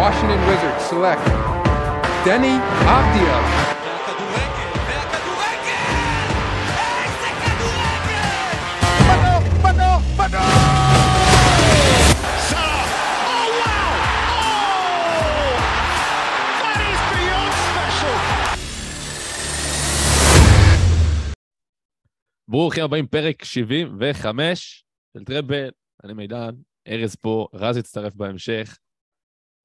Washington 0.00 0.40
Wizards 0.48 0.84
select! 0.88 1.20
Oh! 1.26 1.60
Oh! 14.32 14.70
Beyond 17.12 17.52
special! 17.68 18.16
ברוכים 22.48 22.84
הבאים, 22.84 23.06
פרק 23.06 23.44
75 23.44 24.84
של 25.16 25.24
טראבל, 25.24 25.70
אני 26.04 26.12
מידן, 26.12 26.50
ארז 26.88 27.14
פה, 27.14 27.48
רז 27.54 27.76
יצטרף 27.76 28.14
בהמשך. 28.14 28.78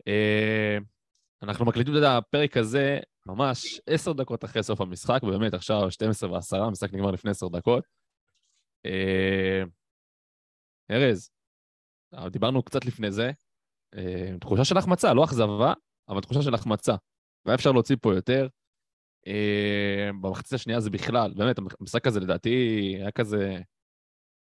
אה, 0.08 0.78
אנחנו 1.44 1.66
מקליטים 1.66 1.94
את 1.98 2.02
הפרק 2.08 2.58
הזה 2.58 3.00
ממש 3.26 3.82
עשר 3.88 4.14
דקות 4.14 4.46
אחרי 4.46 4.64
סוף 4.64 4.82
המשחק, 4.82 5.20
באמת 5.24 5.54
עכשיו 5.54 5.92
12 5.92 6.32
ועשרה, 6.32 6.66
המשחק 6.68 6.94
נגמר 6.94 7.12
לפני 7.12 7.32
עשר 7.32 7.48
דקות. 7.48 7.84
אה, 8.86 9.64
ארז, 10.92 11.30
אה, 12.14 12.30
דיברנו 12.30 12.64
קצת 12.64 12.86
לפני 12.86 13.12
זה, 13.12 13.32
תחושה 14.42 14.66
של 14.66 14.78
החמצה, 14.78 15.14
לא 15.14 15.24
אכזבה, 15.24 15.74
אבל 16.10 16.22
תחושה 16.22 16.42
של 16.42 16.54
החמצה. 16.54 16.96
והיה 17.46 17.56
אפשר 17.56 17.72
להוציא 17.72 17.96
פה 18.02 18.14
יותר. 18.16 18.48
במחצית 20.22 20.54
השנייה 20.54 20.80
זה 20.80 20.90
בכלל, 20.90 21.34
באמת, 21.38 21.56
המשחק 21.80 22.08
הזה 22.08 22.20
לדעתי 22.20 22.50
היה 23.00 23.12
כזה... 23.12 23.60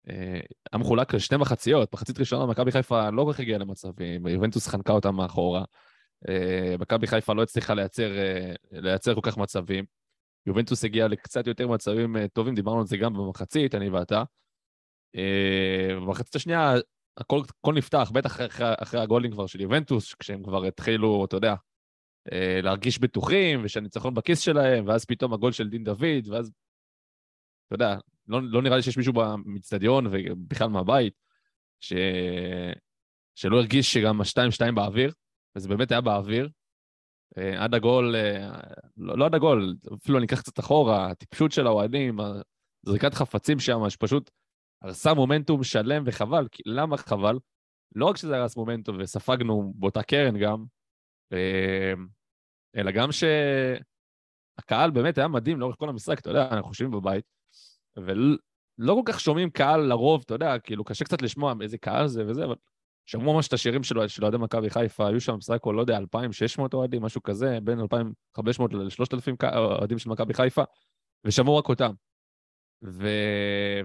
אה, 0.09 0.39
היה 0.71 0.79
מחולק 0.79 1.13
לשתי 1.13 1.37
מחציות, 1.37 1.93
מחצית 1.93 2.19
ראשונה 2.19 2.45
מכבי 2.45 2.71
חיפה 2.71 3.09
לא 3.09 3.23
כל 3.23 3.33
כך 3.33 3.39
הגיעה 3.39 3.59
למצבים, 3.59 4.27
יובנטוס 4.27 4.67
חנקה 4.67 4.93
אותה 4.93 5.11
מאחורה. 5.11 5.63
אה, 6.29 6.75
מכבי 6.79 7.07
חיפה 7.07 7.33
לא 7.33 7.43
הצליחה 7.43 7.73
לייצר, 7.73 8.17
אה, 8.17 8.53
לייצר 8.71 9.15
כל 9.15 9.21
כך 9.23 9.37
מצבים. 9.37 9.85
יובנטוס 10.45 10.85
הגיעה 10.85 11.07
לקצת 11.07 11.47
יותר 11.47 11.67
מצבים 11.67 12.17
אה, 12.17 12.27
טובים, 12.27 12.55
דיברנו 12.55 12.79
על 12.79 12.85
זה 12.85 12.97
גם 12.97 13.13
במחצית, 13.13 13.75
אני 13.75 13.89
ואתה. 13.89 14.23
אה, 15.15 15.95
במחצית 15.95 16.35
השנייה 16.35 16.73
הכל, 17.17 17.41
הכל 17.59 17.73
נפתח, 17.73 18.11
בטח 18.13 18.41
אחרי, 18.41 18.67
אחרי 18.77 19.01
הגולים 19.01 19.31
כבר 19.31 19.47
של 19.47 19.61
יובנטוס, 19.61 20.13
כשהם 20.13 20.43
כבר 20.43 20.65
התחילו, 20.65 21.25
אתה 21.25 21.37
יודע, 21.37 21.55
אה, 22.31 22.59
להרגיש 22.63 22.99
בטוחים, 22.99 23.61
ושהניצחון 23.63 24.13
בכיס 24.13 24.39
שלהם, 24.39 24.87
ואז 24.87 25.05
פתאום 25.05 25.33
הגול 25.33 25.51
של 25.51 25.69
דין 25.69 25.83
דוד, 25.83 26.27
ואז, 26.31 26.51
אתה 27.67 27.75
יודע, 27.75 27.97
לא, 28.27 28.39
לא 28.43 28.61
נראה 28.61 28.75
לי 28.75 28.81
שיש 28.83 28.97
מישהו 28.97 29.13
במצטדיון 29.13 30.07
ובכלל 30.11 30.67
מהבית, 30.67 31.13
ש... 31.79 31.93
שלא 33.35 33.57
הרגיש 33.57 33.93
שגם 33.93 34.21
ה-2-2 34.21 34.71
באוויר, 34.75 35.11
וזה 35.55 35.69
באמת 35.69 35.91
היה 35.91 36.01
באוויר. 36.01 36.49
אה, 37.37 37.63
עד 37.63 37.73
הגול, 37.73 38.15
אה, 38.15 38.49
לא, 38.97 39.17
לא 39.17 39.25
עד 39.25 39.35
הגול, 39.35 39.75
אפילו 39.93 40.17
אני 40.17 40.25
אקח 40.25 40.41
קצת 40.41 40.59
אחורה, 40.59 41.11
הטיפשות 41.11 41.51
של 41.51 41.67
האוהדים, 41.67 42.19
זריקת 42.85 43.13
חפצים 43.13 43.59
שם, 43.59 43.89
שפשוט 43.89 44.31
הרסה 44.81 45.13
מומנטום 45.13 45.63
שלם 45.63 46.03
וחבל. 46.05 46.47
כי- 46.51 46.63
למה 46.65 46.97
חבל? 46.97 47.39
לא 47.95 48.05
רק 48.05 48.17
שזה 48.17 48.37
הרס 48.37 48.57
מומנטום 48.57 48.97
וספגנו 48.99 49.73
באותה 49.75 50.03
קרן 50.03 50.37
גם, 50.37 50.65
אה, 51.33 51.93
אלא 52.75 52.91
גם 52.91 53.09
שהקהל 53.11 54.91
באמת 54.91 55.17
היה 55.17 55.27
מדהים 55.27 55.59
לאורך 55.59 55.75
כל 55.79 55.89
המשחק, 55.89 56.19
אתה 56.19 56.29
יודע, 56.29 56.47
אנחנו 56.51 56.67
חושבים 56.67 56.91
בבית, 56.91 57.25
ולא 57.97 58.93
כל 58.93 59.01
כך 59.05 59.19
שומעים 59.19 59.49
קהל 59.49 59.81
לרוב, 59.81 60.21
אתה 60.25 60.33
יודע, 60.33 60.59
כאילו 60.59 60.83
קשה 60.83 61.05
קצת 61.05 61.21
לשמוע 61.21 61.53
איזה 61.61 61.77
קהל 61.77 62.07
זה 62.07 62.27
וזה, 62.27 62.45
אבל 62.45 62.55
שמעו 63.05 63.33
ממש 63.33 63.47
את 63.47 63.53
השירים 63.53 63.83
של 63.83 64.23
אוהדי 64.23 64.37
מכבי 64.37 64.69
חיפה, 64.69 65.07
היו 65.07 65.21
שם 65.21 65.37
בסך 65.39 65.53
הכל, 65.53 65.73
לא 65.75 65.81
יודע, 65.81 65.97
2,600 65.97 66.73
אוהדים, 66.73 67.01
משהו 67.01 67.23
כזה, 67.23 67.57
בין 67.63 67.79
2,500 67.79 68.73
ל-3,000 68.73 69.47
אוהדים 69.57 69.99
של 69.99 70.09
מכבי 70.09 70.33
חיפה, 70.33 70.63
ושמעו 71.25 71.57
רק 71.57 71.69
אותם. 71.69 71.91
ו... 72.83 73.07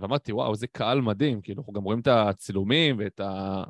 ואמרתי, 0.00 0.32
וואו, 0.32 0.52
איזה 0.52 0.66
קהל 0.66 1.00
מדהים, 1.00 1.40
כאילו, 1.40 1.60
אנחנו 1.60 1.72
גם 1.72 1.82
רואים 1.82 2.00
את 2.00 2.06
הצילומים 2.06 2.98
ואת 2.98 3.20
ה... 3.20 3.62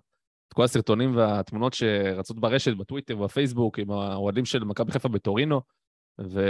את 0.48 0.52
כל 0.52 0.64
הסרטונים 0.64 1.16
והתמונות 1.16 1.74
שרצות 1.74 2.40
ברשת, 2.40 2.76
בטוויטר, 2.76 3.16
בפייסבוק, 3.16 3.78
עם 3.78 3.90
האוהדים 3.90 4.44
של 4.44 4.64
מכבי 4.64 4.92
חיפה 4.92 5.08
בטורינו, 5.08 5.60
ו... 6.20 6.40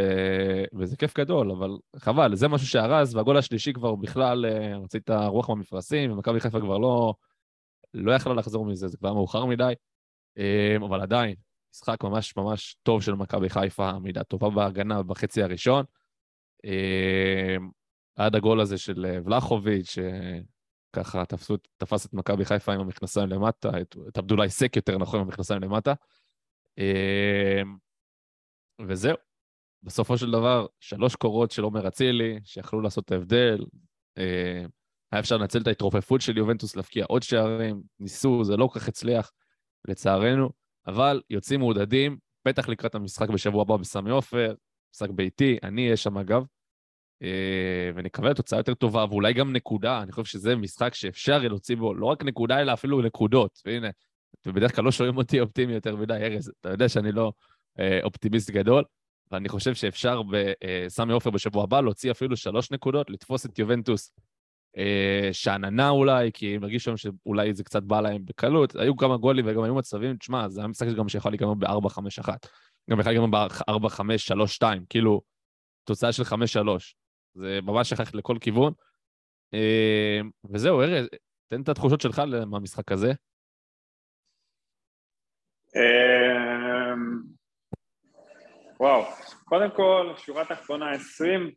וזה 0.78 0.96
כיף 0.96 1.18
גדול, 1.18 1.50
אבל 1.50 1.70
חבל, 1.96 2.34
זה 2.34 2.48
משהו 2.48 2.66
שהרס, 2.66 3.14
והגול 3.14 3.36
השלישי 3.36 3.72
כבר 3.72 3.94
בכלל, 3.94 4.46
אה, 4.46 4.74
הוציא 4.74 5.00
את 5.00 5.10
הרוח 5.10 5.48
מהמפרשים, 5.48 6.12
ומכבי 6.12 6.40
חיפה 6.40 6.60
כבר 6.60 6.78
לא, 6.78 7.14
לא 7.94 8.12
יכלה 8.12 8.34
לחזור 8.34 8.66
מזה, 8.66 8.88
זה 8.88 8.96
כבר 8.96 9.14
מאוחר 9.14 9.44
מדי, 9.44 9.72
אה, 10.38 10.76
אבל 10.88 11.00
עדיין, 11.00 11.34
משחק 11.74 12.04
ממש 12.04 12.36
ממש 12.36 12.76
טוב 12.82 13.02
של 13.02 13.14
מכבי 13.14 13.48
חיפה, 13.48 13.98
מידה 13.98 14.24
טובה 14.24 14.50
בהגנה 14.50 15.02
בחצי 15.02 15.42
הראשון. 15.42 15.84
אה, 16.64 17.56
עד 18.16 18.34
הגול 18.34 18.60
הזה 18.60 18.78
של 18.78 19.20
ולחוביץ', 19.24 19.96
שככה 20.94 21.24
תפסו, 21.24 21.56
תפס 21.76 22.06
את 22.06 22.14
מכבי 22.14 22.44
חיפה 22.44 22.72
עם 22.72 22.80
המכנסיים 22.80 23.28
למטה, 23.28 23.80
את, 23.80 23.96
את 24.08 24.18
עבדולאי 24.18 24.50
סק 24.50 24.76
יותר 24.76 24.98
נכון 24.98 25.20
עם 25.20 25.26
המכנסיים 25.26 25.62
למטה. 25.62 25.92
וזהו. 28.88 29.27
בסופו 29.82 30.18
של 30.18 30.30
דבר, 30.30 30.66
שלוש 30.80 31.16
קורות 31.16 31.50
של 31.50 31.62
עומר 31.62 31.88
אצילי, 31.88 32.40
שיכלו 32.44 32.80
לעשות 32.80 33.04
את 33.04 33.12
ההבדל. 33.12 33.64
אה, 34.18 34.64
היה 35.12 35.20
אפשר 35.20 35.36
לנצל 35.36 35.60
את 35.60 35.66
ההתרופפות 35.66 36.20
של 36.20 36.36
יובנטוס 36.36 36.76
להבקיע 36.76 37.04
עוד 37.04 37.22
שערים, 37.22 37.82
ניסו, 38.00 38.44
זה 38.44 38.56
לא 38.56 38.66
כל 38.66 38.80
כך 38.80 38.88
הצליח, 38.88 39.32
לצערנו, 39.88 40.50
אבל 40.86 41.22
יוצאים 41.30 41.60
מעודדים, 41.60 42.18
בטח 42.44 42.68
לקראת 42.68 42.94
המשחק 42.94 43.28
בשבוע 43.28 43.62
הבא 43.62 43.76
בסמי 43.76 44.10
עופר, 44.10 44.54
משחק 44.94 45.10
ביתי, 45.10 45.58
אני 45.62 45.84
אהיה 45.84 45.96
שם 45.96 46.18
אגב, 46.18 46.44
אה, 47.22 47.90
ונקווה 47.94 48.30
לתוצאה 48.30 48.58
יותר 48.58 48.74
טובה, 48.74 49.04
ואולי 49.10 49.32
גם 49.32 49.52
נקודה, 49.52 50.02
אני 50.02 50.12
חושב 50.12 50.24
שזה 50.24 50.56
משחק 50.56 50.94
שאפשר 50.94 51.38
להוציא 51.38 51.76
בו 51.76 51.94
לא 51.94 52.06
רק 52.06 52.24
נקודה, 52.24 52.60
אלא 52.60 52.72
אפילו 52.72 53.02
נקודות. 53.02 53.58
והנה, 53.66 53.88
ובדרך 54.46 54.76
כלל 54.76 54.84
לא 54.84 54.92
שומעים 54.92 55.16
אותי 55.16 55.40
אופטימי 55.40 55.72
יותר 55.72 55.96
מדי, 55.96 56.14
ארז, 56.14 56.52
אתה 56.60 56.68
יודע 56.68 56.88
שאני 56.88 57.12
לא 57.12 57.32
אה, 57.78 58.00
אופטימיסט 58.02 58.50
גדול, 58.50 58.84
ואני 59.32 59.48
חושב 59.48 59.74
שאפשר 59.74 60.22
בסמי 60.22 61.12
עופר 61.12 61.30
בשבוע 61.30 61.62
הבא 61.62 61.80
להוציא 61.80 62.10
אפילו 62.10 62.36
שלוש 62.36 62.70
נקודות, 62.70 63.10
לתפוס 63.10 63.46
את 63.46 63.58
יובנטוס 63.58 64.12
אה, 64.76 65.28
שאננה 65.32 65.88
אולי, 65.88 66.30
כי 66.32 66.56
הם 66.56 66.62
הרגישו 66.62 66.96
שם 66.96 66.96
שאולי 66.96 67.54
זה 67.54 67.64
קצת 67.64 67.82
בא 67.82 68.00
להם 68.00 68.24
בקלות. 68.24 68.76
היו 68.76 68.96
כמה 68.96 69.16
גולים 69.16 69.44
וגם 69.48 69.62
היו 69.62 69.74
מצבים, 69.74 70.16
תשמע, 70.16 70.48
זה 70.48 70.60
היה 70.60 70.68
משחק 70.68 70.88
שגם 70.90 71.08
שיכול 71.08 71.32
להיגמר 71.32 71.54
ב-4-5-1. 71.54 72.28
גם 72.90 73.00
יכול 73.00 73.12
להיגמר 73.12 73.48
ב-4-5-3-2, 73.48 74.64
כאילו, 74.88 75.20
תוצאה 75.84 76.12
של 76.12 76.22
5-3. 76.22 76.26
זה 77.34 77.60
ממש 77.62 77.90
שכח 77.90 78.14
לכל 78.14 78.36
כיוון. 78.40 78.72
אה, 79.54 80.20
וזהו, 80.50 80.80
ארז, 80.80 81.06
תן 81.48 81.62
את 81.62 81.68
התחושות 81.68 82.00
שלך 82.00 82.22
מהמשחק 82.46 82.92
הזה. 82.92 83.12
וואו, 88.80 89.02
קודם 89.44 89.70
כל, 89.70 90.12
שורה 90.16 90.44
תחתונה 90.44 90.90
20 90.90 91.50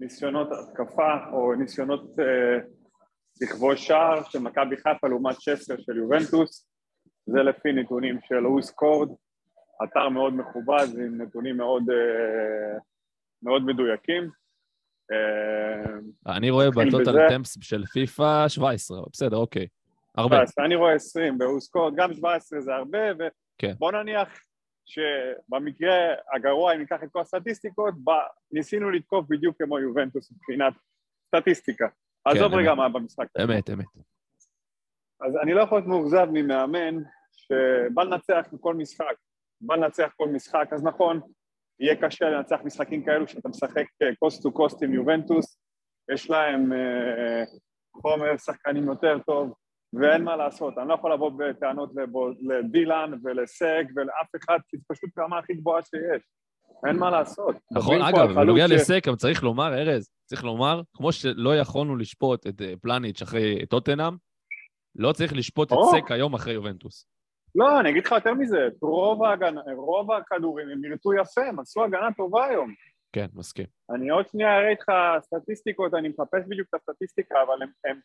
ניסיונות 0.00 0.48
התקפה 0.52 1.12
או 1.32 1.54
ניסיונות 1.54 2.18
אה, 2.18 2.58
לכבוש 3.42 3.86
שער 3.86 4.22
של 4.24 4.38
מכבי 4.38 4.76
חיפה 4.76 5.08
לעומת 5.08 5.40
16 5.40 5.76
של 5.80 5.96
יובנטוס, 5.96 6.70
זה 7.26 7.38
לפי 7.42 7.72
נתונים 7.72 8.18
של 8.28 8.46
אוסקורד, 8.46 9.08
אתר 9.84 10.08
מאוד 10.08 10.34
מכובד 10.34 10.86
עם 10.98 11.22
נתונים 11.22 11.56
מאוד, 11.56 11.82
אה, 11.90 12.78
מאוד 13.42 13.62
מדויקים. 13.64 14.30
אה, 15.12 16.36
אני 16.36 16.50
רואה 16.50 16.70
בטוטל. 16.70 17.28
טמפס 17.28 17.58
של 17.60 17.84
פיפא 17.86 18.48
17, 18.48 19.00
בסדר, 19.12 19.36
אוקיי. 19.36 19.66
הרבה. 20.16 20.36
17, 20.36 20.64
אני 20.64 20.74
רואה 20.74 20.94
20 20.94 21.38
באוסקורד, 21.38 21.94
גם 21.96 22.14
17 22.14 22.60
זה 22.60 22.74
הרבה, 22.74 22.98
כן. 23.58 23.72
ובוא 23.76 23.92
נניח 23.92 24.28
שבמקרה 24.90 26.14
הגרוע, 26.34 26.74
אם 26.74 26.78
ניקח 26.78 27.02
את 27.02 27.08
כל 27.12 27.20
הסטטיסטיקות, 27.20 27.94
ב- 28.04 28.28
ניסינו 28.52 28.90
לתקוף 28.90 29.26
בדיוק 29.28 29.62
כמו 29.62 29.78
יובנטוס 29.78 30.32
מבחינת 30.32 30.72
סטטיסטיקה. 31.26 31.88
עזוב 32.24 32.54
רגע. 32.54 32.74
מה 32.74 32.88
במשחק. 32.88 33.26
אמת, 33.44 33.70
אמת. 33.70 33.86
אז 35.20 35.36
אני 35.42 35.54
לא 35.54 35.60
יכול 35.60 35.78
להיות 35.78 35.88
מאוכזב 35.88 36.26
ממאמן 36.32 37.02
שבא 37.32 38.02
לנצח 38.02 38.46
בכל 38.52 38.74
משחק, 38.74 39.14
בא 39.60 39.76
לנצח 39.76 40.12
כל 40.16 40.28
משחק, 40.28 40.68
אז 40.72 40.84
נכון, 40.84 41.20
יהיה 41.80 41.96
קשה 41.96 42.30
לנצח 42.30 42.60
משחקים 42.64 43.04
כאלו 43.04 43.28
שאתה 43.28 43.48
משחק 43.48 43.84
קוסט 44.18 44.42
טו 44.42 44.52
קוסט 44.52 44.82
עם 44.82 44.94
יובנטוס, 44.94 45.60
יש 46.12 46.30
להם 46.30 46.72
אה, 46.72 47.44
חומר 47.92 48.36
שחקנים 48.36 48.84
יותר 48.84 49.18
טוב, 49.18 49.54
ואין 49.92 50.24
מה 50.24 50.36
לעשות, 50.36 50.78
אני 50.78 50.88
לא 50.88 50.94
יכול 50.94 51.12
לבוא 51.12 51.30
בטענות 51.38 51.90
לדילן 52.40 53.12
ולסג 53.22 53.84
ולאף 53.96 54.28
אחד, 54.36 54.58
כי 54.68 54.76
זה 54.76 54.84
פשוט 54.88 55.10
רמה 55.18 55.38
הכי 55.38 55.54
גבוהה 55.54 55.82
שיש, 55.82 56.22
אין 56.86 56.96
מה 56.96 57.10
לעשות. 57.10 57.56
נכון, 57.72 58.02
אגב, 58.02 58.32
בנוגע 58.32 58.68
ש- 58.68 58.70
לסק, 58.70 59.06
גם 59.06 59.16
צריך 59.16 59.42
לומר, 59.42 59.74
ארז, 59.74 60.10
צריך 60.26 60.44
לומר, 60.44 60.82
כמו 60.96 61.12
שלא 61.12 61.56
יכולנו 61.56 61.96
לשפוט 61.96 62.46
את 62.46 62.62
אה, 62.62 62.74
פלניץ' 62.82 63.22
אחרי 63.22 63.66
טוטנאם, 63.66 64.14
לא 64.96 65.12
צריך 65.12 65.32
לשפוט 65.32 65.68
את 65.68 65.76
או. 65.76 65.90
סק 65.90 66.10
היום 66.10 66.34
אחרי 66.34 66.52
יובנטוס. 66.54 67.06
לא, 67.54 67.80
אני 67.80 67.90
אגיד 67.90 68.06
לך 68.06 68.12
יותר 68.12 68.34
מזה, 68.34 68.66
את 68.66 68.82
רוב, 68.82 69.24
ההגנה, 69.24 69.60
רוב 69.76 70.12
הכדורים 70.12 70.68
הם 70.68 70.80
נרטו 70.80 71.14
יפה, 71.14 71.46
הם 71.48 71.60
עשו 71.60 71.84
הגנה 71.84 72.08
טובה 72.16 72.46
היום. 72.46 72.74
כן, 73.12 73.26
מסכים. 73.34 73.66
אני 73.94 74.10
עוד 74.10 74.28
שנייה 74.28 74.56
אראה 74.58 74.70
איתך 74.70 74.92
סטטיסטיקות, 75.20 75.94
אני 75.94 76.08
מחפש 76.08 76.42
בדיוק 76.48 76.68
את 76.68 76.74
הסטטיסטיקה, 76.74 77.34
אבל 77.42 77.62
הם... 77.62 77.68
הם... 77.84 78.00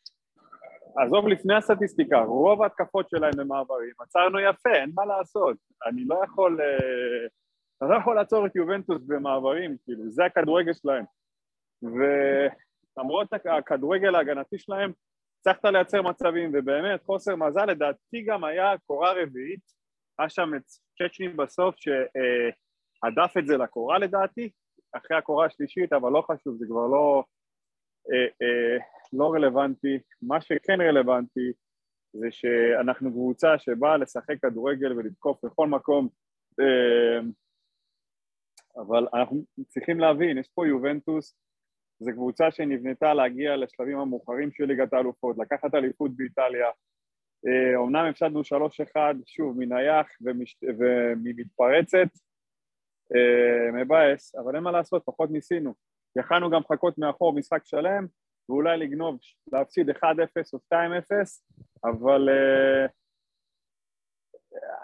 עזוב 0.97 1.27
לפני 1.27 1.55
הסטטיסטיקה, 1.55 2.19
רוב 2.19 2.61
ההתקפות 2.61 3.09
שלהם 3.09 3.33
במעברים, 3.37 3.91
עצרנו 3.99 4.39
יפה, 4.39 4.73
אין 4.73 4.91
מה 4.95 5.05
לעשות. 5.05 5.57
אני 5.85 6.05
לא 6.05 6.21
יכול... 6.23 6.61
אה, 6.61 7.27
אתה 7.77 7.85
לא 7.85 7.95
יכול 7.95 8.15
לעצור 8.15 8.45
את 8.45 8.55
יובנטוס 8.55 9.01
במעברים, 9.07 9.77
כאילו, 9.83 10.11
זה 10.11 10.25
הכדורגל 10.25 10.73
שלהם. 10.73 11.05
ולמרות 11.83 13.33
הכדורגל 13.33 14.15
ההגנתי 14.15 14.59
שלהם, 14.59 14.91
הצלחת 15.39 15.65
לייצר 15.65 16.01
מצבים, 16.01 16.51
ובאמת, 16.53 17.03
חוסר 17.03 17.35
מזל, 17.35 17.65
לדעתי 17.65 18.21
גם 18.25 18.43
היה 18.43 18.73
קורה 18.87 19.11
רביעית, 19.11 19.59
היה 20.19 20.29
שם 20.29 20.51
את 20.55 20.63
צ'צ'ני 20.97 21.27
בסוף 21.27 21.75
שהדף 21.75 23.37
את 23.37 23.47
זה 23.47 23.57
לקורה 23.57 23.99
לדעתי, 23.99 24.49
אחרי 24.91 25.17
הקורה 25.17 25.45
השלישית, 25.45 25.93
אבל 25.93 26.11
לא 26.11 26.21
חשוב, 26.21 26.55
זה 26.57 26.65
כבר 26.69 26.87
לא, 26.87 26.97
אה, 26.97 27.23
אה, 27.23 27.34
לא 29.13 29.33
רלוונטי. 29.33 29.99
מה 30.21 30.41
שכן 30.41 30.81
רלוונטי 30.81 31.51
זה 32.13 32.27
שאנחנו 32.31 33.11
קבוצה 33.11 33.57
שבאה 33.59 33.97
לשחק 33.97 34.35
כדורגל 34.41 34.93
ולתקוף 34.93 35.45
בכל 35.45 35.67
מקום, 35.67 36.09
אה, 36.59 37.19
אבל 38.81 39.07
אנחנו 39.13 39.43
צריכים 39.67 39.99
להבין, 39.99 40.37
יש 40.37 40.49
פה 40.53 40.67
יובנטוס, 40.67 41.37
זו 41.99 42.11
קבוצה 42.11 42.51
שנבנתה 42.51 43.13
להגיע 43.13 43.57
לשלבים 43.57 43.99
המאוחרים 43.99 44.51
של 44.51 44.65
ליגת 44.65 44.93
האלופות, 44.93 45.37
לקחת 45.37 45.75
אליפות 45.75 46.11
באיטליה. 46.15 46.67
אומנם 47.75 48.05
הפסדנו 48.09 48.41
3-1, 48.41 48.97
שוב, 49.25 49.57
מנייח 49.59 50.07
ומש... 50.21 50.57
וממתפרצת, 50.79 52.07
מבאס, 53.73 54.35
אבל 54.35 54.55
אין 54.55 54.63
מה 54.63 54.71
לעשות, 54.71 55.03
פחות 55.05 55.31
ניסינו. 55.31 55.73
יכלנו 56.15 56.49
גם 56.49 56.61
לחכות 56.61 56.97
מאחור 56.97 57.33
משחק 57.33 57.65
שלם, 57.65 58.05
ואולי 58.49 58.77
לגנוב, 58.77 59.17
להפסיד 59.53 59.89
1-0 59.89 59.93
או 60.53 60.59
2-0, 60.73 60.75
אבל 61.83 62.29
uh, 62.29 62.91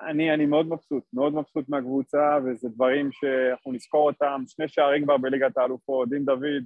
אני, 0.10 0.34
אני 0.34 0.46
מאוד 0.46 0.68
מבסוט, 0.68 1.04
מאוד 1.14 1.34
מבסוט 1.34 1.70
מהקבוצה, 1.70 2.38
וזה 2.46 2.70
דברים 2.70 3.10
שאנחנו 3.12 3.72
נזכור 3.72 4.10
אותם, 4.10 4.44
שני 4.48 4.68
שערים 4.68 5.04
כבר 5.04 5.18
בליגת 5.18 5.58
האלופות, 5.58 6.10
דין 6.10 6.26
דוד, 6.26 6.64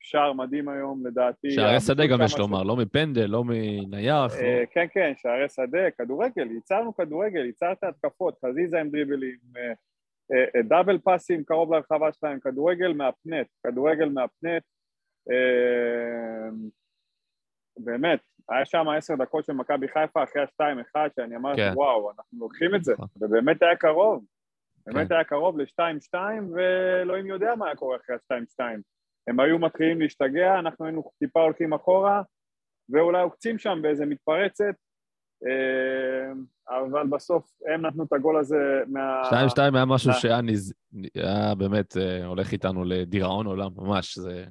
שער 0.00 0.32
מדהים 0.32 0.68
היום, 0.68 1.06
לדעתי. 1.06 1.50
שערי 1.50 1.80
שדה 1.80 2.06
גם 2.06 2.18
יש 2.24 2.38
לומר, 2.38 2.62
לא 2.62 2.76
מפנדל, 2.76 3.26
לא 3.26 3.44
מנייח. 3.44 4.32
Uh. 4.32 4.66
כן, 4.70 4.86
כן, 4.92 5.12
שערי 5.16 5.48
שדה, 5.48 5.90
כדורגל, 5.98 6.50
ייצרנו 6.50 6.94
כדורגל, 6.94 7.46
ייצרת 7.46 7.84
התקפות, 7.84 8.38
חזיזה 8.44 8.80
עם 8.80 8.90
דריבלים, 8.90 9.38
uh, 9.54 9.76
דאבל 10.68 10.98
פאסים 10.98 11.44
קרוב 11.44 11.74
לרחבה 11.74 12.12
שלהם, 12.12 12.40
כדורגל 12.40 12.92
מהפנט, 12.92 13.46
כדורגל 13.66 14.08
מהפנט, 14.08 14.62
באמת, 17.78 18.20
היה 18.48 18.64
שם 18.64 18.88
עשר 18.88 19.14
דקות 19.14 19.44
של 19.44 19.52
מכבי 19.52 19.88
חיפה 19.88 20.22
אחרי 20.24 20.42
השתיים 20.42 20.78
אחד, 20.78 21.08
שאני 21.16 21.36
אמרתי, 21.36 21.60
כן. 21.60 21.72
וואו, 21.74 22.10
אנחנו 22.10 22.38
לוקחים 22.38 22.74
את 22.74 22.84
זה, 22.84 22.92
נכון. 22.92 23.06
ובאמת 23.20 23.62
היה 23.62 23.76
קרוב, 23.76 24.24
באמת 24.86 25.08
כן. 25.08 25.14
היה 25.14 25.24
קרוב 25.24 25.58
לשתיים 25.58 26.00
שתיים, 26.00 26.52
ואלוהים 26.52 27.26
יודע 27.26 27.54
מה 27.54 27.66
היה 27.66 27.76
קורה 27.76 27.96
אחרי 27.96 28.16
השתיים 28.16 28.44
שתיים. 28.46 28.80
הם 29.28 29.40
היו 29.40 29.58
מתחילים 29.58 30.00
להשתגע, 30.00 30.58
אנחנו 30.58 30.84
היינו 30.84 31.10
טיפה 31.18 31.40
הולכים 31.40 31.72
אחורה, 31.72 32.22
ואולי 32.88 33.22
עוקצים 33.22 33.58
שם 33.58 33.78
באיזה 33.82 34.06
מתפרצת, 34.06 34.74
אבל 36.68 37.06
בסוף 37.06 37.52
הם 37.74 37.86
נתנו 37.86 38.04
את 38.04 38.12
הגול 38.12 38.38
הזה 38.38 38.82
מה... 38.86 39.22
2-2 39.22 39.60
היה 39.74 39.84
משהו 39.84 40.12
שהיה 40.12 40.40
נז... 40.40 40.74
היה 41.14 41.54
באמת 41.54 41.96
אה, 41.96 42.26
הולך 42.26 42.52
איתנו 42.52 42.84
לדיראון 42.84 43.46
עולם, 43.46 43.70
ממש, 43.76 44.18
זה... 44.18 44.44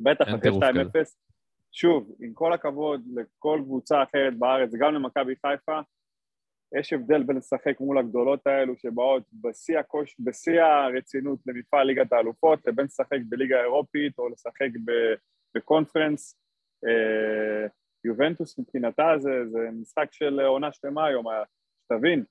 בטח, 0.00 0.24
אחרי 0.24 0.50
2-0. 0.50 0.54
שוב, 1.72 2.12
עם 2.20 2.32
כל 2.34 2.52
הכבוד 2.52 3.00
לכל 3.14 3.60
קבוצה 3.64 4.02
אחרת 4.02 4.38
בארץ, 4.38 4.70
גם 4.80 4.94
למכבי 4.94 5.34
חיפה, 5.46 5.80
יש 6.78 6.92
הבדל 6.92 7.22
בין 7.22 7.36
לשחק 7.36 7.80
מול 7.80 7.98
הגדולות 7.98 8.46
האלו 8.46 8.76
שבאות 8.76 9.22
בשיא, 9.32 9.78
הקוש, 9.78 10.16
בשיא 10.18 10.62
הרצינות 10.62 11.38
למפעל 11.46 11.86
ליגת 11.86 12.12
האלופות, 12.12 12.66
לבין 12.66 12.84
לשחק 12.84 13.18
בליגה 13.28 13.56
האירופית 13.58 14.18
או 14.18 14.28
לשחק 14.28 14.68
בקונפרנס. 15.54 16.40
אה, 16.86 17.66
יובנטוס 18.04 18.58
מבחינתה 18.58 19.14
זה, 19.18 19.30
זה 19.46 19.68
משחק 19.80 20.08
של 20.12 20.40
עונה 20.40 20.72
שלמה 20.72 21.06
היום, 21.06 21.24
שתבין, 21.84 22.24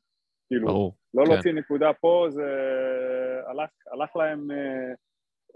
כאילו, 0.47 0.67
ברור, 0.67 0.95
לא 1.13 1.25
כן. 1.25 1.31
להוציא 1.31 1.53
נקודה 1.53 1.93
פה, 1.93 2.27
זה 2.29 2.51
הלך, 3.47 3.69
הלך 3.91 4.15
להם 4.15 4.51
אה, 4.51 4.93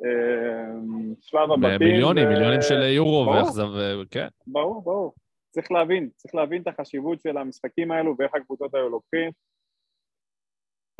אה, 0.06 0.74
שלב 1.22 1.52
הבתים. 1.52 1.88
מיליונים, 1.88 2.28
ו... 2.28 2.30
מיליונים 2.30 2.62
של 2.62 2.81
יורו, 2.81 3.28
ואכזב, 3.28 3.68
כן. 4.12 4.28
ברור, 4.48 4.81
ברור. 4.81 5.13
צריך 5.52 5.72
להבין, 5.72 6.10
צריך 6.16 6.36
להבין 6.36 6.62
את 6.62 6.68
החשיבות 6.68 7.22
של 7.22 7.38
המשחקים 7.38 7.92
האלו 7.92 8.16
ואיך 8.19 8.36
הקבוצות 8.36 8.74
האלו 8.74 8.90
לוקחים. 8.90 9.31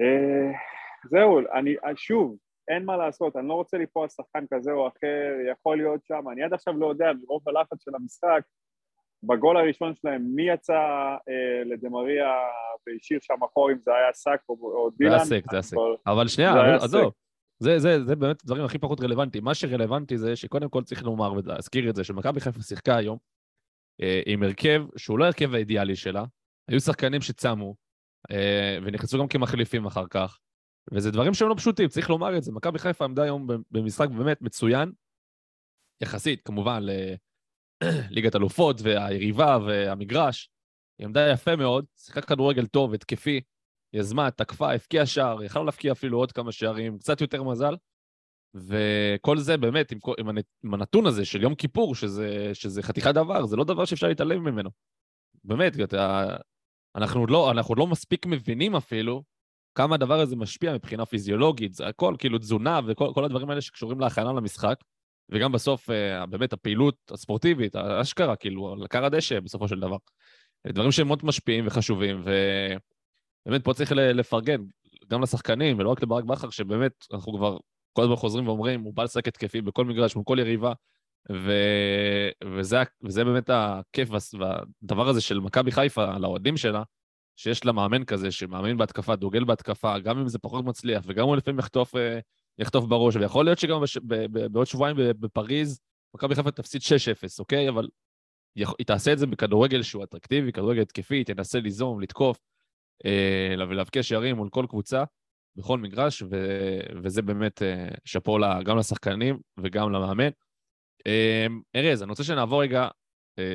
אה, 0.02 0.52
זהו, 1.10 1.40
אני, 1.54 1.76
שוב, 1.96 2.38
אין 2.68 2.86
מה 2.86 2.98
לעשות, 2.98 3.36
אני 3.36 3.48
לא 3.48 3.54
רוצה 3.54 3.78
ליפול 3.78 4.04
על 4.04 4.10
שחקן 4.10 4.46
כזה 4.54 4.72
או 4.72 4.88
אחר, 4.88 5.52
יכול 5.52 5.78
להיות 5.78 6.06
שם, 6.06 6.30
אני 6.32 6.44
עד 6.44 6.54
עכשיו 6.54 6.78
לא 6.78 6.88
יודע, 6.88 7.12
מרוב 7.22 7.50
הלחץ 7.50 7.84
של 7.84 7.96
המשחק, 7.96 8.42
בגול 9.24 9.58
הראשון 9.58 9.96
שלהם, 9.96 10.22
מי 10.36 10.50
יצא 10.50 10.74
אה, 11.30 11.64
לדמריה 11.66 12.30
והשאיר 12.88 13.20
שם 13.22 13.44
אחור, 13.52 13.72
אם 13.72 13.80
זה 13.80 13.92
היה 13.92 14.14
סאק 14.14 14.40
או, 14.50 14.56
או 14.56 14.90
דילן? 14.98 15.12
זה 15.12 15.16
הסק, 15.16 15.52
זה 15.52 15.58
הסק. 15.58 15.78
אבל 16.08 16.28
שנייה, 16.28 16.76
עזוב. 16.76 17.12
זה, 17.60 17.80
זה, 17.80 18.04
זה 18.04 18.16
באמת 18.16 18.42
הדברים 18.44 18.66
הכי 18.66 18.78
פחות 18.78 19.02
רלוונטיים. 19.02 19.44
מה 19.44 19.54
שרלוונטי 19.54 20.18
זה 20.18 20.36
שקודם 20.36 20.70
כל 20.70 20.84
צריך 20.84 21.04
לומר 21.04 21.34
ולהזכיר 21.34 21.90
את 21.90 21.96
זה, 21.96 22.04
שמכבי 22.04 22.40
חיפה 22.40 22.62
שיחקה 22.62 22.98
היום 22.98 23.18
אה, 24.02 24.22
עם 24.26 24.44
הרכב 24.44 24.84
שהוא 24.98 25.20
לא 25.20 25.26
הרכב 25.26 25.54
האידיאלי 25.54 25.96
שלה, 25.96 26.24
היו 26.68 26.80
שחקנים 26.80 27.22
שצמו, 27.22 27.76
אה, 28.32 28.78
ונכנסו 28.84 29.20
גם 29.20 29.28
כמחליפים 29.28 29.86
אחר 29.86 30.08
כך, 30.10 30.40
וזה 30.94 31.12
דברים 31.12 31.34
שהם 31.34 31.50
לא 31.50 31.56
פשוטים, 31.58 31.88
צריך 31.88 32.10
לומר 32.10 32.38
את 32.38 32.44
זה. 32.44 32.52
מכבי 32.52 32.80
חיפה 32.80 33.06
עמדה 33.06 33.24
היום 33.24 33.48
במשחק 33.72 34.10
באמת 34.10 34.42
מצוין, 34.42 34.92
יחסית, 36.04 36.42
כמובן, 36.46 36.84
ליגת 38.10 38.36
אלופות 38.36 38.82
והיריבה 38.82 39.58
והמגרש. 39.66 40.50
היא 41.00 41.06
עמדה 41.06 41.30
יפה 41.30 41.56
מאוד, 41.56 41.86
שיחקה 41.98 42.22
כדורגל 42.22 42.66
טוב, 42.66 42.94
התקפי, 42.94 43.42
יזמה, 43.94 44.32
תקפה, 44.32 44.74
הבקיעה 44.74 45.06
שער, 45.06 45.44
יכלנו 45.44 45.66
להבקיע 45.66 45.92
אפילו 45.92 46.18
עוד 46.18 46.32
כמה 46.32 46.52
שערים, 46.52 46.98
קצת 46.98 47.22
יותר 47.22 47.44
מזל. 47.44 47.76
וכל 48.54 49.38
זה 49.38 49.58
באמת, 49.58 49.92
עם, 49.92 50.00
עם, 50.20 50.38
עם 50.64 50.74
הנתון 50.74 51.06
הזה 51.06 51.26
של 51.26 51.44
יום 51.44 51.56
כיפור, 51.56 51.96
שזה, 51.96 52.52
שזה 52.54 52.84
חתיכת 52.84 53.14
דבר, 53.14 53.46
זה 53.46 53.56
לא 53.56 53.64
דבר 53.64 53.86
שאפשר 53.86 54.08
להתעלם 54.08 54.44
ממנו. 54.44 54.70
באמת, 55.44 55.80
אתה, 55.84 56.28
אנחנו, 56.96 57.28
לא, 57.28 57.52
אנחנו 57.52 57.76
לא 57.76 57.88
מספיק 57.88 58.26
מבינים 58.26 58.76
אפילו 58.76 59.24
כמה 59.76 59.96
הדבר 59.96 60.20
הזה 60.20 60.36
משפיע 60.36 60.74
מבחינה 60.74 61.06
פיזיולוגית, 61.06 61.74
זה 61.74 61.88
הכל, 61.88 62.16
כאילו 62.20 62.38
תזונה 62.38 62.80
וכל 62.88 63.26
הדברים 63.26 63.50
האלה 63.50 63.62
שקשורים 63.62 64.00
להכנה 64.00 64.34
למשחק. 64.34 64.76
וגם 65.32 65.52
בסוף, 65.52 65.90
אה, 65.90 66.26
באמת, 66.26 66.54
הפעילות 66.54 66.96
הספורטיבית, 67.12 67.76
האשכרה, 67.76 68.36
כאילו, 68.36 68.74
על 68.74 68.88
קר 68.88 69.06
הדשא 69.06 69.40
בסופו 69.40 69.68
של 69.68 69.80
דבר. 69.80 69.98
דברים 70.68 70.92
שהם 70.92 71.08
מאוד 71.08 71.20
משפיעים 71.24 71.68
וחשובים, 71.68 72.24
ובאמת 73.46 73.64
פה 73.64 73.74
צריך 73.74 73.92
לפרגן, 73.96 74.62
גם 75.08 75.22
לשחקנים, 75.22 75.80
ולא 75.80 75.90
רק 75.90 76.04
לברק 76.04 76.24
בכר, 76.24 76.50
שבאמת, 76.50 76.92
אנחנו 77.14 77.34
כבר 77.34 77.58
כל 77.94 78.04
הזמן 78.04 78.16
חוזרים 78.16 78.48
ואומרים, 78.48 78.82
הוא 78.82 78.94
בא 78.94 79.04
לשחק 79.04 79.28
התקפי 79.28 79.62
בכל 79.62 79.86
מגרש, 79.86 80.16
מול 80.16 80.26
כל 80.26 80.40
יריבה, 80.40 80.74
ו... 81.32 81.52
וזה, 82.58 82.78
וזה 83.04 83.24
באמת 83.24 83.50
הכיף 83.54 84.10
והדבר 84.40 85.10
הזה 85.10 85.22
של 85.22 85.40
מכבי 85.40 85.72
חיפה, 85.72 86.16
על 86.16 86.24
האוהדים 86.24 86.58
שלה, 86.58 86.84
שיש 87.36 87.66
לה 87.66 87.72
מאמן 87.72 88.04
כזה, 88.06 88.32
שמאמין 88.32 88.78
בהתקפה, 88.78 89.16
דוגל 89.16 89.44
בהתקפה, 89.44 90.00
גם 90.00 90.20
אם 90.20 90.28
זה 90.28 90.40
פחות 90.40 90.66
מצליח, 90.66 91.04
וגם 91.08 91.26
הוא 91.26 91.36
לפעמים 91.36 91.60
יחטוף 91.60 91.96
אה, 91.96 92.20
יחטוף 92.62 92.86
בראש, 92.86 93.16
ויכול 93.16 93.46
להיות 93.46 93.60
שגם 93.60 93.82
בש... 93.82 93.98
ב... 93.98 94.16
ב... 94.16 94.48
בעוד 94.48 94.68
שבועיים 94.68 94.98
בפריז, 94.98 95.80
מכבי 96.16 96.36
חיפה 96.36 96.52
תפסיד 96.52 96.82
6-0, 96.82 97.40
אוקיי? 97.40 97.70
אבל 97.70 97.88
היא 98.56 98.86
תעשה 98.88 99.14
את 99.14 99.20
זה 99.20 99.28
בכדורגל 99.28 99.84
שהוא 99.84 100.04
אטרקטיבי, 100.04 100.52
כדורגל 100.52 100.82
התקפי, 100.82 101.24
תנסה 101.24 101.60
ליזום, 101.60 102.02
לתקוף, 102.02 102.40
אה, 103.06 103.56
ולהבקיע 103.70 104.04
שערים 104.04 104.36
מול 104.36 104.50
כל 104.50 104.66
קבוצה, 104.70 105.04
בכל 105.56 105.80
מגרש, 105.80 106.22
ו... 106.22 106.28
וזה 107.04 107.22
באמת 107.22 107.62
אה, 107.62 107.88
שאפו 108.06 108.38
לה, 108.38 108.64
גם 108.64 108.78
לשחקנים 108.78 109.40
וגם 109.60 109.92
למאמן. 109.92 110.30
אה, 111.08 111.48
ארז, 111.76 112.04
אני 112.04 112.10
רוצה 112.10 112.24
שנעבור 112.24 112.62
רגע 112.62 112.88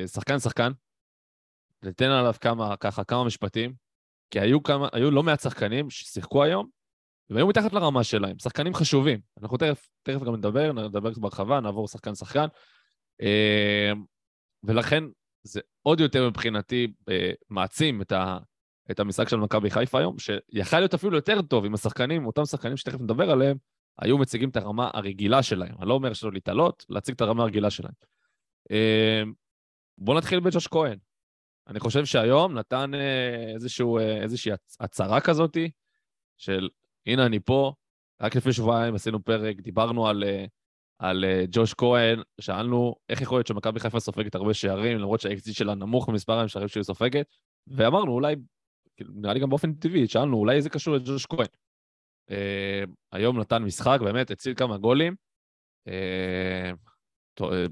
שחקן-שחקן, 0.05 0.71
ניתן 1.83 2.09
עליו 2.09 2.33
כמה, 2.41 2.77
ככה, 2.77 3.03
כמה 3.03 3.23
משפטים, 3.23 3.73
כי 4.31 4.39
היו, 4.39 4.63
כמה, 4.63 4.87
היו 4.93 5.11
לא 5.11 5.23
מעט 5.23 5.39
שחקנים 5.39 5.89
ששיחקו 5.89 6.43
היום, 6.43 6.69
והם 7.29 7.37
היו 7.37 7.47
מתחת 7.47 7.73
לרמה 7.73 8.03
שלהם, 8.03 8.39
שחקנים 8.39 8.73
חשובים. 8.73 9.19
אנחנו 9.41 9.57
תכף, 9.57 9.89
תכף 10.03 10.23
גם 10.23 10.35
נדבר, 10.35 10.71
נדבר 10.71 11.11
בהרחבה, 11.17 11.59
נעבור 11.59 11.87
שחקן-שחקן. 11.87 12.47
אמ, 13.21 14.03
ולכן 14.63 15.03
זה 15.43 15.59
עוד 15.83 15.99
יותר 15.99 16.29
מבחינתי 16.29 16.87
אה, 17.09 17.31
מעצים 17.49 18.01
את, 18.01 18.11
ה, 18.11 18.37
את 18.91 18.99
המשחק 18.99 19.29
של 19.29 19.37
מכבי 19.37 19.69
חיפה 19.69 19.99
היום, 19.99 20.15
שיכול 20.19 20.79
להיות 20.79 20.93
אפילו 20.93 21.15
יותר 21.15 21.41
טוב 21.41 21.65
אם 21.65 21.73
השחקנים, 21.73 22.25
אותם 22.25 22.45
שחקנים 22.45 22.77
שתכף 22.77 23.01
נדבר 23.01 23.31
עליהם, 23.31 23.57
היו 23.99 24.17
מציגים 24.17 24.49
את 24.49 24.57
הרמה 24.57 24.89
הרגילה 24.93 25.43
שלהם. 25.43 25.75
אני 25.79 25.89
לא 25.89 25.93
אומר 25.93 26.13
שלא 26.13 26.31
להתעלות, 26.31 26.85
להציג 26.89 27.15
את 27.15 27.21
הרמה 27.21 27.43
הרגילה 27.43 27.69
שלהם. 27.69 27.93
אה, 28.71 29.23
בואו 29.97 30.17
נתחיל 30.17 30.39
בג'וש 30.39 30.67
כהן. 30.67 30.97
אני 31.67 31.79
חושב 31.79 32.05
שהיום 32.05 32.57
נתן 32.57 32.91
אה, 32.93 33.53
איזשהו, 33.53 33.97
אה, 33.97 34.21
איזושהי 34.23 34.51
הצהרה 34.79 35.21
כזאתי, 35.21 35.71
של 36.37 36.69
הנה 37.07 37.25
אני 37.25 37.39
פה, 37.39 37.73
רק 38.21 38.35
לפני 38.35 38.53
שבועיים 38.53 38.95
עשינו 38.95 39.23
פרק, 39.23 39.55
דיברנו 39.59 40.07
על, 40.07 40.23
על 40.99 41.25
ג'וש 41.51 41.73
כהן, 41.73 42.21
שאלנו 42.41 42.95
איך 43.09 43.21
יכול 43.21 43.37
להיות 43.37 43.47
שמכבי 43.47 43.79
חיפה 43.79 43.99
סופגת 43.99 44.35
הרבה 44.35 44.53
שערים, 44.53 44.97
למרות 44.97 45.21
שהאקזיט 45.21 45.55
שלה 45.55 45.75
נמוך 45.75 46.09
ממספר 46.09 46.39
השערים 46.39 46.67
שהיא 46.67 46.83
סופגת, 46.83 47.25
ואמרנו 47.67 48.11
אולי, 48.11 48.35
כאילו, 48.95 49.11
נראה 49.15 49.33
לי 49.33 49.39
גם 49.39 49.49
באופן 49.49 49.73
טבעי, 49.73 50.07
שאלנו 50.07 50.37
אולי 50.37 50.61
זה 50.61 50.69
קשור 50.69 50.95
לג'וש 50.95 51.25
כהן. 51.25 51.47
אה, 52.31 52.83
היום 53.11 53.39
נתן 53.39 53.63
משחק, 53.63 53.97
באמת 54.01 54.31
הציל 54.31 54.53
כמה 54.55 54.77
גולים. 54.77 55.15
אה, 55.87 56.71
אה, 57.41 57.65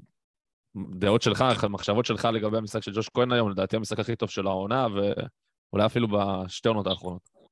דעות 0.99 1.21
שלך, 1.21 1.43
מחשבות 1.69 2.05
שלך 2.05 2.27
לגבי 2.33 2.57
המשחק 2.57 2.83
של 2.83 2.91
ג'וש 2.95 3.09
כהן 3.09 3.31
היום, 3.31 3.51
לדעתי 3.51 3.75
המשחק 3.75 3.99
הכי 3.99 4.15
טוב 4.15 4.29
של 4.29 4.47
העונה, 4.47 4.87
ואולי 4.87 5.85
אפילו 5.85 6.07
בשתי 6.07 6.67
עונות 6.67 6.87
האחרונות. 6.87 7.44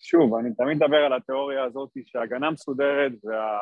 שוב, 0.00 0.34
אני 0.34 0.54
תמיד 0.54 0.76
מדבר 0.76 0.96
על 0.96 1.12
התיאוריה 1.12 1.64
הזאת 1.64 1.90
שהגנה 2.06 2.50
מסודרת 2.50 3.12
וה... 3.24 3.58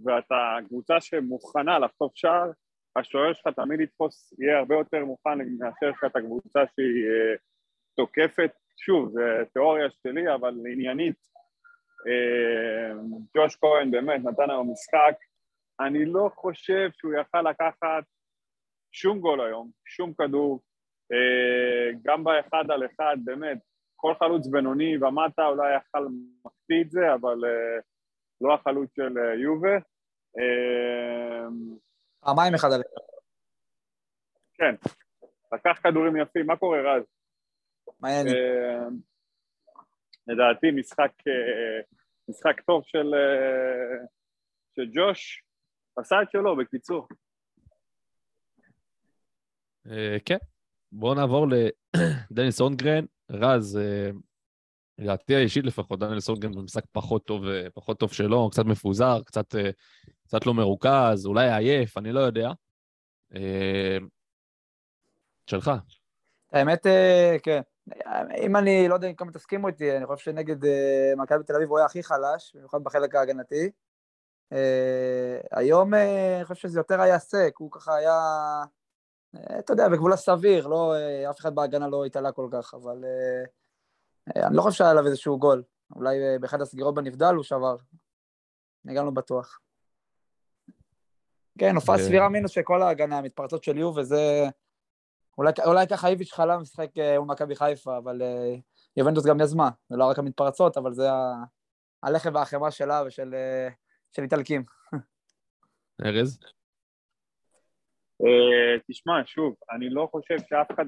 ואתה 0.00 0.56
קבוצה 0.68 1.00
שמוכנה 1.00 1.78
לחטוף 1.78 2.12
שער, 2.14 2.50
השוער 2.96 3.32
שלך 3.32 3.54
תמיד 3.56 3.80
יתפוס, 3.80 4.34
יהיה 4.38 4.58
הרבה 4.58 4.74
יותר 4.74 5.04
מוכן 5.04 5.38
מאשר 5.58 5.90
שאתה 6.00 6.20
קבוצה 6.20 6.60
שהיא 6.74 7.06
תוקפת. 7.96 8.50
שוב, 8.76 9.08
זו 9.08 9.20
תיאוריה 9.52 9.90
שלי, 9.90 10.34
אבל 10.34 10.54
עניינית, 10.72 11.16
אה, 12.06 12.94
ג'וש 13.36 13.56
כהן 13.56 13.90
באמת 13.90 14.20
נתן 14.24 14.50
היום 14.50 14.72
משחק. 14.72 15.14
אני 15.80 16.04
לא 16.04 16.30
חושב 16.34 16.90
שהוא 16.92 17.14
יכל 17.14 17.42
לקחת 17.42 18.04
שום 18.92 19.20
גול 19.20 19.40
היום, 19.40 19.70
שום 19.86 20.12
כדור, 20.14 20.60
אה, 21.12 21.98
גם 22.02 22.24
באחד 22.24 22.70
על 22.70 22.86
אחד, 22.86 23.16
באמת, 23.24 23.58
כל 24.04 24.14
חלוץ 24.18 24.46
בינוני 24.46 24.96
ומטה 24.96 25.46
אולי 25.46 25.76
יכל 25.76 26.06
מקפיא 26.44 26.82
את 26.82 26.90
זה, 26.90 27.14
אבל 27.14 27.44
אה, 27.44 27.80
לא 28.40 28.54
החלוץ 28.54 28.90
של 28.96 29.16
יובה. 29.42 29.76
פעמיים 32.20 32.54
אחד 32.54 32.68
על 32.72 32.80
אחד. 32.80 33.04
כן, 34.54 34.74
לקח 35.52 35.80
כדורים 35.82 36.16
יפים, 36.16 36.46
מה 36.46 36.56
קורה 36.56 36.78
רז? 36.78 37.02
מה? 38.00 38.08
אה, 38.08 38.88
לדעתי 40.26 40.70
משחק, 40.70 41.12
אה, 41.28 41.80
משחק 42.28 42.60
טוב 42.60 42.82
של, 42.86 43.14
אה, 43.14 44.06
של 44.76 44.90
ג'וש, 44.94 45.44
עשה 45.96 46.16
את 46.22 46.30
שלו, 46.30 46.56
בקיצור. 46.56 47.08
כן, 50.24 50.38
בואו 50.92 51.14
נעבור 51.14 51.46
לדניס 52.30 52.60
אונגרן. 52.60 53.04
רז, 53.34 53.78
לדעתי 54.98 55.34
האישית 55.34 55.64
לפחות, 55.64 56.00
דניאל 56.00 56.18
אונגרן 56.28 56.52
במשחק 56.52 56.84
פחות 56.92 57.26
טוב, 57.26 57.44
פחות 57.74 57.98
טוב 57.98 58.12
שלו, 58.12 58.50
קצת 58.50 58.64
מפוזר, 58.64 59.22
קצת, 59.26 59.54
קצת 60.26 60.46
לא 60.46 60.54
מרוכז, 60.54 61.26
אולי 61.26 61.52
עייף, 61.52 61.98
אני 61.98 62.12
לא 62.12 62.20
יודע. 62.20 62.52
שלך. 65.46 65.70
האמת, 66.52 66.86
כן. 67.42 67.60
אם 68.38 68.56
אני, 68.56 68.88
לא 68.88 68.94
יודע 68.94 69.12
כמה 69.12 69.32
תסכימו 69.32 69.68
איתי, 69.68 69.96
אני 69.96 70.06
חושב 70.06 70.24
שנגד 70.24 70.64
אה, 70.64 71.12
מכבי 71.16 71.44
תל 71.44 71.54
אביב 71.56 71.68
הוא 71.68 71.78
היה 71.78 71.86
הכי 71.86 72.02
חלש, 72.02 72.56
במיוחד 72.56 72.84
בחלק 72.84 73.14
ההגנתי. 73.14 73.70
אה, 74.52 75.38
היום 75.52 75.94
אה, 75.94 76.36
אני 76.36 76.44
חושב 76.44 76.68
שזה 76.68 76.80
יותר 76.80 77.00
היה 77.00 77.18
סק, 77.18 77.52
הוא 77.58 77.70
ככה 77.72 77.94
היה, 77.94 78.18
אתה 79.58 79.72
יודע, 79.72 79.88
בגבול 79.88 80.12
הסביר, 80.12 80.66
לא, 80.66 80.94
אף 81.30 81.40
אחד 81.40 81.54
בהגנה 81.54 81.88
לא 81.88 82.04
התעלה 82.04 82.32
כל 82.32 82.48
כך, 82.52 82.74
אבל 82.74 83.04
אני 84.36 84.56
לא 84.56 84.62
חושב 84.62 84.78
שהיה 84.78 84.90
עליו 84.90 85.06
איזשהו 85.06 85.38
גול. 85.38 85.62
אולי 85.96 86.18
באחד 86.40 86.60
הסגירות 86.60 86.94
בנבדל 86.94 87.34
הוא 87.34 87.44
שבר. 87.44 87.76
אני 88.86 88.94
גם 88.94 89.04
לא 89.04 89.10
בטוח. 89.10 89.60
כן, 91.58 91.74
הופעה 91.74 91.98
סבירה 91.98 92.28
מינוס 92.28 92.50
שכל 92.50 92.82
ההגנה, 92.82 93.18
המתפרצות 93.18 93.64
של 93.64 93.78
יו, 93.78 93.92
וזה... 93.96 94.48
אולי, 95.38 95.52
אולי 95.64 95.86
ככה 95.86 96.08
איביץ' 96.08 96.32
חלם 96.32 96.60
משחק 96.60 96.98
אה, 96.98 97.18
מול 97.18 97.28
מכבי 97.28 97.56
חיפה, 97.56 97.98
אבל 97.98 98.22
יובנטוס 98.96 99.26
גם 99.26 99.40
יזמה, 99.40 99.70
זה 99.88 99.96
לא 99.96 100.04
רק 100.04 100.18
המתפרצות, 100.18 100.76
אבל 100.76 100.94
זה 100.94 101.12
ה... 101.12 101.44
הלחם 102.02 102.34
והחמאה 102.34 102.70
שלה 102.70 103.02
ושל 103.06 103.34
של 104.12 104.22
איטלקים. 104.22 104.64
ארז? 106.04 106.38
Uh, 108.22 108.80
תשמע, 108.88 109.20
שוב, 109.26 109.54
אני 109.74 109.90
לא 109.90 110.08
חושב 110.10 110.36
שאף 110.48 110.70
אחד, 110.70 110.84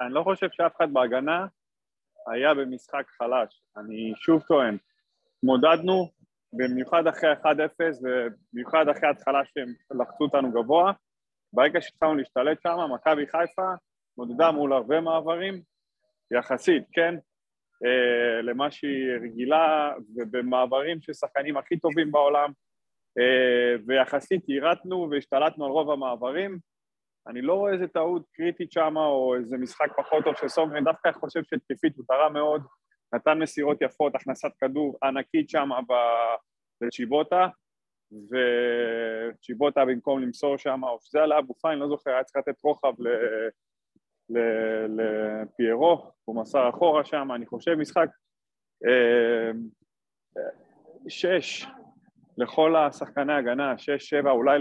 אני 0.00 0.14
לא 0.14 0.22
חושב 0.22 0.46
שאף 0.52 0.76
אחד 0.76 0.92
בהגנה 0.92 1.46
היה 2.32 2.54
במשחק 2.54 3.04
חלש. 3.18 3.62
אני 3.76 4.12
שוב 4.16 4.42
טוען, 4.42 4.78
התמודדנו, 5.36 6.08
במיוחד 6.52 7.06
אחרי 7.06 7.32
1-0 7.32 7.46
ובמיוחד 8.02 8.88
אחרי 8.88 9.08
ההתחלה 9.08 9.40
שהם 9.44 10.00
לחצו 10.00 10.24
אותנו 10.24 10.52
גבוה, 10.52 10.92
ברגע 11.52 11.80
שהתחלנו 11.80 12.14
להשתלט 12.14 12.62
שם, 12.62 12.78
מכבי 12.94 13.26
חיפה 13.26 13.72
מודדה 14.18 14.50
מול 14.50 14.72
הרבה 14.72 15.00
מעברים, 15.00 15.62
יחסית, 16.30 16.82
כן, 16.92 17.14
אה, 17.84 18.42
למה 18.42 18.70
שהיא 18.70 19.12
רגילה, 19.22 19.92
ובמעברים 20.16 21.00
של 21.00 21.12
שחקנים 21.12 21.56
הכי 21.56 21.78
טובים 21.78 22.12
בעולם, 22.12 22.50
אה, 22.50 22.54
ויחסית 23.86 24.48
יירטנו 24.48 25.08
והשתלטנו 25.10 25.64
על 25.64 25.70
רוב 25.70 25.90
המעברים. 25.90 26.58
אני 27.26 27.42
לא 27.42 27.54
רואה 27.54 27.72
איזה 27.72 27.88
טעות 27.88 28.22
קריטית 28.32 28.72
שם, 28.72 28.96
או 28.96 29.34
איזה 29.36 29.56
משחק 29.56 29.88
פחות 29.96 30.24
טוב 30.24 30.34
של 30.36 30.48
סונגרן, 30.48 30.84
דווקא 30.84 31.12
חושב 31.12 31.40
שהתקפית 31.44 31.96
הוא 31.96 32.04
תרם 32.08 32.32
מאוד, 32.32 32.62
נתן 33.14 33.38
מסירות 33.38 33.82
יפות, 33.82 34.14
הכנסת 34.14 34.50
כדור 34.60 34.98
ענקית 35.02 35.50
שם 35.50 35.68
בצ'יבוטה, 36.80 37.48
וצ'יבוטה 38.12 39.84
במקום 39.84 40.22
למסור 40.22 40.56
שם, 40.56 40.84
או 40.84 40.98
שזה 41.00 41.22
עלה 41.22 41.38
אבו 41.38 41.54
פיין, 41.54 41.78
לא 41.78 41.88
זוכר, 41.88 42.10
היה 42.10 42.24
צריך 42.24 42.36
לתת 42.36 42.62
רוחב 42.62 42.94
לפיירו, 44.88 46.12
הוא 46.24 46.40
מסר 46.40 46.68
אחורה 46.68 47.04
שם, 47.04 47.32
אני 47.34 47.46
חושב 47.46 47.74
משחק 47.74 48.08
אה, 48.86 49.50
שש 51.08 51.66
לכל 52.38 52.76
השחקני 52.76 53.32
הגנה, 53.32 53.78
שש, 53.78 54.08
שבע, 54.08 54.30
אולי 54.30 54.58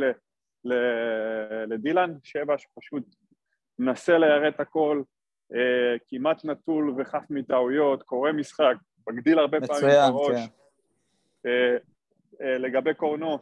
לדילן, 1.67 2.13
שבע 2.23 2.57
שפשוט 2.57 3.03
מנסה 3.79 4.17
ליירט 4.17 4.59
הכל, 4.59 5.01
אה, 5.53 5.97
כמעט 6.07 6.45
נטול 6.45 6.95
וחף 6.97 7.23
מטעויות, 7.29 8.03
קורא 8.03 8.31
משחק, 8.31 8.75
מגדיל 9.09 9.39
הרבה 9.39 9.57
פעמים 9.67 9.89
את 9.89 9.95
הראש. 9.97 10.35
כן. 10.35 10.45
אה, 11.49 11.77
אה, 12.41 12.57
לגבי 12.57 12.93
קורנו, 12.93 13.39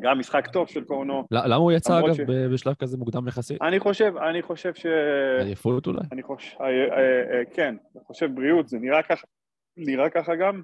גם 0.00 0.18
משחק 0.18 0.46
טוב 0.46 0.68
של 0.68 0.84
קורנו. 0.84 1.26
למה 1.30 1.54
הוא 1.54 1.72
יצא 1.72 1.98
אגב 1.98 2.14
ש... 2.14 2.20
בשלב 2.52 2.74
כזה 2.74 2.96
מוקדם 2.96 3.28
יחסית? 3.28 3.62
אני 3.62 3.80
חושב, 3.80 4.12
אני 4.16 4.42
חושב 4.42 4.74
ש... 4.74 4.86
עייפות 5.40 5.86
אולי? 5.86 6.00
אני 6.12 6.22
חושב, 6.22 6.56
אה, 6.60 6.66
אה, 6.66 7.42
כן, 7.54 7.76
אני 7.96 8.04
חושב 8.04 8.34
בריאות, 8.34 8.68
זה 8.68 8.78
נראה 8.78 9.02
ככה, 9.02 9.26
נראה 9.76 10.10
ככה 10.10 10.34
גם, 10.34 10.62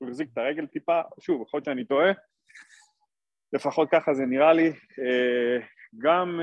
הוא 0.00 0.08
החזיק 0.08 0.28
את 0.32 0.38
הרגל 0.38 0.66
טיפה, 0.66 1.00
שוב, 1.20 1.42
יכול 1.42 1.58
להיות 1.58 1.64
שאני 1.64 1.84
טועה, 1.84 2.12
לפחות 3.52 3.88
ככה 3.92 4.14
זה 4.14 4.26
נראה 4.26 4.52
לי, 4.52 4.72
גם 5.98 6.40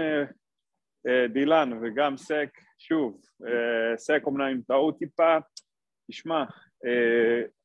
דילן 1.33 1.79
וגם 1.81 2.17
סק, 2.17 2.49
שוב, 2.79 3.21
סק 3.97 4.21
אומנם 4.25 4.47
עם 4.47 4.61
טעות 4.67 4.97
טיפה, 4.97 5.37
תשמע, 6.11 6.43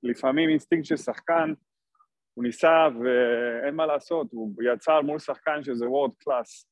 לפעמים 0.03 0.49
אינסטינקט 0.49 0.85
של 0.87 0.97
שחקן, 0.97 1.53
הוא 2.35 2.45
ניסה 2.45 2.89
ואין 3.01 3.75
מה 3.75 3.87
לעשות, 3.87 4.33
הוא 4.33 4.53
יצא 4.63 5.01
מול 5.01 5.19
שחקן 5.19 5.65
שזה 5.65 5.89
world 5.89 6.15
class 6.19 6.67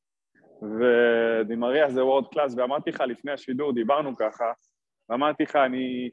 ודי 0.63 1.18
מריה 1.18 1.91
זה 1.91 2.05
world 2.05 2.25
class 2.33 2.55
ואמרתי 2.57 2.91
לך 2.91 3.01
לפני 3.01 3.33
השידור, 3.33 3.75
דיברנו 3.75 4.17
ככה 4.17 4.53
ואמרתי 5.09 5.43
לך, 5.43 5.57
אני... 5.57 6.11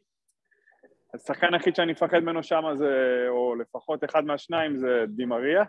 השחקן 1.13 1.53
היחיד 1.53 1.75
שאני 1.75 1.91
מפחד 1.91 2.19
ממנו 2.19 2.43
שם 2.43 2.63
זה, 2.75 3.25
או 3.29 3.55
לפחות 3.55 4.03
אחד 4.03 4.25
מהשניים 4.25 4.77
זה 4.77 5.05
דימריה 5.07 5.63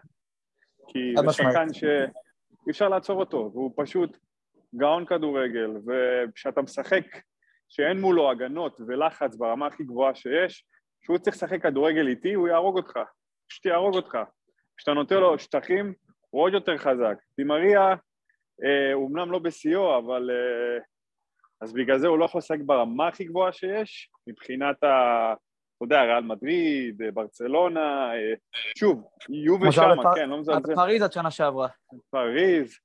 כי 0.89 1.15
זה 1.17 1.33
שחקן 1.33 1.73
שאי 1.73 2.71
אפשר 2.71 2.89
לעצור 2.89 3.21
אותו, 3.21 3.51
והוא 3.53 3.73
פשוט 3.77 4.19
גאון 4.77 5.07
כדורגל 5.07 5.71
וכשאתה 5.87 6.63
משחק 6.63 7.05
שאין 7.69 8.01
מולו 8.01 8.31
הגנות 8.31 8.81
ולחץ 8.87 9.37
ברמה 9.37 9.67
הכי 9.67 9.85
גבוהה 9.85 10.15
שיש, 10.15 10.65
כשהוא 11.01 11.19
צריך 11.19 11.37
לשחק 11.37 11.63
כדורגל 11.63 12.09
איטי 12.09 12.35
הוא 12.35 12.49
יהרוג 12.49 12.77
אותך. 12.77 12.99
פשוט 13.49 13.67
יהרוג 13.67 13.95
אותך. 13.95 14.19
כשאתה 14.77 14.93
נותן 14.93 15.17
לו 15.17 15.39
שטחים, 15.39 15.93
הוא 16.31 16.43
עוד 16.43 16.53
יותר 16.53 16.79
חזק. 16.79 17.17
דימריה, 17.37 17.95
אה, 18.65 18.93
הוא 18.93 19.09
אמנם 19.09 19.33
לא 19.33 19.39
בשיאו, 19.39 19.99
אבל 19.99 20.31
אה, 20.31 20.81
אז 21.61 21.73
בגלל 21.73 21.99
זה 21.99 22.07
הוא 22.07 22.19
לא 22.19 22.25
יכול 22.25 22.39
לשחק 22.39 22.59
ברמה 22.67 23.09
הכי 23.09 23.25
גבוהה 23.25 23.53
שיש, 23.53 24.11
מבחינת 24.29 24.85
ה... 24.85 25.35
אתה 25.77 25.85
יודע, 25.85 26.03
ריאל 26.03 26.21
מדריד, 26.25 27.03
אה, 27.03 27.11
ברצלונה, 27.11 28.11
אה, 28.15 28.35
שוב, 28.79 29.05
יהיו 29.29 29.55
ושמה, 29.69 29.97
בפר- 29.97 30.15
כן, 30.15 30.29
לא 30.29 30.35
עד 30.35 30.41
מזלזל, 30.41 30.75
פריז 30.75 31.03
עד 31.03 31.13
שנה 31.13 31.31
שעברה. 31.31 31.69
פריז, 32.11 32.79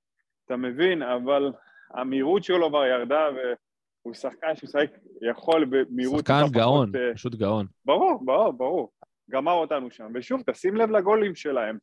אתה 0.45 0.55
מבין, 0.55 1.01
אבל 1.01 1.51
המהירות 1.93 2.43
שלו 2.43 2.69
כבר 2.69 2.85
ירדה, 2.85 3.27
והוא 3.35 4.13
שחקן 4.13 4.55
שמשחק, 4.55 4.87
יכול 5.31 5.65
במהירות... 5.65 6.19
שחקן 6.19 6.33
טיפה 6.33 6.41
פחות, 6.41 6.51
גאון, 6.51 6.91
אה, 6.95 7.13
פשוט 7.13 7.35
גאון. 7.35 7.65
ברור, 7.85 8.25
ברור, 8.25 8.51
ברור. 8.51 8.91
גמר 9.31 9.51
אותנו 9.51 9.91
שם. 9.91 10.11
ושוב, 10.13 10.41
תשים 10.51 10.75
לב 10.75 10.89
לגולים 10.89 11.35
שלהם. 11.35 11.77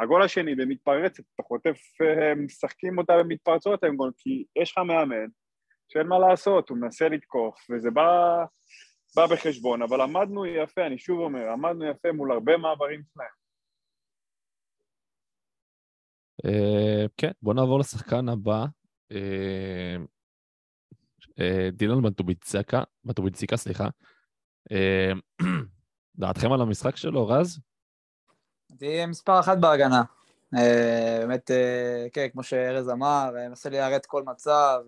הגול 0.00 0.22
השני 0.22 0.54
במתפרצת, 0.54 1.22
אתה 1.34 1.42
חוטף, 1.42 1.78
משחקים 2.36 2.98
אותה 2.98 3.12
במתפרצות 3.18 3.84
הם 3.84 3.96
גול, 3.96 4.10
כי 4.18 4.44
יש 4.56 4.72
לך 4.72 4.78
מאמן 4.78 5.26
שאין 5.88 6.06
מה 6.06 6.18
לעשות, 6.18 6.68
הוא 6.68 6.78
מנסה 6.78 7.08
לתקוף, 7.08 7.66
וזה 7.70 7.90
בא, 7.90 8.44
בא 9.16 9.26
בחשבון, 9.26 9.82
אבל 9.82 10.00
עמדנו 10.00 10.46
יפה, 10.46 10.86
אני 10.86 10.98
שוב 10.98 11.20
אומר, 11.20 11.48
עמדנו 11.48 11.84
יפה 11.84 12.12
מול 12.12 12.32
הרבה 12.32 12.56
מעברים 12.56 13.02
שלהם. 13.14 13.40
אה, 16.44 17.06
כן, 17.16 17.30
בוא 17.42 17.54
נעבור 17.54 17.78
לשחקן 17.78 18.28
הבא. 18.28 18.64
אה, 19.12 19.96
אה, 21.40 21.68
דילן 21.72 22.02
בטוביצקה, 22.02 22.82
בטוביציקה, 23.04 23.56
סליחה. 23.56 23.88
דעתכם 26.20 26.52
על 26.52 26.60
המשחק 26.60 26.96
שלו, 26.96 27.28
רז? 27.28 27.60
תהיה 28.78 29.06
מספר 29.06 29.40
אחת 29.40 29.58
בהגנה. 29.58 30.02
באמת, 30.52 31.50
כן, 32.12 32.28
כמו 32.32 32.42
שארז 32.42 32.90
אמר, 32.90 33.30
מנסה 33.48 33.70
ליירט 33.70 34.06
כל 34.06 34.22
מצב, 34.22 34.80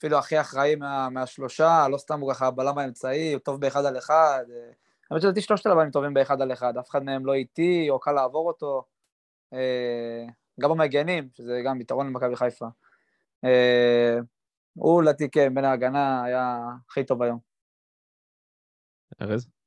אפילו 0.00 0.18
הכי 0.18 0.40
אחראי 0.40 0.74
מה, 0.74 1.08
מהשלושה, 1.10 1.88
לא 1.90 1.98
סתם 1.98 2.20
הוא 2.20 2.32
ככה 2.32 2.46
הבלם 2.46 2.78
האמצעי, 2.78 3.32
הוא 3.32 3.40
טוב 3.40 3.60
באחד 3.60 3.84
על 3.84 3.98
אחד. 3.98 4.44
אה, 4.50 4.70
האמת 5.10 5.22
שלדעתי 5.22 5.40
שלושת 5.40 5.66
הלבנים 5.66 5.90
טובים 5.90 6.14
באחד 6.14 6.42
על 6.42 6.52
אחד, 6.52 6.76
אף 6.76 6.90
אחד 6.90 7.02
מהם 7.02 7.26
לא 7.26 7.34
איטי 7.34 7.86
או 7.90 8.00
קל 8.00 8.12
לעבור 8.12 8.48
אותו. 8.48 8.84
אה, 9.52 10.26
גם 10.60 10.70
המגנים, 10.70 11.28
שזה 11.32 11.62
גם 11.64 11.80
יתרון 11.80 12.06
למכבי 12.06 12.36
חיפה. 12.36 12.66
אה, 13.44 14.18
הוא 14.74 15.02
לדעתי, 15.02 15.30
כן, 15.30 15.54
בין 15.54 15.64
ההגנה 15.64 16.24
היה 16.24 16.58
הכי 16.88 17.04
טוב 17.04 17.22
היום. 17.22 17.38
ארז? 19.22 19.59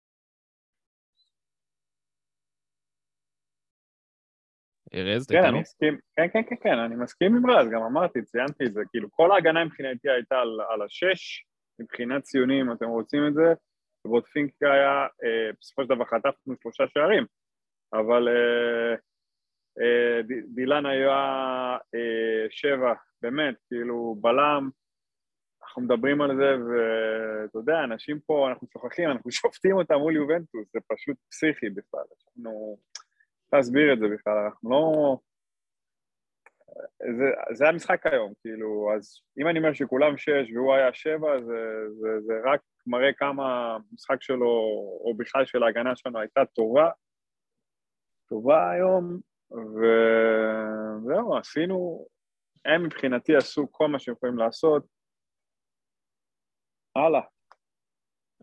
ארז, 4.95 5.25
אתה 5.25 5.33
כן, 5.33 5.39
איתנו? 5.39 5.53
אני 5.53 5.61
מסכים, 5.61 5.97
כן, 6.15 6.27
כן, 6.33 6.43
כן, 6.49 6.55
כן, 6.63 6.79
אני 6.79 6.95
מסכים 6.95 7.35
עם 7.35 7.49
רז, 7.49 7.67
גם 7.69 7.81
אמרתי, 7.81 8.21
ציינתי 8.21 8.63
את 8.65 8.73
זה, 8.73 8.81
כאילו 8.91 9.11
כל 9.11 9.31
ההגנה 9.31 9.65
מבחינתי 9.65 10.09
הייתה 10.09 10.35
על, 10.35 10.59
על 10.69 10.81
השש, 10.81 11.45
מבחינת 11.79 12.23
ציונים, 12.23 12.71
אתם 12.71 12.85
רוצים 12.85 13.27
את 13.27 13.33
זה, 13.33 13.53
ווטפינקה 14.05 14.73
היה, 14.73 15.07
אה, 15.23 15.51
בסופו 15.59 15.83
של 15.83 15.89
דבר 15.89 16.05
חטפנו 16.05 16.55
שלושה 16.61 16.83
שערים, 16.87 17.25
אבל 17.93 18.27
אה, 18.27 18.95
אה, 19.81 20.21
דילן 20.55 20.85
היה 20.85 21.17
אה, 21.95 22.45
שבע, 22.49 22.93
באמת, 23.21 23.55
כאילו 23.67 24.15
בלם, 24.21 24.69
אנחנו 25.63 25.81
מדברים 25.81 26.21
על 26.21 26.35
זה, 26.35 26.55
ואתה 26.65 27.57
יודע, 27.57 27.83
אנשים 27.83 28.19
פה, 28.25 28.49
אנחנו 28.49 28.67
שוכחים, 28.73 29.09
אנחנו 29.09 29.31
שופטים 29.41 29.75
אותם 29.75 29.95
מול 29.95 30.15
יובנטוס, 30.15 30.67
זה 30.73 30.79
פשוט 30.87 31.17
פסיכי 31.29 31.69
בכלל, 31.69 32.03
אנחנו... 32.11 32.77
להסביר 33.53 33.93
את 33.93 33.99
זה 33.99 34.05
בכלל, 34.13 34.37
אנחנו 34.45 34.69
לא... 34.69 35.17
זה, 37.17 37.53
זה 37.53 37.67
המשחק 37.69 38.05
היום, 38.05 38.33
כאילו, 38.41 38.89
אז 38.95 39.21
אם 39.41 39.47
אני 39.47 39.59
אומר 39.59 39.73
שכולם 39.73 40.17
שש 40.17 40.51
והוא 40.53 40.73
היה 40.73 40.93
שבע, 40.93 41.41
זה, 41.41 41.89
זה, 41.99 42.21
זה 42.21 42.33
רק 42.45 42.61
מראה 42.87 43.13
כמה 43.13 43.75
המשחק 43.91 44.21
שלו, 44.21 44.51
או 45.05 45.13
בכלל 45.17 45.45
של 45.45 45.63
ההגנה 45.63 45.95
שלנו, 45.95 46.19
הייתה 46.19 46.45
טובה, 46.45 46.89
טובה 48.29 48.71
היום, 48.71 49.19
וזהו, 49.51 51.37
עשינו, 51.37 52.07
הם 52.65 52.83
מבחינתי 52.83 53.35
עשו 53.35 53.67
כל 53.71 53.87
מה 53.87 53.99
שהם 53.99 54.13
יכולים 54.13 54.37
לעשות, 54.37 54.85
הלאה. 56.95 57.32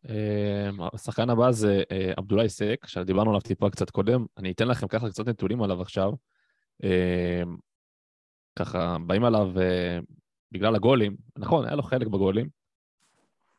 אה, 0.08 0.70
השחקן 0.94 1.30
הבא 1.30 1.50
זה 1.50 1.82
אה, 1.92 2.12
עבדולאי 2.16 2.48
סק, 2.48 2.86
שדיברנו 2.86 3.30
עליו 3.30 3.40
טיפה 3.40 3.70
קצת 3.70 3.90
קודם. 3.90 4.26
אני 4.36 4.52
אתן 4.52 4.68
לכם 4.68 4.88
ככה 4.88 5.08
קצת 5.08 5.28
נתונים 5.28 5.62
עליו 5.62 5.82
עכשיו. 5.82 6.12
אה, 6.84 7.42
ככה, 8.56 8.96
באים 9.06 9.24
עליו 9.24 9.60
אה, 9.60 9.98
בגלל 10.52 10.74
הגולים. 10.74 11.16
נכון, 11.38 11.66
היה 11.66 11.76
לו 11.76 11.82
חלק 11.82 12.06
בגולים. 12.06 12.48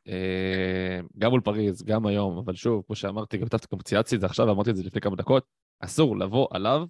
אה, 0.07 0.99
גם 1.17 1.31
מול 1.31 1.41
פריז, 1.41 1.83
גם 1.83 2.05
היום, 2.05 2.37
אבל 2.37 2.55
שוב, 2.55 2.83
כמו 2.87 2.95
שאמרתי, 2.95 3.37
גם 3.37 3.47
צייצתי 3.83 4.15
את 4.15 4.21
זה 4.21 4.25
עכשיו, 4.25 4.47
ואמרתי 4.47 4.69
את 4.69 4.75
זה 4.75 4.83
לפני 4.83 5.01
כמה 5.01 5.15
דקות, 5.15 5.43
אסור 5.79 6.17
לבוא 6.17 6.47
עליו 6.51 6.85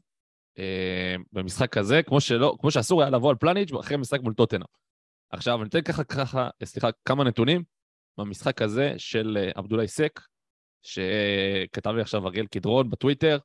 אה, 0.57 1.15
במשחק 1.33 1.69
כזה, 1.73 2.03
כמו, 2.03 2.21
שלא, 2.21 2.55
כמו 2.59 2.71
שאסור 2.71 3.01
היה 3.01 3.09
לבוא 3.09 3.29
על 3.29 3.35
פלניץ' 3.35 3.71
אחרי 3.79 3.97
משחק 3.97 4.21
מול 4.21 4.33
טוטנה. 4.33 4.65
עכשיו, 5.29 5.61
אני 5.61 5.69
אתן 5.69 5.81
ככה, 5.81 6.03
ככה, 6.03 6.49
סליחה, 6.63 6.89
כמה 7.05 7.23
נתונים. 7.23 7.63
במשחק 8.17 8.61
הזה 8.61 8.93
של 8.97 9.37
אה, 9.37 9.51
עבדולאי 9.55 9.87
סק, 9.87 10.19
שכתב 10.83 11.89
לי 11.91 12.01
עכשיו 12.01 12.27
אריאל 12.27 12.45
קדרון 12.45 12.89
בטוויטר, 12.89 13.37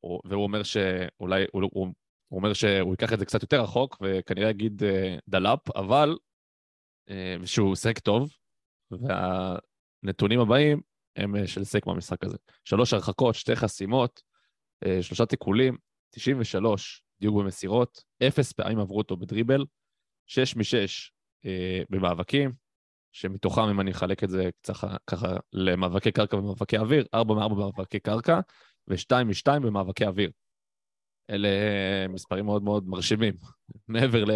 הוא- 0.00 0.20
והוא 0.24 0.42
אומר 0.42 0.62
שאולי, 0.62 1.44
הוא, 1.52 1.62
הוא, 1.72 1.86
הוא 2.28 2.38
אומר 2.38 2.52
שהוא 2.52 2.90
ייקח 2.92 3.12
את 3.12 3.18
זה 3.18 3.26
קצת 3.26 3.42
יותר 3.42 3.62
רחוק, 3.62 3.96
וכנראה 4.02 4.50
יגיד 4.50 4.82
אה, 4.84 5.16
דלאפ, 5.28 5.70
אבל, 5.76 6.16
אה, 7.10 7.36
שהוא 7.44 7.74
סק 7.74 7.98
טוב, 7.98 8.30
והנתונים 8.90 10.40
הבאים 10.40 10.80
הם 11.16 11.46
של 11.46 11.64
סק 11.64 11.86
במשחק 11.86 12.24
הזה. 12.24 12.36
שלוש 12.64 12.92
הרחקות, 12.92 13.34
שתי 13.34 13.56
חסימות, 13.56 14.22
שלושה 15.00 15.26
תיקולים, 15.26 15.76
93 16.10 17.02
דיוק 17.20 17.36
במסירות, 17.42 18.02
אפס 18.28 18.52
פעמים 18.52 18.78
עברו 18.78 18.98
אותו 18.98 19.16
בדריבל, 19.16 19.64
שש 20.26 20.56
משש 20.56 21.12
אה, 21.44 21.82
במאבקים, 21.90 22.52
שמתוכם, 23.12 23.62
אם 23.62 23.80
אני 23.80 23.90
אחלק 23.90 24.24
את 24.24 24.28
זה 24.30 24.50
ככה, 24.68 24.96
ככה 25.06 25.26
למאבקי 25.52 26.12
קרקע 26.12 26.36
ומאבקי 26.36 26.78
אוויר, 26.78 27.06
4 27.14 27.34
מ-4 27.34 27.48
במאבקי 27.48 28.00
קרקע 28.00 28.40
ו-2 28.88 29.24
מ-2 29.24 29.60
במאבקי 29.60 30.06
אוויר. 30.06 30.30
אלה 31.30 31.48
מספרים 32.08 32.44
מאוד 32.44 32.62
מאוד 32.62 32.88
מרשימים. 32.88 33.34
מעבר, 33.88 34.24
ל, 34.24 34.30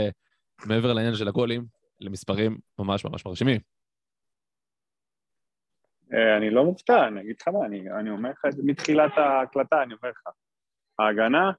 מעבר 0.67 0.93
לעניין 0.93 1.15
של 1.15 1.29
הגולים, 1.29 1.65
למספרים 2.01 2.59
ממש 2.79 3.05
ממש 3.05 3.27
מרשימים. 3.27 3.61
אה, 6.13 6.37
אני 6.37 6.51
לא 6.51 6.65
מופתע, 6.65 7.09
אני 7.09 7.21
אגיד 7.21 7.37
לך 7.41 7.49
מה, 7.49 7.67
אני, 7.67 7.91
אני 8.01 8.11
אומר 8.11 8.31
לך 8.31 8.45
מתחילת 8.65 9.13
ההקלטה, 9.17 9.83
אני 9.83 9.95
אומר 9.95 10.11
לך. 10.11 10.29
ההגנה 10.99 11.51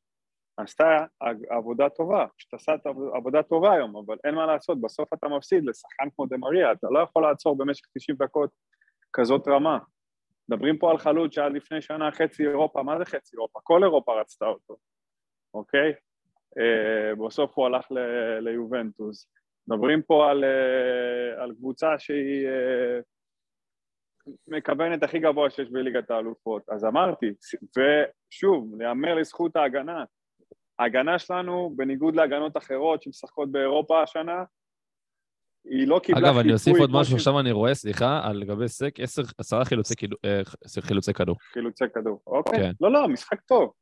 עשתה 0.58 1.06
עבודה 1.50 1.90
טובה, 1.90 2.26
את 2.76 2.86
העבוד- 2.86 3.12
עבודה 3.16 3.44
טובה 3.44 3.74
היום, 3.74 3.96
אבל 3.98 4.18
אין 4.24 4.36
מה 4.36 4.46
לעשות, 4.46 4.82
בסוף 4.82 5.14
אתה 5.14 5.28
מפסיד 5.28 5.66
לשחקן 5.66 6.10
כמו 6.16 6.26
דה 6.26 6.38
מריה, 6.38 6.72
אתה 6.72 6.88
לא 6.92 7.00
יכול 7.00 7.24
לעצור 7.24 7.58
במשך 7.58 7.86
90 7.94 8.18
דקות 8.18 8.50
כזאת 9.14 9.48
רמה. 9.48 9.80
מדברים 10.50 10.78
פה 10.78 10.92
על 10.92 10.98
חלוץ 10.98 11.36
שעד 11.36 11.52
לפני 11.54 11.82
שנה 11.82 12.12
חצי 12.12 12.48
אירופה, 12.48 12.84
מה 12.84 12.98
זה 12.98 13.06
חצי 13.06 13.36
אירופה? 13.36 13.60
כל 13.64 13.84
אירופה 13.84 14.22
רצתה 14.22 14.46
אותו, 14.46 14.76
אוקיי? 15.54 15.94
אה, 16.60 17.16
בסוף 17.26 17.58
הוא 17.58 17.66
הלך 17.66 17.86
ליובנטוס. 18.40 19.30
מדברים 19.68 20.02
פה 20.02 20.30
על, 20.30 20.44
אה, 20.44 21.44
על 21.44 21.54
קבוצה 21.56 22.00
שהיא 22.00 22.48
אה, 22.48 23.00
מכוונת 24.48 25.04
הכי 25.04 25.20
גבוה 25.20 25.50
שיש 25.50 25.70
בליגת 25.70 26.12
האלופות. 26.12 26.70
אז 26.70 26.86
אמרתי, 26.86 27.34
ושוב, 27.78 28.76
להיאמר 28.78 29.16
לזכות 29.16 29.56
ההגנה. 29.56 30.04
ההגנה 30.80 31.20
שלנו, 31.20 31.74
בניגוד 31.76 32.16
להגנות 32.16 32.58
אחרות 32.58 33.04
שמשחקות 33.04 33.52
באירופה 33.52 34.04
השנה, 34.04 34.44
היא 35.66 35.88
לא 35.88 36.00
קיבלה 36.04 36.30
אגב, 36.30 36.38
אני 36.38 36.54
אוסיף 36.54 36.78
עוד 36.80 36.90
משהו, 36.94 37.16
עכשיו 37.16 37.40
אני 37.40 37.52
רואה, 37.52 37.74
סליחה, 37.74 38.22
על 38.24 38.38
לגבי 38.38 38.68
סק, 38.68 39.00
10, 39.00 39.22
10 39.38 39.64
חילוצי, 39.64 39.96
כידו- 39.96 40.18
אה, 40.26 40.42
חילוצי 40.82 41.14
כדור. 41.14 41.36
חילוצי 41.54 41.86
כדור. 41.96 42.22
אוקיי. 42.28 42.60
כן. 42.60 42.72
לא, 42.82 42.92
לא, 42.92 43.08
משחק 43.08 43.42
טוב. 43.42 43.74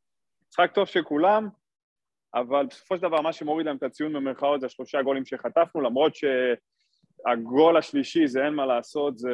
משחק 0.50 0.72
טוב 0.74 0.86
של 0.86 1.02
כולם, 1.04 1.50
אבל 2.36 2.66
בסופו 2.66 2.96
של 2.96 3.02
דבר 3.02 3.22
מה 3.22 3.34
שמוריד 3.34 3.66
להם 3.68 3.78
את 3.78 3.84
הציון 3.84 4.14
במרכאות 4.14 4.60
זה 4.62 4.66
השלושה 4.66 5.02
גולים 5.02 5.26
שחטפנו, 5.26 5.82
למרות 5.82 6.14
שהגול 6.16 7.78
השלישי 7.78 8.28
זה 8.28 8.46
אין 8.46 8.54
מה 8.54 8.66
לעשות, 8.66 9.18
זה, 9.18 9.30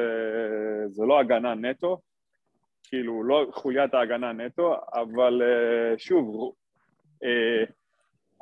זה 0.89 1.03
לא 1.05 1.19
הגנה 1.19 1.55
נטו, 1.55 2.01
כאילו 2.83 3.23
לא 3.23 3.47
חוליית 3.53 3.93
ההגנה 3.93 4.33
נטו, 4.33 4.75
אבל 4.93 5.41
אה, 5.41 5.97
שוב, 5.97 6.53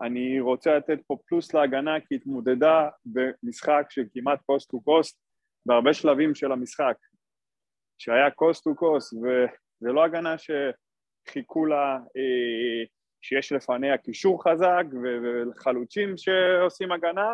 אני 0.02 0.40
רוצה 0.40 0.78
לתת 0.78 1.00
פה 1.08 1.18
פלוס 1.26 1.54
להגנה 1.54 2.00
כי 2.08 2.16
התמודדה 2.16 2.90
במשחק 3.06 3.86
של 3.90 4.04
כמעט 4.14 4.42
קוסט 4.42 4.70
טו 4.70 4.82
קוסט 4.82 5.20
בהרבה 5.66 5.94
שלבים 5.94 6.36
של 6.36 6.52
המשחק, 6.52 6.96
שהיה 7.98 8.32
קוסט 8.32 8.64
טו 8.64 8.76
קוסט, 8.76 9.14
וזה 9.14 9.92
לא 9.92 10.04
הגנה 10.04 10.36
שחיכו 10.38 11.66
לה 11.66 11.98
אה, 12.18 12.86
שיש 13.22 13.52
לפניה 13.52 13.98
קישור 13.98 14.44
חזק 14.44 14.84
וחלוצים 15.04 16.18
שעושים 16.18 16.92
הגנה, 16.92 17.34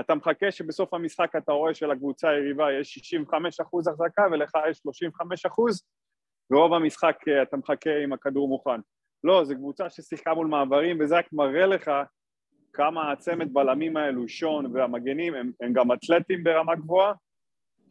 אתה 0.00 0.14
מחכה 0.14 0.50
שבסוף 0.50 0.94
המשחק 0.94 1.36
אתה 1.36 1.52
רואה 1.52 1.74
שלקבוצה 1.74 2.28
היריבה 2.28 2.72
יש 2.72 2.94
65 2.94 3.60
אחוז 3.60 3.88
החזקה 3.88 4.22
ולך 4.32 4.50
יש 4.70 4.78
35 4.78 5.46
אחוז, 5.46 5.82
ורוב 6.50 6.72
המשחק 6.72 7.16
אה, 7.28 7.42
אתה 7.42 7.56
מחכה 7.56 7.90
עם 8.02 8.12
הכדור 8.12 8.48
מוכן. 8.48 8.80
לא, 9.24 9.44
זו 9.44 9.54
קבוצה 9.54 9.90
ששיחקה 9.90 10.34
מול 10.34 10.46
מעברים, 10.46 10.98
וזה 11.00 11.18
רק 11.18 11.32
מראה 11.32 11.66
לך 11.66 11.90
כמה 12.72 13.12
הצמד 13.12 13.52
בלמים 13.52 13.96
האלו, 13.96 14.28
שון 14.28 14.76
והמגנים, 14.76 15.34
הם, 15.34 15.52
הם 15.60 15.72
גם 15.72 15.92
אתלטים 15.92 16.44
ברמה 16.44 16.74
גבוהה, 16.74 17.12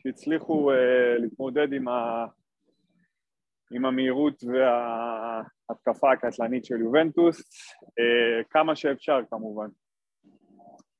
שהצליחו 0.03 0.71
uh, 0.71 0.75
להתמודד 1.21 1.73
עם, 1.73 1.87
ה, 1.87 2.25
עם 3.71 3.85
המהירות 3.85 4.43
וההתקפה 4.43 6.11
הקטלנית 6.11 6.65
של 6.65 6.75
יובנטוס, 6.75 7.41
uh, 7.41 8.43
כמה 8.49 8.75
שאפשר 8.75 9.19
כמובן. 9.29 9.67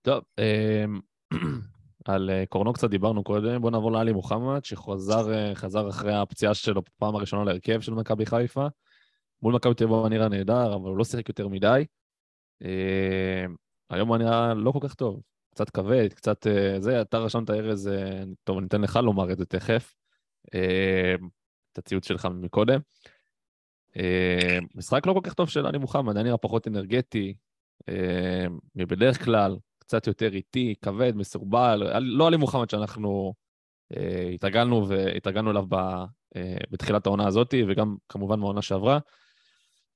טוב, 0.01 0.23
אמ, 0.39 0.99
על 2.05 2.29
אה, 2.29 2.43
קורנו 2.49 2.73
קצת 2.73 2.89
דיברנו 2.89 3.23
קודם, 3.23 3.61
בואו 3.61 3.71
נעבור 3.71 3.91
לאלי 3.91 4.13
מוחמד, 4.13 4.65
שחזר 4.65 5.33
אה, 5.33 5.53
אחרי 5.89 6.13
הפציעה 6.13 6.53
שלו 6.53 6.81
בפעם 6.81 7.15
הראשונה 7.15 7.43
להרכב 7.43 7.81
של 7.81 7.93
מכבי 7.93 8.25
חיפה. 8.25 8.67
מול 9.41 9.54
מכבי 9.54 9.73
תל 9.73 9.84
אביב 9.84 10.06
נראה 10.06 10.30
נהדר, 10.30 10.75
אבל 10.75 10.89
הוא 10.89 10.97
לא 10.97 11.04
שיחק 11.04 11.30
יותר 11.30 11.47
מדי. 11.47 11.86
אמ, 12.62 13.56
היום 13.89 14.10
הוא 14.10 14.17
נראה 14.17 14.54
לא 14.54 14.71
כל 14.71 14.80
כך 14.82 14.93
טוב, 14.93 15.21
קצת 15.51 15.69
כבד, 15.69 16.13
קצת 16.13 16.47
אה, 16.47 16.80
זה, 16.80 17.01
אתה 17.01 17.17
רשמת 17.17 17.49
ארז, 17.49 17.89
טוב, 18.43 18.58
אני 18.58 18.67
אתן 18.67 18.82
לך 18.82 18.95
לומר 18.95 19.32
את 19.32 19.38
זה 19.38 19.45
תכף, 19.45 19.95
את 21.71 21.77
הציוץ 21.77 22.08
שלך 22.08 22.27
מקודם. 22.34 22.80
משחק 24.75 25.06
לא 25.06 25.13
כל 25.13 25.19
כך 25.23 25.34
טוב 25.34 25.49
של 25.49 25.65
עלי 25.65 25.77
מוחמד, 25.77 26.15
היה 26.15 26.23
נראה 26.23 26.38
פחות 26.38 26.67
אנרגטי 26.67 27.34
מבדרך 28.75 29.25
כלל, 29.25 29.58
קצת 29.80 30.08
יותר 30.08 30.34
איטי, 30.34 30.73
כבד, 30.82 31.15
מסורבל, 31.15 31.99
לא 31.99 32.27
עלי 32.27 32.38
מוחמד 32.38 32.69
שאנחנו 32.69 33.34
אה, 33.97 34.30
התרגלנו 34.34 34.88
והתרגלנו 34.88 35.51
אליו 35.51 35.65
ב, 35.69 35.75
אה, 36.36 36.58
בתחילת 36.69 37.06
העונה 37.06 37.27
הזאת, 37.27 37.54
וגם 37.67 37.95
כמובן 38.10 38.39
מהעונה 38.39 38.62
שעברה. 38.62 38.99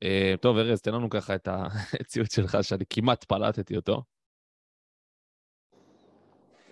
אה, 0.03 0.33
טוב, 0.41 0.57
ארז, 0.57 0.81
תן 0.81 0.91
לנו 0.93 1.09
ככה 1.09 1.35
את 1.35 1.47
הציוץ 2.01 2.35
שלך, 2.35 2.57
שאני 2.61 2.83
כמעט 2.89 3.23
פלטתי 3.23 3.75
אותו. 3.75 4.03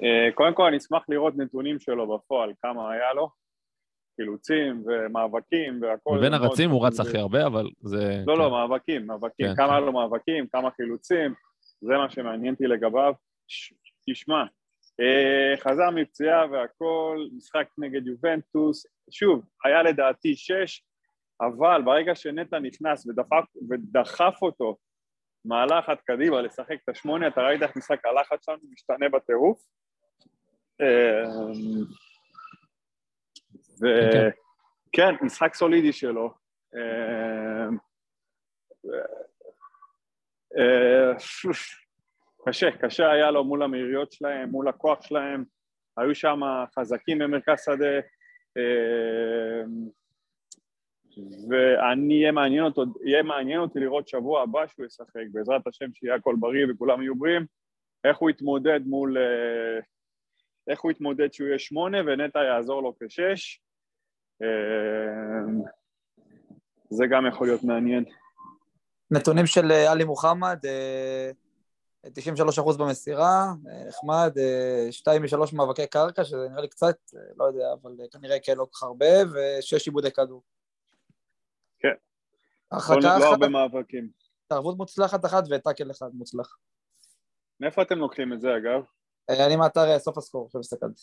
אה, 0.04 0.32
קודם 0.34 0.54
כל, 0.54 0.64
אני 0.66 0.78
אשמח 0.78 1.04
לראות 1.10 1.34
נתונים 1.38 1.80
שלו 1.80 2.18
בפועל, 2.18 2.54
כמה 2.62 2.92
היה 2.92 3.14
לו, 3.14 3.30
חילוצים 4.16 4.84
ומאבקים 4.86 5.82
והכל. 5.82 6.18
מבין 6.18 6.34
הרצים 6.34 6.70
הוא 6.70 6.88
רץ 6.88 7.00
הכי 7.00 7.18
הרבה, 7.18 7.46
אבל 7.46 7.70
זה... 7.80 8.24
לא, 8.28 8.38
לא, 8.38 8.44
כן. 8.44 8.52
מאבקים, 8.52 9.08
מאבקים. 9.08 9.48
כן, 9.48 9.56
כמה 9.56 9.68
כן. 9.68 9.74
היה 9.74 9.80
לו 9.80 9.94
מאבקים, 9.94 10.48
כמה 10.48 10.72
חילוצים. 10.72 11.34
זה 11.82 11.94
מה 11.94 12.10
שמעניין 12.10 12.54
אותי 12.54 12.68
לגביו. 12.68 13.14
תשמע, 14.10 14.44
אה, 15.00 15.58
חזר 15.58 15.90
מפציעה 15.96 16.46
והכל, 16.52 17.18
משחק 17.38 17.68
נגד 17.78 18.08
יובנטוס, 18.08 18.86
שוב, 19.12 19.46
היה 19.66 19.84
לדעתי 19.84 20.36
שש, 20.36 20.82
אבל 21.42 21.82
ברגע 21.86 22.16
שנטע 22.16 22.60
נכנס 22.60 23.08
ודחף, 23.08 23.46
ודחף 23.70 24.38
אותו 24.42 24.78
מהלחץ 25.46 26.02
קדימה 26.06 26.42
לשחק 26.42 26.78
את 26.84 26.90
השמונה, 26.90 27.28
אתה 27.28 27.42
ראית 27.42 27.64
איך 27.64 27.78
משחק 27.78 28.06
הלחץ 28.06 28.46
שלנו 28.46 28.60
משתנה 28.72 29.10
בטירוף. 29.10 29.66
אה, 30.82 31.24
וכן, 33.80 35.16
משחק 35.22 35.54
סולידי 35.54 35.94
שלו. 35.94 36.34
אה, 36.76 37.68
אה, 40.58 41.14
קשה, 42.46 42.72
קשה 42.72 43.12
היה 43.12 43.32
לו 43.32 43.44
מול 43.44 43.64
המהירויות 43.64 44.12
שלהם, 44.12 44.50
מול 44.50 44.68
הכוח 44.68 45.02
שלהם, 45.02 45.44
היו 45.98 46.16
שם 46.16 46.40
חזקים 46.76 47.20
במרכז 47.20 47.64
שדה, 47.66 48.00
ואני, 51.50 52.14
יהיה 52.14 52.32
מעניין, 52.32 52.64
אותו, 52.64 52.84
יהיה 53.06 53.24
מעניין 53.24 53.60
אותי 53.60 53.80
לראות 53.80 54.08
שבוע 54.08 54.42
הבא 54.42 54.68
שהוא 54.68 54.86
ישחק, 54.86 55.24
בעזרת 55.32 55.68
השם 55.68 55.94
שיהיה 55.94 56.16
הכל 56.16 56.36
בריא 56.40 56.66
וכולם 56.70 57.02
יהיו 57.02 57.16
בריאים, 57.16 57.46
איך 58.04 58.18
הוא 58.18 58.30
יתמודד 58.30 58.80
מול... 58.86 59.18
איך 60.68 60.82
הוא 60.82 60.92
יתמודד 60.92 61.34
שהוא 61.34 61.48
יהיה 61.48 61.60
שמונה 61.60 61.98
ונטע 62.06 62.40
יעזור 62.44 62.84
לו 62.84 62.94
כשש. 63.00 63.62
זה 66.90 67.06
גם 67.08 67.26
יכול 67.28 67.48
להיות 67.48 67.64
מעניין. 67.64 68.04
נתונים 69.12 69.46
של 69.46 69.72
אה, 69.72 69.92
עלי 69.92 70.04
מוחמד, 70.04 70.60
93% 70.66 70.68
אה, 72.08 72.78
במסירה, 72.78 73.54
אה, 73.70 73.88
נחמד, 73.88 74.38
2 74.92 75.22
מ-3 75.22 75.36
מאבקי 75.54 75.88
קרקע, 75.88 76.24
שזה 76.24 76.50
נראה 76.50 76.62
לי 76.62 76.68
קצת, 76.68 76.96
לא 77.38 77.46
יודע, 77.46 77.66
אבל 77.82 77.92
כנראה 78.12 78.40
כן 78.40 78.58
לא 78.58 78.66
כל 78.66 78.70
כך 78.74 78.84
הרבה, 78.84 79.06
ו-6 79.34 79.86
עיבודי 79.86 80.12
כדור. 80.12 80.42
כן. 81.84 81.94
הרחקה 82.72 82.96
לא 82.96 83.08
אחת, 83.08 83.20
לא 83.20 83.26
הרבה 83.26 83.50
מאבקים. 83.50 84.10
התערבות 84.46 84.78
מוצלחת 84.78 85.26
אחת 85.26 85.44
וטאקל 85.52 85.92
אחד 85.92 86.10
מוצלח. 86.14 86.58
מאיפה 87.60 87.82
אתם 87.82 87.98
לוקחים 87.98 88.34
את 88.34 88.42
זה, 88.42 88.58
אגב? 88.58 88.84
אני 89.30 89.56
מאתר 89.56 90.00
סוף 90.00 90.18
הסקור, 90.18 90.46
עכשיו 90.46 90.62
הסתכלתי. 90.62 91.02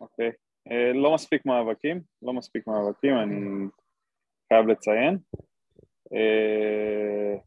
אוקיי. 0.00 0.30
לא 0.94 1.14
מספיק 1.14 1.46
מאבקים, 1.46 2.00
לא 2.22 2.32
מספיק 2.32 2.66
מאבקים, 2.66 3.14
אני 3.22 3.66
חייב 4.48 4.66
לציין. 4.66 5.18
אה, 6.14 7.38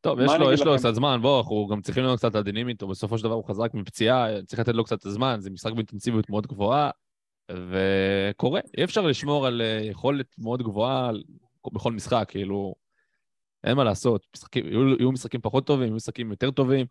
טוב, 0.00 0.20
יש 0.20 0.32
לו, 0.40 0.52
יש 0.52 0.60
לו 0.60 0.76
קצת 0.78 0.94
זמן, 0.94 1.18
בוא, 1.22 1.40
אנחנו 1.40 1.66
גם 1.66 1.80
צריכים 1.80 2.04
להיות 2.04 2.18
קצת 2.18 2.34
עדינים 2.34 2.68
איתו, 2.68 2.88
בסופו 2.88 3.18
של 3.18 3.24
דבר 3.24 3.34
הוא 3.34 3.44
חזק 3.44 3.74
מפציעה, 3.74 4.26
צריך 4.46 4.60
לתת 4.60 4.74
לו 4.74 4.84
קצת 4.84 5.00
זמן, 5.00 5.36
זה 5.38 5.50
משחק 5.50 5.72
באינטנסיביות 5.72 6.30
מאוד 6.30 6.46
גבוהה, 6.46 6.90
וקורה, 7.50 8.60
אי 8.78 8.84
אפשר 8.84 9.00
לשמור 9.00 9.46
על 9.46 9.62
אה, 9.62 9.80
יכולת 9.82 10.26
מאוד 10.38 10.62
גבוהה 10.62 11.10
בכל 11.72 11.92
משחק, 11.92 12.24
כאילו, 12.28 12.74
אין 13.64 13.76
מה 13.76 13.84
לעשות, 13.84 14.26
משחקים, 14.36 14.66
יהיו, 14.66 14.88
יהיו 14.88 15.12
משחקים 15.12 15.40
פחות 15.40 15.66
טובים, 15.66 15.86
יהיו 15.86 15.96
משחקים 15.96 16.30
יותר 16.30 16.50
טובים, 16.50 16.86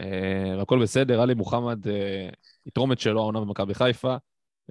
אה, 0.00 0.54
והכל 0.58 0.82
בסדר, 0.82 1.20
עלי 1.20 1.34
מוחמד 1.34 1.78
יתרום 2.66 2.92
את 2.92 3.00
שלו 3.00 3.20
העונה 3.20 3.40
במכבי 3.40 3.74
חיפה, 3.74 4.16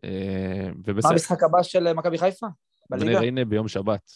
אה, 0.03 0.69
ובסדר. 0.85 1.09
מה 1.09 1.13
המשחק 1.13 1.43
הבא 1.43 1.63
של 1.63 1.93
מכבי 1.93 2.17
חיפה? 2.17 2.47
בליגה? 2.89 3.19
הנה 3.19 3.45
ביום 3.45 3.67
שבת. 3.67 4.11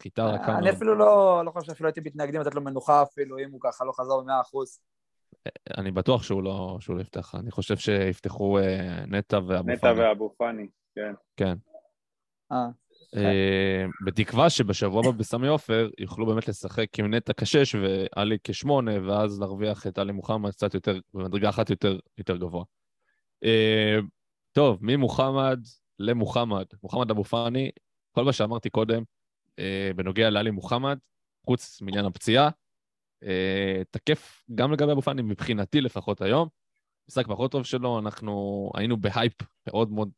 חיטה 0.00 0.26
רכה. 0.26 0.58
אני 0.58 0.70
אפילו 0.70 0.94
לא, 0.94 1.42
לא 1.44 1.50
חושב 1.50 1.66
שאפילו 1.66 1.88
הייתי 1.88 2.00
מתנגדים 2.00 2.40
לתת 2.40 2.54
לו 2.54 2.60
מנוחה 2.60 3.02
אפילו, 3.02 3.38
אם 3.38 3.50
הוא 3.50 3.60
ככה 3.62 3.84
לא 3.84 3.92
חזר 3.92 4.20
במאה 4.20 4.40
אחוז. 4.40 4.80
אני 5.78 5.90
בטוח 5.90 6.22
שהוא 6.22 6.42
לא, 6.42 6.76
שהוא 6.80 6.96
לא 6.96 7.00
יפתח. 7.00 7.34
אני 7.34 7.50
חושב 7.50 7.76
שיפתחו 7.76 8.58
אה, 8.58 9.06
נטע 9.06 9.36
ואבו 9.36 9.64
פאני. 9.64 9.74
נטע 9.74 9.92
ואבו 9.96 10.34
פאני, 10.38 10.66
כן. 10.94 11.12
כן. 11.36 11.54
אה. 12.52 12.66
אה 13.16 13.84
בתקווה 14.04 14.50
שבשבוע 14.50 15.00
הבא 15.00 15.10
בסמי 15.10 15.48
עופר 15.48 15.88
יוכלו 15.98 16.26
באמת 16.26 16.48
לשחק 16.48 16.98
עם 16.98 17.14
נטע 17.14 17.32
כשש 17.40 17.74
ועלי 17.74 18.36
כשמונה, 18.44 18.92
ואז 19.08 19.40
להרוויח 19.40 19.86
את 19.86 19.98
עלי 19.98 20.12
מוחמד 20.12 20.50
קצת 20.50 20.74
יותר, 20.74 20.98
במדרגה 21.14 21.48
אחת 21.48 21.70
יותר, 21.70 21.98
יותר 22.18 22.36
גבוה. 22.36 22.64
טוב, 24.52 24.78
ממוחמד 24.82 25.58
למוחמד. 25.98 26.64
מוחמד 26.82 27.10
אבו 27.10 27.24
פאני, 27.24 27.70
כל 28.12 28.24
מה 28.24 28.32
שאמרתי 28.32 28.70
קודם 28.70 29.02
אה, 29.58 29.90
בנוגע 29.96 30.30
לעלי 30.30 30.50
מוחמד, 30.50 30.98
חוץ 31.46 31.82
מעניין 31.82 32.04
הפציעה, 32.04 32.44
אה, 32.44 32.50
תקף 33.90 34.44
גם 34.54 34.72
לגבי 34.72 34.92
אבו 34.92 35.02
פאני, 35.02 35.22
מבחינתי 35.22 35.80
לפחות 35.80 36.22
היום. 36.22 36.48
משחק 37.08 37.26
פחות 37.26 37.52
טוב 37.52 37.64
שלו, 37.64 37.98
אנחנו 37.98 38.70
היינו 38.74 38.96
בהייפ 38.96 39.32
מאוד 39.66 39.90
מאוד 39.90 40.10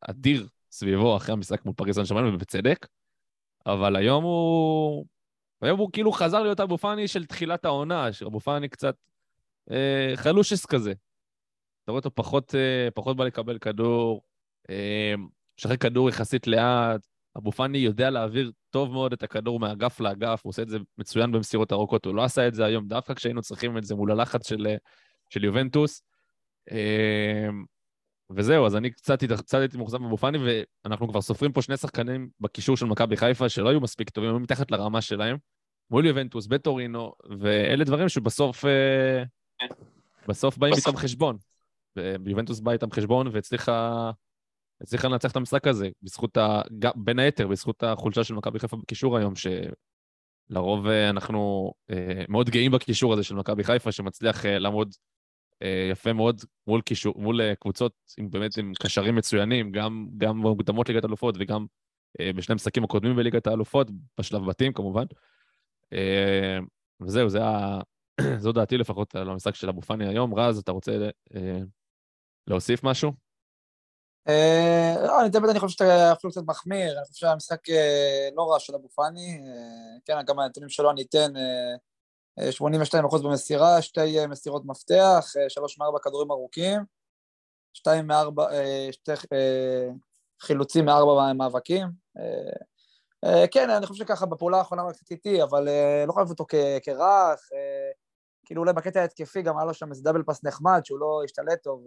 אדיר 0.00 0.48
סביבו 0.70 1.16
אחרי 1.16 1.32
המשחק 1.32 1.64
מול 1.64 1.74
פריז 1.74 2.00
סן 2.00 2.14
ובצדק, 2.34 2.86
אבל 3.66 3.96
היום 3.96 4.24
הוא... 4.24 5.06
היום 5.62 5.78
הוא 5.78 5.90
כאילו 5.92 6.12
חזר 6.12 6.42
להיות 6.42 6.60
אבו 6.60 6.78
פאני 6.78 7.08
של 7.08 7.26
תחילת 7.26 7.64
העונה, 7.64 8.12
שאבו 8.12 8.40
פאני 8.40 8.68
קצת 8.68 8.96
אה, 9.70 10.12
חלושס 10.16 10.66
כזה. 10.66 10.90
אתה 10.90 11.92
רואה 11.92 11.98
אותו 11.98 12.14
פחות, 12.14 12.54
אה, 12.54 12.88
פחות 12.94 13.16
בא 13.16 13.24
לקבל 13.24 13.58
כדור, 13.58 14.22
אה, 14.70 15.14
משחרר 15.58 15.76
כדור 15.76 16.08
יחסית 16.08 16.46
לאט, 16.46 17.06
אבו 17.36 17.52
פאני 17.52 17.78
יודע 17.78 18.10
להעביר 18.10 18.50
טוב 18.70 18.92
מאוד 18.92 19.12
את 19.12 19.22
הכדור 19.22 19.60
מאגף 19.60 20.00
לאגף, 20.00 20.40
הוא 20.44 20.50
עושה 20.50 20.62
את 20.62 20.68
זה 20.68 20.78
מצוין 20.98 21.32
במסירות 21.32 21.72
ארוכות, 21.72 22.04
הוא 22.04 22.14
לא 22.14 22.24
עשה 22.24 22.48
את 22.48 22.54
זה 22.54 22.64
היום, 22.64 22.88
דווקא 22.88 23.14
כשהיינו 23.14 23.42
צריכים 23.42 23.78
את 23.78 23.84
זה 23.84 23.94
מול 23.94 24.10
הלחץ 24.10 24.48
של, 24.48 24.66
של 25.30 25.44
יובנטוס. 25.44 26.02
אה, 26.72 27.48
וזהו, 28.30 28.66
אז 28.66 28.76
אני 28.76 28.90
קצת, 28.90 29.24
קצת 29.24 29.58
הייתי 29.58 29.76
מאוכזב 29.76 29.98
מאבו 29.98 30.16
פאני, 30.16 30.38
ואנחנו 30.84 31.08
כבר 31.08 31.20
סופרים 31.20 31.52
פה 31.52 31.62
שני 31.62 31.76
שחקנים 31.76 32.28
בקישור 32.40 32.76
של 32.76 32.86
מכבי 32.86 33.16
חיפה 33.16 33.48
שלא 33.48 33.68
היו 33.68 33.80
מספיק 33.80 34.10
טובים, 34.10 34.30
היו 34.30 34.40
מתחת 34.40 34.70
לרמה 34.70 35.00
שלהם, 35.00 35.36
מול 35.90 36.06
יובנטוס, 36.06 36.46
בטורינו, 36.46 37.12
ואלה 37.40 37.84
דברים 37.84 38.08
שבסוף 38.08 38.64
בסוף 40.28 40.58
באים 40.58 40.74
איתם 40.74 40.96
חשבון. 40.96 41.36
ויובנטוס 41.96 42.60
באה 42.60 42.74
איתם 42.74 42.90
חשבון 42.90 43.28
והצליחה 43.32 44.10
הצליחה 44.80 45.08
לנצח 45.08 45.30
את 45.30 45.36
המשחק 45.36 45.66
הזה, 45.66 45.88
בזכות 46.02 46.36
ה... 46.36 46.60
בין 46.96 47.18
היתר, 47.18 47.48
בזכות 47.48 47.82
החולשה 47.82 48.24
של 48.24 48.34
מכבי 48.34 48.58
חיפה 48.58 48.76
בקישור 48.76 49.16
היום, 49.16 49.34
לרוב 50.50 50.86
אה, 50.86 51.10
אנחנו 51.10 51.72
אה, 51.90 52.24
מאוד 52.28 52.50
גאים 52.50 52.72
בקישור 52.72 53.12
הזה 53.12 53.24
של 53.24 53.34
מכבי 53.34 53.64
חיפה, 53.64 53.92
שמצליח 53.92 54.46
אה, 54.46 54.58
לעמוד 54.58 54.94
יפה 55.90 56.12
מאוד 56.12 56.40
מול, 56.66 56.80
קישור, 56.80 57.14
מול 57.16 57.54
קבוצות 57.54 57.92
עם 58.18 58.30
באמת 58.30 58.58
עם 58.58 58.72
קשרים 58.82 59.14
מצוינים, 59.14 59.72
גם, 59.72 60.06
גם 60.16 60.42
במוקדמות 60.42 60.88
ליגת 60.88 61.04
האלופות 61.04 61.34
וגם 61.38 61.66
בשני 62.36 62.52
המשחקים 62.52 62.84
הקודמים 62.84 63.16
בליגת 63.16 63.46
האלופות, 63.46 63.90
בשלב 64.20 64.46
בתים 64.46 64.72
כמובן. 64.72 65.04
וזהו, 67.00 67.28
זה 67.28 67.44
ה... 67.44 67.80
זו 68.42 68.52
דעתי 68.52 68.78
לפחות 68.78 69.14
על 69.16 69.30
המשחק 69.30 69.54
של 69.54 69.68
אבו 69.68 69.82
פאני 69.82 70.08
היום. 70.08 70.34
רז, 70.34 70.58
אתה 70.58 70.72
רוצה 70.72 71.08
להוסיף 72.46 72.84
משהו? 72.84 73.23
אה, 74.28 74.94
לא, 75.06 75.20
אני 75.20 75.30
תמיד 75.30 75.50
אני 75.50 75.60
חושב 75.60 75.72
שאתה 75.72 76.12
אפילו 76.12 76.30
קצת 76.30 76.42
מחמיר, 76.46 76.98
אני 76.98 77.04
חושב 77.04 77.26
שהמשחק 77.26 77.70
אה, 77.70 78.28
לא 78.36 78.52
רע 78.52 78.60
של 78.60 78.74
אבו 78.74 78.88
פאני, 78.88 79.40
אה, 79.46 79.98
כן, 80.04 80.22
גם 80.26 80.38
הנתונים 80.38 80.68
שלו 80.68 80.90
אני 80.90 81.02
אתן 81.02 81.36
אה, 81.36 81.74
אה, 82.38 82.50
82% 83.10 83.22
במסירה, 83.22 83.82
שתי 83.82 84.26
מסירות 84.26 84.62
מפתח, 84.64 85.32
שלוש 85.48 85.78
מארבע 85.78 85.98
כדורים 85.98 86.30
ארוכים, 86.30 86.80
שתיים 87.72 88.06
מארבע, 88.06 88.48
שתי 88.92 89.12
חילוצים 90.42 90.84
מארבע 90.84 91.32
מאבקים. 91.32 91.88
כן, 93.50 93.70
אני 93.70 93.86
חושב 93.86 94.04
שככה 94.04 94.26
בפעולה 94.26 94.58
האחרונה 94.58 94.82
הוא 94.82 94.92
קצת 94.92 95.10
איטי, 95.10 95.42
אבל 95.42 95.68
לא 96.06 96.12
חייב 96.12 96.30
אותו 96.30 96.46
כרך, 96.82 97.38
כאילו 98.44 98.60
אולי 98.62 98.72
בקטע 98.72 99.00
ההתקפי 99.00 99.42
גם 99.42 99.58
היה 99.58 99.66
לו 99.66 99.74
שם 99.74 99.90
איזה 99.90 100.02
דאבל 100.02 100.22
פס 100.22 100.44
נחמד, 100.44 100.80
שהוא 100.84 100.98
לא 100.98 101.20
השתלט 101.24 101.62
טוב. 101.62 101.86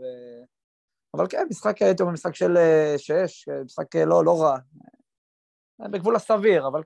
אבל 1.17 1.27
כן, 1.29 1.47
משחק, 1.49 1.81
הייתי 1.81 2.03
אומר, 2.03 2.13
משחק 2.13 2.35
של 2.35 2.57
אה, 2.57 2.95
שש, 2.97 3.49
אה, 3.49 3.63
משחק 3.63 3.95
אה, 3.95 4.05
לא, 4.05 4.25
לא 4.25 4.41
רע. 4.41 4.57
בגבול 5.91 6.15
הסביר, 6.15 6.67
אבל 6.67 6.81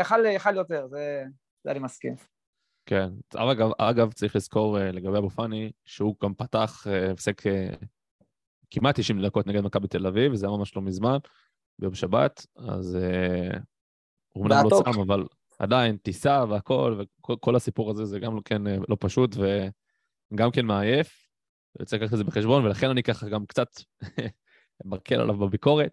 יכל, 0.00 0.26
יכל 0.26 0.56
יותר, 0.56 0.86
זה, 0.86 1.24
זה 1.64 1.70
אני 1.70 1.78
מסכים. 1.78 2.14
כן. 2.86 3.08
אגב, 3.34 3.70
אגב, 3.78 4.12
צריך 4.12 4.36
לזכור 4.36 4.78
לגבי 4.80 5.18
אבו 5.18 5.30
פאני, 5.30 5.72
שהוא 5.84 6.16
גם 6.22 6.34
פתח, 6.34 6.86
הפסק 7.12 7.42
כמעט 8.70 9.00
90 9.00 9.22
דקות 9.22 9.46
נגד 9.46 9.60
מכבי 9.60 9.88
תל 9.88 10.06
אביב, 10.06 10.32
וזה 10.32 10.46
היה 10.46 10.56
ממש 10.56 10.76
לא 10.76 10.82
מזמן, 10.82 11.16
ביום 11.78 11.94
שבת, 11.94 12.46
אז 12.56 12.98
הוא 14.32 14.44
אומנם 14.44 14.64
לא. 14.70 14.82
צם, 14.84 15.00
אבל 15.00 15.26
עדיין 15.58 15.96
טיסה 15.96 16.44
והכל, 16.48 17.00
וכל 17.00 17.34
כל 17.40 17.56
הסיפור 17.56 17.90
הזה 17.90 18.04
זה 18.04 18.18
גם 18.18 18.40
כן 18.44 18.62
לא 18.88 18.96
פשוט, 19.00 19.36
וגם 19.36 20.50
כן 20.50 20.66
מעייף, 20.66 21.25
וצריך 21.80 22.02
לקחת 22.02 22.12
את 22.12 22.18
זה 22.18 22.24
בחשבון, 22.24 22.64
ולכן 22.64 22.90
אני 22.90 23.02
ככה 23.02 23.28
גם 23.28 23.46
קצת 23.46 23.68
מקל 24.84 25.20
עליו 25.20 25.34
בביקורת. 25.34 25.92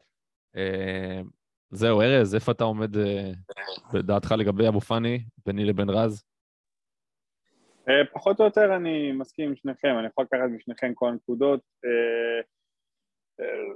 אה, 0.56 1.22
זהו, 1.70 2.02
ארז, 2.02 2.36
איפה 2.36 2.52
אתה 2.52 2.64
עומד 2.64 2.98
אה, 2.98 3.32
בדעתך 3.94 4.32
לגבי 4.32 4.68
אבו 4.68 4.82
פאני, 4.82 5.24
ביני 5.46 5.66
לבין 5.66 5.90
רז? 5.90 6.24
אה, 7.90 8.06
פחות 8.14 8.40
או 8.40 8.46
יותר 8.46 8.76
אני 8.76 9.12
מסכים 9.12 9.50
עם 9.50 9.56
שניכם, 9.56 9.96
אני 10.00 10.08
יכול 10.08 10.26
לקחת 10.26 10.50
משניכם 10.56 10.94
כל 10.94 11.10
הנקודות. 11.10 11.62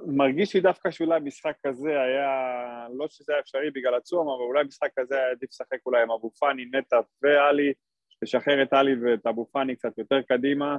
מרגיש 0.07 0.55
לי 0.55 0.61
דווקא 0.61 0.91
שאולי 0.91 1.19
משחק 1.19 1.53
כזה 1.65 1.89
היה, 1.89 2.29
לא 2.97 3.07
שזה 3.09 3.33
היה 3.33 3.41
אפשרי 3.41 3.71
בגלל 3.71 3.95
הצום, 3.95 4.27
אבל 4.29 4.43
אולי 4.43 4.63
משחק 4.63 4.89
כזה 4.99 5.15
היה 5.15 5.31
עדיף 5.31 5.49
לשחק 5.49 5.85
אולי 5.85 6.03
עם 6.03 6.11
אבו 6.11 6.31
פאני, 6.39 6.65
נטע 6.65 6.97
ועלי, 7.21 7.73
לשחרר 8.21 8.63
את 8.63 8.73
עלי 8.73 8.95
ואת 8.95 9.27
אבו 9.27 9.47
פאני 9.51 9.75
קצת 9.75 9.97
יותר 9.97 10.21
קדימה. 10.21 10.77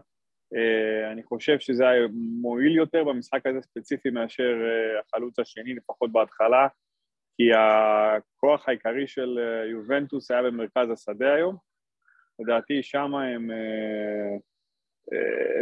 אה, 0.57 1.13
אני 1.13 1.23
חושב 1.23 1.59
שזה 1.59 1.89
היה 1.89 2.07
מועיל 2.41 2.77
יותר 2.77 3.05
במשחק 3.05 3.47
הזה 3.47 3.61
ספציפי 3.61 4.11
מאשר 4.11 4.43
אה, 4.43 5.01
החלוץ 5.01 5.39
השני, 5.39 5.75
לפחות 5.75 6.13
בהתחלה, 6.13 6.69
כי 7.37 7.45
הכוח 7.55 8.69
העיקרי 8.69 9.07
של 9.07 9.39
אה, 9.39 9.67
יובנטוס 9.67 10.31
היה 10.31 10.43
במרכז 10.43 10.91
השדה 10.91 11.35
היום. 11.35 11.57
לדעתי 12.41 12.83
שם 12.83 13.15
הם... 13.15 13.51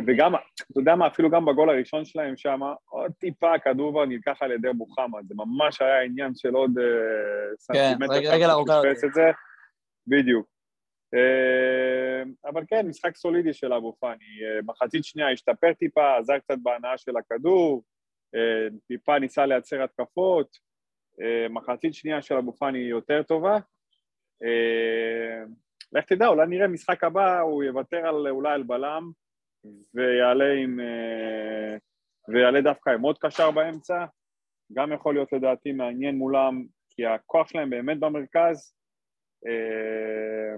וגם, 0.06 0.34
אתה 0.34 0.80
יודע 0.80 0.94
מה, 0.94 1.06
אפילו 1.06 1.30
גם 1.30 1.44
בגול 1.44 1.70
הראשון 1.70 2.04
שלהם 2.04 2.36
שם, 2.36 2.60
עוד 2.84 3.12
טיפה 3.18 3.54
הכדור 3.54 3.90
כבר 3.90 4.04
נלקח 4.04 4.36
על 4.40 4.52
ידי 4.52 4.68
מוחמד, 4.74 5.22
זה 5.28 5.34
ממש 5.34 5.82
היה 5.82 6.02
עניין 6.02 6.32
של 6.34 6.54
עוד 6.54 6.78
אה, 6.78 7.56
סנטימטר, 7.58 8.22
שם 8.22 8.30
רגל 8.32 8.50
ארוכה 8.50 8.80
בדיוק. 10.06 10.55
אה, 11.14 12.22
אבל 12.50 12.62
כן, 12.68 12.86
משחק 12.88 13.16
סולידי 13.16 13.52
של 13.52 13.72
אבו 13.72 13.96
פאני, 14.00 14.44
אה, 14.44 14.62
מחצית 14.62 15.04
שנייה 15.04 15.32
השתפר 15.32 15.72
טיפה, 15.72 16.16
עזר 16.16 16.38
קצת 16.38 16.58
בהנאה 16.62 16.98
של 16.98 17.16
הכדור, 17.16 17.84
אה, 18.34 18.68
טיפה 18.88 19.18
ניסה 19.18 19.46
לייצר 19.46 19.82
התקפות, 19.82 20.66
מחצית 21.50 21.94
שנייה 21.94 22.22
של 22.22 22.34
אבו 22.34 22.52
פאני 22.52 22.78
יותר 22.78 23.22
טובה. 23.22 23.58
לך 25.92 26.04
תדע, 26.04 26.26
אולי 26.26 26.46
נראה 26.46 26.68
משחק 26.68 27.04
הבא, 27.04 27.40
הוא 27.40 27.64
יוותר 27.64 28.06
על, 28.06 28.28
אולי 28.28 28.52
על 28.52 28.62
בלם, 28.62 29.10
ויעלה 29.94 30.52
עם... 30.52 30.80
ויעלה 32.28 32.60
דווקא 32.60 32.90
עם 32.90 33.02
עוד 33.02 33.18
קשר 33.18 33.50
באמצע, 33.50 34.04
גם 34.72 34.92
יכול 34.92 35.14
להיות 35.14 35.32
לדעתי 35.32 35.72
מעניין 35.72 36.16
מולם, 36.16 36.64
כי 36.90 37.06
הכוח 37.06 37.48
שלהם 37.48 37.70
באמת 37.70 38.00
במרכז. 38.00 38.74
אה, 39.46 40.56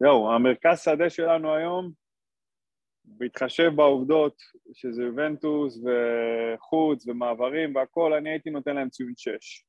זהו, 0.00 0.30
המרכז 0.30 0.80
שדה 0.80 1.10
שלנו 1.10 1.54
היום, 1.54 1.92
בהתחשב 3.04 3.72
בעובדות 3.76 4.42
שזה 4.72 5.02
יובנטוס 5.02 5.78
וחוץ 5.84 7.06
ומעברים 7.06 7.76
והכל, 7.76 8.12
אני 8.12 8.30
הייתי 8.30 8.50
נותן 8.50 8.76
להם 8.76 8.88
ציון 8.88 9.12
6. 9.16 9.64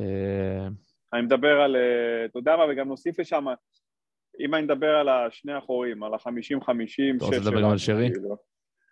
אה, 0.00 0.66
אני 1.12 1.22
מדבר 1.22 1.60
על, 1.60 1.76
אה, 1.76 2.24
אתה 2.24 2.38
יודע 2.38 2.56
מה, 2.56 2.64
וגם 2.70 2.88
נוסיף 2.88 3.18
לשם, 3.18 3.46
אם 4.40 4.54
אני 4.54 4.62
מדבר 4.62 4.94
על 4.96 5.08
השני 5.08 5.52
האחורים, 5.52 6.02
על 6.02 6.14
החמישים-חמישים, 6.14 7.16
אתה 7.16 7.24
רוצה 7.24 7.38
לדבר 7.38 7.64
על 7.64 7.78
שרי? 7.78 8.08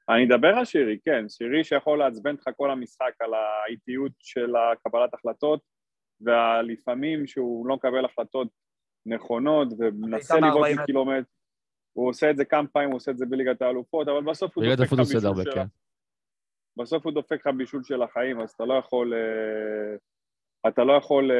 אני 0.09 0.27
אדבר 0.27 0.49
על 0.49 0.65
שירי, 0.65 0.99
כן, 1.05 1.29
שירי 1.29 1.65
שיכול 1.65 1.99
לעצבן 1.99 2.35
אותך 2.35 2.49
כל 2.57 2.71
המשחק 2.71 3.13
על 3.21 3.31
האיטיות 3.35 4.13
של 4.19 4.53
הקבלת 4.57 5.15
החלטות, 5.15 5.61
ולפעמים 6.21 7.27
שהוא 7.27 7.67
לא 7.67 7.77
מקבל 7.77 8.05
החלטות 8.05 8.49
נכונות 9.07 9.69
ומנסה 9.79 10.37
לבעוט 10.37 10.57
40 10.57 10.75
מטר. 10.75 10.83
מקילומטר. 10.83 11.29
הוא 11.93 12.09
עושה 12.09 12.31
את 12.31 12.37
זה 12.37 12.45
כמה 12.45 12.69
פעמים, 12.69 12.89
הוא 12.89 12.97
עושה 12.97 13.11
את 13.11 13.19
זה 13.19 13.27
בליגת 13.27 13.63
האלופות, 13.63 14.09
אבל 14.09 14.23
בסוף 14.23 14.57
הוא 14.57 14.65
דופק 14.65 14.91
זה 14.91 14.97
בישול 14.97 15.45
של 15.45 15.51
כן. 15.55 15.67
בסוף 16.77 17.05
הוא 17.05 17.13
דופק 17.13 17.47
לך 17.47 17.55
בישול 17.57 17.83
של 17.85 18.03
החיים, 18.03 18.41
אז 18.41 18.51
אתה 18.51 18.65
לא 18.65 18.75
יכול... 18.75 19.13
אתה 20.69 20.85
לא 20.85 20.93
יכול 20.93 21.31
אה, 21.31 21.37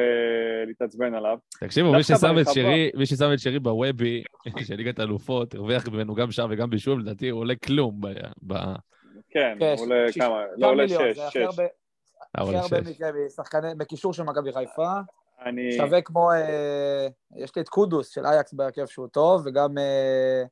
להתעצבן 0.67 1.13
עליו. 1.13 1.37
תקשיבו, 1.59 1.91
מי 1.91 2.03
ששם 2.03 2.35
את 2.41 2.45
שרי, 2.53 2.91
מי 2.95 3.05
ששם 3.05 3.33
את 3.33 3.39
שרי 3.39 3.59
בוובי 3.59 4.23
של 4.67 4.75
ליגת 4.75 4.99
האלופות, 4.99 5.55
הרוויח 5.55 5.87
ממנו 5.87 6.15
גם 6.15 6.31
שער 6.31 6.47
וגם 6.49 6.69
בישול, 6.69 7.01
לדעתי 7.01 7.29
הוא 7.29 7.39
עולה 7.39 7.53
כלום 7.55 8.01
ב... 8.01 8.07
ב- 8.47 8.75
כן, 9.29 9.57
כן, 9.59 9.75
הוא 9.77 9.85
עולה 9.85 10.11
ש- 10.11 10.17
כמה? 10.17 10.41
לא 10.57 10.67
עולה 10.67 10.83
מיליון, 10.83 11.03
שש, 11.13 11.19
שש. 11.19 11.23
הכי 11.27 11.39
עולה 11.39 12.59
הרבה 12.59 12.67
שש. 12.67 12.73
מכם, 12.73 13.13
שחקני- 13.35 13.75
בקישור 13.77 14.13
של 14.13 14.23
מכבי 14.23 14.53
חיפה. 14.53 14.91
אני... 15.45 15.71
שווה 15.77 16.01
כמו, 16.01 16.31
אה, 16.31 17.07
יש 17.35 17.55
לי 17.55 17.61
את 17.61 17.69
קודוס 17.69 18.09
של 18.09 18.25
אייקס 18.25 18.53
בהרכב 18.53 18.85
שהוא 18.85 19.07
טוב, 19.07 19.41
וגם 19.45 19.77
אה, 19.77 20.43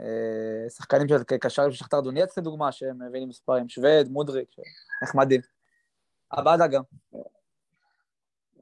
אה, 0.00 0.68
שחקנים 0.68 1.08
של 1.08 1.22
קשרים 1.40 1.70
של 1.70 1.76
שכתר 1.76 2.00
דונייץ 2.00 2.38
לדוגמה, 2.38 2.72
שהם 2.72 2.98
מבינים 3.08 3.28
מספרים, 3.28 3.68
שווד, 3.68 4.08
מודריק, 4.10 4.48
נחמדים. 5.02 5.40
עבדה 6.30 6.66
גם. 6.66 6.82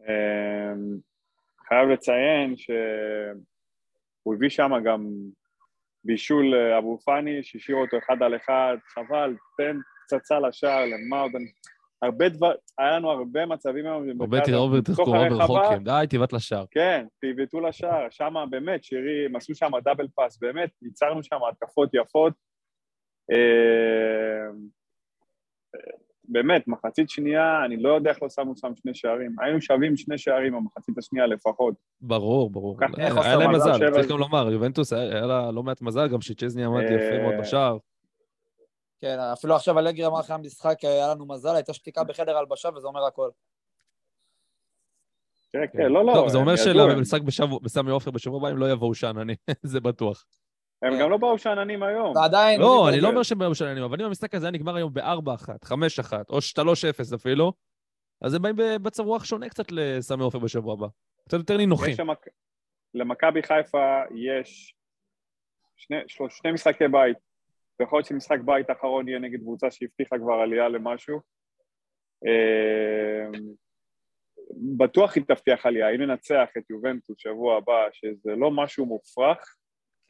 אמ, 0.08 0.98
חייב 1.68 1.88
לציין 1.88 2.56
שהוא 2.56 4.34
הביא 4.34 4.48
שם 4.48 4.70
גם 4.84 5.06
בישול 6.04 6.54
אה, 6.54 6.78
אבו 6.78 6.98
פאני, 6.98 7.42
שהשאיר 7.42 7.76
אותו 7.76 7.98
אחד 7.98 8.22
על 8.22 8.36
אחד, 8.36 8.76
חבל, 8.94 9.36
תן 9.56 9.76
פצצה 10.04 10.38
לשער, 10.40 10.84
למה 10.86 11.20
עוד... 11.20 11.32
הרבה 12.02 12.28
דבר, 12.28 12.52
היה 12.78 12.90
לנו 12.90 13.10
הרבה 13.10 13.46
מצבים 13.46 13.86
היום, 13.86 14.08
הרבה 14.20 14.38
במרכז- 14.38 14.46
תראו 14.46 14.70
בתוך 14.70 14.88
ותחקור 14.88 15.16
הרחבה, 15.16 15.44
רחוקים, 15.44 15.84
די, 15.84 16.04
תבעט 16.10 16.32
לשער. 16.32 16.64
כן, 16.70 17.06
פיבטו 17.20 17.60
לשער, 17.60 18.06
שם 18.10 18.34
באמת, 18.50 18.84
שירי, 18.84 19.26
הם 19.26 19.36
עשו 19.36 19.54
שם 19.54 19.70
דאבל 19.84 20.08
פאס, 20.14 20.38
באמת, 20.38 20.70
ייצרנו 20.82 21.22
שם 21.22 21.38
התקפות 21.50 21.90
יפות. 21.94 22.32
אה, 26.36 26.42
באמת, 26.42 26.68
מחצית 26.68 27.10
שנייה, 27.10 27.64
אני 27.64 27.76
לא 27.82 27.94
יודע 27.94 28.10
איך 28.10 28.22
לא 28.22 28.28
שמו 28.28 28.56
שם 28.56 28.72
שני 28.76 28.94
שערים. 28.94 29.36
היינו 29.40 29.60
שווים 29.60 29.96
שני 29.96 30.18
שערים 30.18 30.52
במחצית 30.52 30.98
השנייה 30.98 31.26
לפחות. 31.26 31.74
ברור, 32.00 32.50
ברור. 32.50 32.78
היה 32.96 33.36
להם 33.36 33.54
מזל, 33.54 33.74
שבע- 33.78 33.90
צריך 33.92 34.08
גם 34.08 34.18
לומר, 34.18 34.50
יובנטוס 34.52 34.92
היה 34.92 35.26
לה 35.26 35.50
לא 35.50 35.62
מעט 35.62 35.82
מזל, 35.82 36.08
גם 36.08 36.20
שצ'זני 36.20 36.64
עמד 36.64 36.82
יפה 36.82 37.22
מאוד 37.22 37.34
אה, 37.34 37.40
בשער. 37.40 37.78
כן, 39.00 39.16
אפילו 39.32 39.54
עכשיו 39.56 39.78
אלגרי 39.78 40.06
אמר 40.06 40.20
אחרי 40.20 40.34
המשחק, 40.34 40.76
היה 40.82 41.08
לנו 41.14 41.26
מזל, 41.26 41.54
הייתה 41.54 41.72
שתיקה 41.72 42.04
בחדר 42.04 42.36
הלבשה, 42.36 42.68
וזה 42.76 42.86
אומר 42.86 43.06
הכל. 43.06 43.30
כן, 45.52 45.58
כן, 45.72 45.92
לא, 45.92 46.04
לא. 46.06 46.12
טוב, 46.14 46.28
זה 46.28 46.38
אומר 46.38 46.56
שלמשחק 46.56 47.20
בסמי 47.62 47.90
עופר 47.90 48.10
בשבוע 48.10 48.38
הבא 48.38 48.48
הם 48.48 48.56
לא 48.56 48.72
יבואו 48.72 48.94
שאננים, 48.94 49.36
זה 49.62 49.80
בטוח. 49.80 50.24
הם 50.82 51.00
גם 51.00 51.10
לא 51.10 51.16
באו 51.16 51.38
שאננים 51.38 51.82
היום. 51.82 52.16
ועדיין... 52.16 52.60
לא, 52.60 52.88
אני 52.88 53.00
לא 53.00 53.08
אומר. 53.08 53.22
שהם 53.22 53.38
באו 53.38 53.54
שאננים, 53.54 53.82
אבל 53.82 54.00
אם 54.00 54.06
המשחק 54.06 54.34
הזה 54.34 54.46
היה 54.46 54.52
נגמר 54.52 54.76
היום 54.76 54.94
ב-4-1, 54.94 55.68
5-1, 55.68 56.12
או 56.30 56.38
3-0 56.38 57.14
אפילו, 57.14 57.52
אז 58.22 58.34
הם 58.34 58.42
באים 58.42 58.56
במצב 58.56 59.02
רוח 59.02 59.24
שונה 59.24 59.48
קצת 59.48 59.66
לסמי 59.70 60.22
עופר 60.22 60.38
בשבוע 60.38 60.72
הבא. 60.72 60.86
קצת 61.28 61.38
יותר 61.38 61.56
נינוחים. 61.56 61.96
למכבי 62.94 63.42
חיפה 63.42 64.00
יש 64.14 64.74
שני, 65.76 65.96
שלוש, 66.06 66.38
שני 66.38 66.52
משחקי 66.52 66.88
בית, 66.88 67.16
ויכול 67.80 67.98
להיות 67.98 68.06
שמשחק 68.06 68.38
בית 68.44 68.70
האחרון 68.70 69.08
יהיה 69.08 69.18
נגד 69.18 69.40
קבוצה 69.40 69.70
שהבטיחה 69.70 70.18
כבר 70.18 70.34
עלייה 70.34 70.68
למשהו. 70.68 71.20
אה, 72.26 73.38
בטוח 74.76 75.14
היא 75.16 75.24
תבטיח 75.28 75.66
עלייה, 75.66 75.90
אם 75.90 76.02
ננצח 76.02 76.48
את 76.58 76.70
יובנטוס 76.70 77.18
שבוע 77.18 77.56
הבא, 77.56 77.88
שזה 77.92 78.36
לא 78.36 78.50
משהו 78.50 78.86
מופרך, 78.86 79.56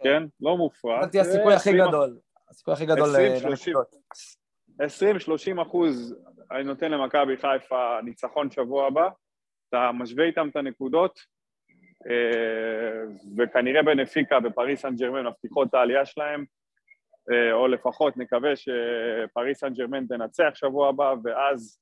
כן? 0.03 0.23
לא 0.41 0.57
מופרך. 0.57 1.13
זה 1.13 1.21
הסיכוי 1.21 1.55
הכי 1.55 1.73
גדול. 1.73 2.19
הסיכוי 2.51 2.75
הכי 2.75 2.87
גדול 2.87 3.09
20-30 4.81 4.83
אה, 5.59 5.63
אחוז 5.63 6.17
אני 6.51 6.65
נותן 6.65 6.91
למכבי 6.91 7.37
חיפה 7.37 7.99
ניצחון 8.05 8.51
שבוע 8.51 8.87
הבא, 8.87 9.09
אתה 9.69 9.91
משווה 9.95 10.25
איתם 10.25 10.49
את 10.49 10.57
הנקודות, 10.57 11.21
אה, 12.11 13.03
וכנראה 13.37 13.83
בנפיקה 13.83 14.41
בפריס 14.41 14.81
סן 14.81 14.97
ג'רמן 14.97 15.27
מבטיחות 15.27 15.69
את 15.69 15.75
העלייה 15.75 16.07
שלהם, 16.07 16.45
אה, 17.33 17.53
או 17.53 17.69
לפחות 17.69 18.17
נקווה 18.17 18.51
שפריס 18.57 19.61
סן 19.61 19.75
ג'רמן 19.75 20.07
תנצח 20.07 20.51
שבוע 20.55 20.89
הבא, 20.89 21.15
ואז 21.25 21.81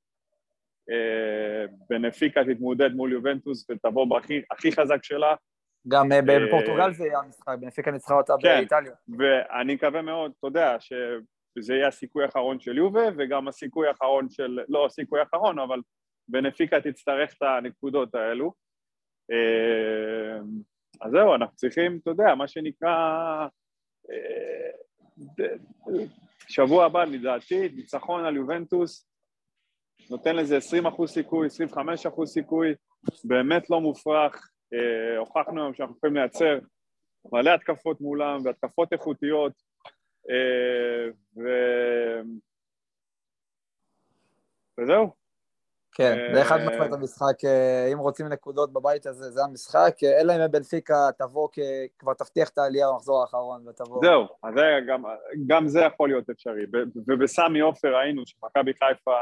בנפיקה 1.91 2.41
תתמודד 2.45 2.95
מול 2.95 3.13
יובנטוס 3.13 3.71
ותבוא 3.71 4.07
בהכי 4.07 4.43
הכי 4.51 4.73
חזק 4.73 5.05
שלה. 5.05 5.35
גם 5.89 6.09
בפורטוגל 6.27 6.93
זה 6.93 7.07
יהיה 7.07 7.19
המשחק, 7.19 7.57
בנפיקה 7.61 7.91
ניצחה 7.91 8.15
אותה 8.15 8.33
כן, 8.43 8.57
באיטליה. 8.57 8.93
ואני 9.19 9.75
מקווה 9.75 10.03
מאוד, 10.03 10.33
אתה 10.39 10.47
יודע, 10.47 10.77
שזה 10.81 11.75
יהיה 11.75 11.89
הסיכוי 11.89 12.25
האחרון 12.25 12.61
של 12.61 12.77
יובה, 12.77 13.03
וגם 13.19 13.49
הסיכוי 13.49 13.89
האחרון 13.89 14.31
של, 14.31 14.59
לא 14.69 14.87
הסיכוי 14.87 15.21
האחרון, 15.21 15.59
אבל 15.59 15.81
בנפיקה 16.29 16.81
תצטרך 16.81 17.35
את 17.37 17.43
הנקודות 17.43 18.15
האלו. 18.15 18.53
אה, 19.31 20.39
אז 21.01 21.11
זהו, 21.11 21.35
אנחנו 21.35 21.57
צריכים, 21.57 21.99
אתה 22.03 22.11
יודע, 22.11 22.35
מה 22.35 22.49
שנקרא, 22.49 22.97
אה, 24.11 24.71
שבוע 26.49 26.85
הבא 26.85 27.05
לדעתי, 27.05 27.69
ניצחון 27.69 28.25
על 28.25 28.37
יובנטוס, 28.37 29.09
נותן 30.11 30.37
לזה 30.37 30.57
20 30.57 30.87
אחוז 30.87 31.11
סיכוי, 31.11 31.47
25 31.47 32.07
אחוז 32.07 32.31
סיכוי, 32.31 32.75
באמת 33.25 33.71
לא 33.71 33.81
מופרך, 33.81 34.35
אה, 34.35 34.58
הוכחנו 35.19 35.63
היום 35.63 35.75
שאנחנו 35.75 35.97
יכולים 35.97 36.17
לייצר 36.17 36.59
מלא 37.33 37.51
התקפות 37.51 38.01
מולם 38.01 38.41
והתקפות 38.45 38.93
איכותיות, 38.93 39.53
ו... 41.37 41.49
וזהו, 44.79 45.13
כן, 45.99 46.17
זה 46.35 46.43
אחד 46.43 46.57
משמעית 46.67 46.93
המשחק, 46.93 47.45
אה, 47.45 47.93
אם 47.93 47.99
רוצים 47.99 48.27
נקודות 48.27 48.73
בבית 48.73 49.07
הזה, 49.07 49.31
זה 49.31 49.41
המשחק, 49.45 49.95
אה, 50.05 50.21
אלא 50.21 50.33
אם 50.33 50.51
בנפיקה 50.51 51.09
תבוא, 51.19 51.49
כבר 51.99 52.15
תבטיח 52.15 52.49
את 52.49 52.59
העלייה 52.59 52.87
במחזור 52.93 53.21
האחרון 53.21 53.69
ותבוא... 53.69 54.01
זהו, 54.05 54.27
אז 54.43 54.55
זה 54.55 54.63
גם, 54.89 55.03
גם 55.47 55.69
זה 55.69 55.81
יכול 55.81 56.09
להיות 56.09 56.31
אפשרי, 56.31 56.67
ובסמי 57.09 57.61
עופר 57.61 57.97
ראינו 57.97 58.23
שמכבי 58.27 58.73
חיפה 58.75 59.17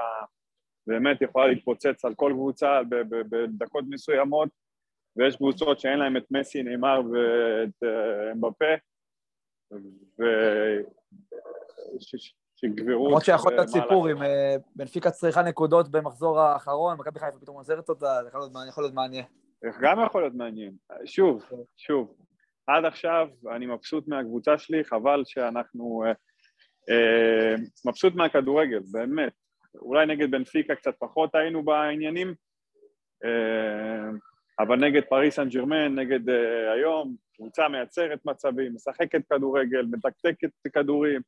באמת 0.87 1.23
יכולה 1.23 1.47
להתפוצץ 1.47 2.05
על 2.05 2.15
כל 2.15 2.33
קבוצה 2.35 2.81
בדקות 3.31 3.85
מסוימות, 3.89 4.49
ויש 5.17 5.37
קבוצות 5.37 5.81
שאין 5.81 5.99
להם 5.99 6.17
את 6.17 6.25
מסי, 6.31 6.63
נאמר 6.63 7.01
ואת 7.13 7.83
אה, 7.85 8.33
אמבפה, 8.33 8.75
ו... 10.19 10.23
שיגברו... 12.57 13.07
למרות 13.07 13.25
שיכול 13.25 13.53
להיות 13.53 13.69
סיפור, 13.69 14.11
אם 14.13 14.23
אה, 14.23 14.57
בנפיקה 14.77 15.11
צריכה 15.11 15.43
נקודות 15.43 15.91
במחזור 15.91 16.41
האחרון, 16.41 16.99
מכבי 16.99 17.21
חיפה 17.21 17.39
פתאום 17.39 17.57
עוזרת 17.57 17.89
אותה, 17.89 18.19
זה 18.23 18.29
יכול 18.29 18.83
להיות 18.83 18.95
מעניין. 18.95 19.25
גם 19.81 19.99
יכול 20.07 20.23
להיות 20.23 20.35
מעניין. 20.35 20.73
שוב, 21.05 21.43
כן. 21.51 21.57
שוב, 21.77 22.15
עד 22.67 22.85
עכשיו 22.85 23.29
אני 23.57 23.67
מבסוט 23.67 24.09
מהקבוצה 24.09 24.59
שלי, 24.59 24.85
חבל 24.85 25.23
שאנחנו... 25.25 26.05
אה, 26.91 27.55
מבסוט 27.87 28.15
מהכדורגל, 28.15 28.81
באמת. 28.93 29.33
אולי 29.75 30.07
נגד 30.07 30.31
בנפיקה 30.31 30.75
קצת 30.75 30.95
פחות 30.99 31.35
היינו 31.35 31.65
בעניינים, 31.65 32.35
אבל 34.59 34.77
נגד 34.77 35.05
פריס 35.05 35.37
סן 35.37 35.49
ג'רמן, 35.49 35.95
נגד 35.95 36.31
היום, 36.75 37.17
קבוצה 37.37 37.69
מייצרת 37.69 38.25
מצבים, 38.25 38.75
משחקת 38.75 39.21
כדורגל, 39.33 39.87
מתקתקת 39.91 40.51
כדורים, 40.73 41.21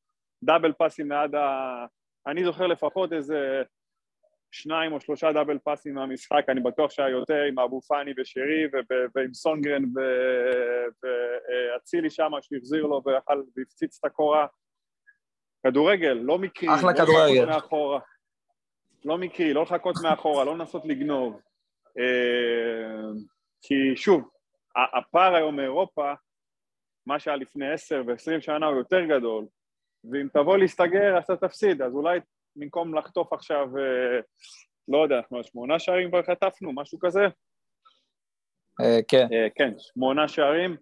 דאבל 0.45 0.73
פאסים 0.73 1.13
ליד 1.13 1.35
ה... 1.35 1.87
אני 2.27 2.45
זוכר 2.45 2.67
לפחות 2.67 3.13
איזה 3.13 3.63
שניים 4.51 4.93
או 4.93 5.01
שלושה 5.01 5.33
דאבל 5.33 5.59
פאסים 5.59 5.95
מהמשחק, 5.95 6.45
אני 6.49 6.61
בטוח 6.61 6.91
שהיה 6.91 7.09
יותר 7.09 7.43
עם 7.43 7.59
אבו 7.59 7.81
פאני 7.81 8.13
ושרי 8.17 8.67
ועם 9.15 9.35
סונגרן 9.35 9.83
ואצילי 11.03 12.11
שם 12.11 12.31
שהחזיר 12.41 12.87
לו 12.87 13.03
ויכל 13.05 13.43
והפציץ 13.57 13.99
את 13.99 14.05
הקורה. 14.05 14.47
כדורגל, 15.67 16.13
לא 16.13 16.39
מקרי. 16.39 16.69
אחלה 16.75 16.93
לא 16.93 16.97
כדורגל. 16.97 17.45
לא 19.05 19.19
מקרי, 19.19 19.53
לא 19.55 19.63
לחכות 19.63 19.95
מאחורה, 20.03 20.45
לא 20.45 20.55
לנסות 20.55 20.85
לגנוב. 20.85 21.41
אה, 21.99 23.11
כי 23.63 23.97
שוב, 23.97 24.29
הפער 24.95 25.35
היום 25.35 25.57
מאירופה, 25.57 26.13
מה 27.07 27.19
שהיה 27.19 27.37
לפני 27.37 27.73
עשר 27.73 28.03
ועשרים 28.07 28.41
שנה 28.41 28.67
הוא 28.67 28.79
יותר 28.79 29.05
גדול, 29.05 29.47
ואם 30.13 30.29
תבוא 30.33 30.57
להסתגר 30.57 31.19
אז 31.19 31.25
אתה 31.25 31.49
תפסיד, 31.49 31.83
אז 31.83 31.95
אולי 31.95 32.21
במקום 32.57 32.95
לחטוף 32.95 33.33
עכשיו, 33.33 33.79
אה, 33.79 34.21
לא 34.89 35.03
יודע, 35.03 35.21
שמונה 35.43 35.79
שערים 35.79 36.09
כבר 36.09 36.23
חטפנו, 36.23 36.73
משהו 36.73 36.99
כזה? 36.99 37.25
אה, 38.81 38.99
כן. 39.09 39.27
כן, 39.55 39.73
שמונה 39.79 40.29
שערים, 40.29 40.77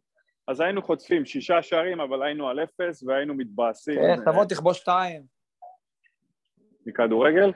אז 0.48 0.60
היינו 0.60 0.82
חוטפים 0.82 1.24
שישה 1.24 1.62
שערים, 1.62 2.00
אבל 2.00 2.22
היינו 2.22 2.48
על 2.48 2.64
אפס 2.64 3.02
והיינו 3.02 3.34
מתבאסים. 3.34 3.94
כן, 3.94 4.24
תבוא 4.24 4.44
תכבוש 4.44 4.78
שתיים. 4.78 5.22
מכדורגל? 6.86 7.52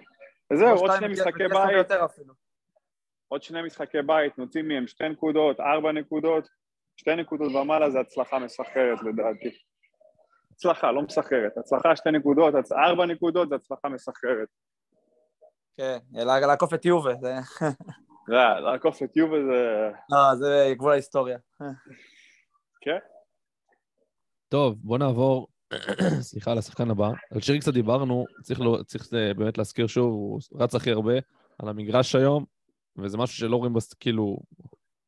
וזהו, 0.53 0.77
עוד 0.77 0.91
שני 0.99 1.09
משחקי 1.09 1.49
בית. 1.49 1.91
עוד 3.33 3.43
שני 3.43 3.63
משחקי 3.63 4.03
בית, 4.07 4.39
נוציא 4.39 4.63
מהם 4.63 4.87
שתי 4.87 5.09
נקודות, 5.09 5.61
ארבע 5.61 5.93
נקודות, 5.93 6.49
שתי 6.97 7.17
נקודות 7.17 7.53
ומעלה 7.55 7.91
זה 7.91 8.01
הצלחה 8.01 8.39
מסחררת 8.39 9.03
לדעתי. 9.03 9.59
הצלחה, 10.53 10.93
לא 10.93 11.03
מסחררת. 11.03 11.59
הצלחה 11.59 11.97
שתי 11.97 12.11
נקודות, 12.11 12.55
ארבע 12.73 13.07
נקודות 13.07 13.49
זה 13.49 13.55
הצלחה 13.55 13.89
מסחררת. 13.89 14.49
כן, 15.77 15.99
לעקוף 16.47 16.75
את 16.75 16.85
יובה. 16.85 17.15
זה... 17.21 17.35
לא, 18.29 18.59
לעקוף 18.59 19.03
את 19.03 19.17
יובה 19.17 19.37
זה... 19.37 19.91
לא, 20.11 20.35
זה 20.35 20.73
גבול 20.77 20.93
ההיסטוריה. 20.93 21.39
כן. 22.85 22.99
טוב, 24.49 24.75
בוא 24.83 24.99
נעבור, 24.99 25.49
סליחה, 26.31 26.55
לשחקן 26.55 26.91
הבא. 26.91 27.11
על 27.31 27.41
שירי 27.41 27.61
קצת 27.61 27.73
דיברנו, 27.73 28.25
צריך, 28.43 28.61
לא, 28.61 28.79
צריך 28.87 29.15
אה, 29.15 29.35
באמת 29.35 29.59
להזכיר 29.59 29.87
שוב, 29.87 30.13
הוא 30.13 30.41
רץ 30.55 30.75
הכי 30.75 30.91
הרבה 30.91 31.15
על 31.59 31.69
המגרש 31.69 32.15
היום, 32.15 32.60
וזה 32.99 33.19
משהו 33.19 33.37
שלא 33.37 33.57
רואים, 33.57 33.75
בס... 33.75 33.95
כאילו, 33.95 34.39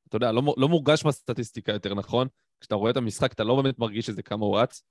אתה 0.09 0.16
יודע, 0.16 0.33
לא, 0.33 0.42
לא 0.57 0.68
מורגש 0.68 1.03
בסטטיסטיקה 1.07 1.73
יותר 1.73 1.95
נכון. 1.95 2.29
כשאתה 2.61 2.75
רואה 2.75 2.90
את 2.90 2.97
המשחק, 2.97 3.33
אתה 3.33 3.45
לא 3.45 3.62
באמת 3.62 3.79
מרגיש 3.79 4.07
שזה 4.07 4.23
כמה 4.23 4.47
הוא 4.47 4.59
רץ. 4.59 4.83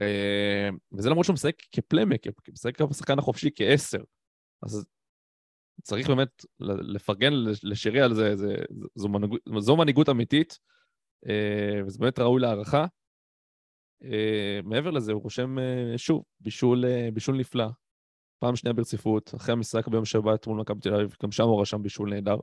אה, 0.00 0.68
וזה 0.92 1.10
למרות 1.10 1.24
שהוא 1.24 1.34
משחק 1.34 1.54
כפלמק, 1.72 2.20
משחק 2.52 2.80
בשחקן 2.80 3.18
החופשי 3.18 3.50
כעשר. 3.54 4.02
אז 4.62 4.86
צריך 5.82 6.08
באמת 6.08 6.44
לפרגן 6.60 7.32
לשירי 7.62 8.00
על 8.00 8.14
זה, 8.14 8.36
זה 8.36 8.54
זו, 8.94 9.08
מנהיגות, 9.08 9.40
זו 9.58 9.76
מנהיגות 9.76 10.08
אמיתית, 10.08 10.58
אה, 11.28 11.80
וזה 11.86 11.98
באמת 11.98 12.18
ראוי 12.18 12.40
להערכה. 12.40 12.86
אה, 14.04 14.60
מעבר 14.64 14.90
לזה, 14.90 15.12
הוא 15.12 15.22
רושם 15.22 15.56
שוב, 15.96 16.24
בישול, 16.40 16.84
בישול 17.12 17.36
נפלא. 17.36 17.66
פעם 18.38 18.56
שנייה 18.56 18.72
ברציפות, 18.72 19.34
אחרי 19.36 19.52
המשחק 19.52 19.88
ביום 19.88 20.04
שבת 20.04 20.46
מול 20.46 20.60
מכבי 20.60 20.80
תל 20.80 20.94
אביב, 20.94 21.14
גם 21.22 21.32
שם 21.32 21.44
הוא 21.44 21.60
רשם 21.60 21.82
בישול 21.82 22.10
נהדר. 22.10 22.36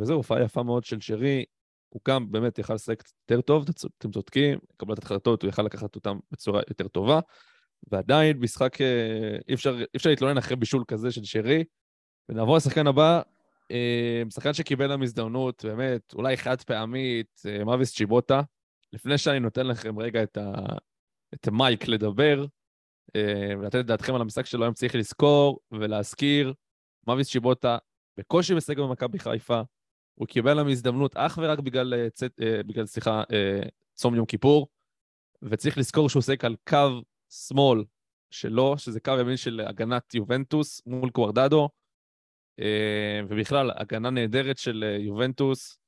וזהו, 0.00 0.16
הופעה 0.16 0.42
יפה 0.42 0.62
מאוד 0.62 0.84
של 0.84 1.00
שרי, 1.00 1.44
הוא 1.88 2.00
גם 2.08 2.32
באמת 2.32 2.58
יכל 2.58 2.74
לשחק 2.74 3.02
יותר 3.30 3.40
טוב, 3.40 3.64
אתם 3.98 4.10
צודקים, 4.10 4.58
קבלת 4.76 5.02
החלטות, 5.02 5.42
הוא 5.42 5.48
יכל 5.48 5.62
לקחת 5.62 5.94
אותם 5.94 6.18
בצורה 6.30 6.62
יותר 6.68 6.88
טובה, 6.88 7.20
ועדיין 7.90 8.38
משחק, 8.38 8.80
אה, 8.80 9.38
אי 9.48 9.54
אפשר, 9.54 9.76
להתלונן 10.06 10.38
אחרי 10.38 10.56
בישול 10.56 10.84
כזה 10.88 11.10
של 11.12 11.24
שרי. 11.24 11.64
ונעבור 12.28 12.56
לשחקן 12.56 12.86
הבא, 12.86 13.22
אה, 13.70 14.22
שחקן 14.30 14.52
שקיבל 14.52 14.86
להם 14.86 15.02
הזדמנות, 15.02 15.64
באמת, 15.64 16.14
אולי 16.14 16.36
חד 16.36 16.62
פעמית, 16.62 17.40
אה, 17.46 17.64
מאביס 17.64 17.94
צ'יבוטה. 17.94 18.42
לפני 18.92 19.18
שאני 19.18 19.40
נותן 19.40 19.66
לכם 19.66 19.98
רגע 19.98 20.22
את, 20.22 20.36
ה... 20.36 20.52
את 21.34 21.48
המייק 21.48 21.88
לדבר, 21.88 22.46
ולתת 23.60 23.80
את 23.80 23.86
דעתכם 23.86 24.14
על 24.14 24.20
המשחק 24.20 24.46
שלו, 24.46 24.64
היום 24.64 24.74
צריך 24.74 24.94
לזכור 24.94 25.60
ולהזכיר, 25.72 26.54
מאביס 27.06 27.30
צ'יבוטה 27.30 27.78
בקושי 28.18 28.54
משחק 28.54 28.78
במכבי 28.78 29.18
חיפה, 29.18 29.60
הוא 30.14 30.26
קיבל 30.28 30.54
להם 30.54 30.68
הזדמנות 30.68 31.16
אך 31.16 31.38
ורק 31.42 31.58
בגלל, 31.58 31.94
אה, 31.94 32.10
צאת, 32.10 32.40
אה, 32.40 32.62
בגלל 32.62 32.86
סליחה, 32.86 33.22
אה, 33.32 33.60
צום 33.94 34.14
יום 34.14 34.26
כיפור, 34.26 34.68
וצריך 35.42 35.78
לזכור 35.78 36.08
שהוא 36.08 36.20
עוסק 36.20 36.44
על 36.44 36.56
קו 36.68 37.02
שמאל 37.30 37.84
שלו, 38.30 38.78
שזה 38.78 39.00
קו 39.00 39.12
ימין 39.20 39.36
של 39.36 39.60
הגנת 39.60 40.14
יובנטוס 40.14 40.82
מול 40.86 41.10
קוורדדו. 41.10 41.68
אה, 42.60 43.20
ובכלל, 43.28 43.70
הגנה 43.76 44.10
נהדרת 44.10 44.58
של 44.58 44.84
אה, 44.86 44.96
יובנטוס, 45.02 45.78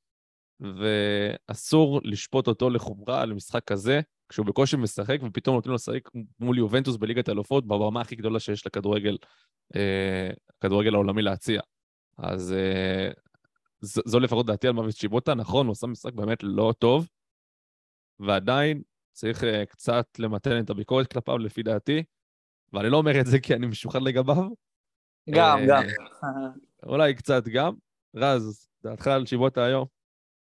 ואסור 0.61 2.01
לשפוט 2.05 2.47
אותו 2.47 2.71
לחומרה 2.71 3.25
למשחק 3.25 3.64
כזה, 3.64 4.01
כשהוא 4.29 4.47
בקושי 4.47 4.76
משחק, 4.76 5.18
ופתאום 5.22 5.57
נותנים 5.57 5.70
לו 5.70 5.74
לשחק 5.74 6.09
מול 6.41 6.59
יובנטוס 6.59 6.97
בליגת 6.97 7.29
האלופות, 7.29 7.66
בבמה 7.66 8.01
הכי 8.01 8.16
גדולה 8.16 8.41
שיש 8.41 8.66
לכדורגל, 8.66 9.18
אה, 9.76 10.31
כדורגל 10.61 10.95
העולמי 10.95 11.22
להציע. 11.22 11.61
אז 12.18 12.53
אה, 12.53 13.11
ז, 13.81 14.01
זו 14.05 14.20
לפחות 14.20 14.47
דעתי 14.47 14.66
על 14.66 14.72
מוות 14.72 14.97
שיבוטה. 14.97 15.35
נכון, 15.35 15.66
הוא 15.66 15.72
עשה 15.72 15.87
משחק 15.87 16.12
באמת 16.12 16.39
לא 16.43 16.74
טוב, 16.79 17.09
ועדיין 18.20 18.83
צריך 19.12 19.45
אה, 19.45 19.66
קצת 19.66 20.07
למתן 20.18 20.61
את 20.61 20.70
הביקורת 20.70 21.12
כלפיו, 21.12 21.39
לפי 21.39 21.62
דעתי, 21.62 22.03
ואני 22.72 22.91
לא 22.91 22.97
אומר 22.97 23.20
את 23.20 23.26
זה 23.26 23.41
כי 23.41 23.55
אני 23.55 23.66
משוחד 23.66 24.03
לגביו. 24.03 24.49
גם, 25.31 25.59
גם. 25.68 25.83
אולי 26.83 27.14
קצת 27.14 27.49
גם. 27.49 27.74
רז, 28.16 28.68
דעתך 28.83 29.07
על 29.07 29.26
שיבוטה 29.26 29.64
היום? 29.64 29.97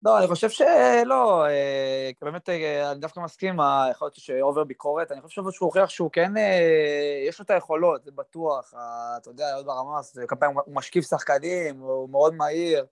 לא, 0.02 0.18
אני 0.18 0.26
חושב 0.26 0.50
שלא, 0.50 1.46
אה, 1.46 2.10
כי 2.18 2.24
באמת 2.24 2.48
אה, 2.48 2.90
אני 2.90 3.00
דווקא 3.00 3.20
מסכים, 3.20 3.60
אה, 3.60 3.88
יכול 3.90 4.06
להיות 4.06 4.14
שעובר 4.14 4.64
ביקורת, 4.64 5.12
אני 5.12 5.20
חושב 5.20 5.42
שהוא 5.50 5.66
הוכיח 5.66 5.88
שהוא 5.88 6.10
כן, 6.12 6.32
יש 7.28 7.38
לו 7.38 7.44
את 7.44 7.50
היכולות, 7.50 8.04
זה 8.04 8.10
בטוח, 8.10 8.74
אתה 9.20 9.30
יודע, 9.30 9.54
עוד 9.54 9.66
ברמה, 9.66 10.00
כמה 10.28 10.38
פעמים 10.38 10.58
הוא 10.64 10.74
משקיף 10.74 11.08
שחקנים, 11.08 11.80
הוא 11.80 12.10
מאוד 12.10 12.34
מהיר. 12.34 12.86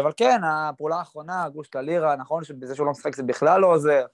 אבל 0.00 0.12
כן, 0.16 0.40
הפעולה 0.44 0.96
האחרונה, 0.96 1.44
הגוש 1.44 1.68
של 1.72 2.14
נכון 2.18 2.44
שבזה 2.44 2.74
שהוא 2.74 2.86
לא 2.86 2.90
משחק 2.92 3.16
זה 3.16 3.22
בכלל 3.22 3.60
לא 3.60 3.66
עוזר. 3.66 4.06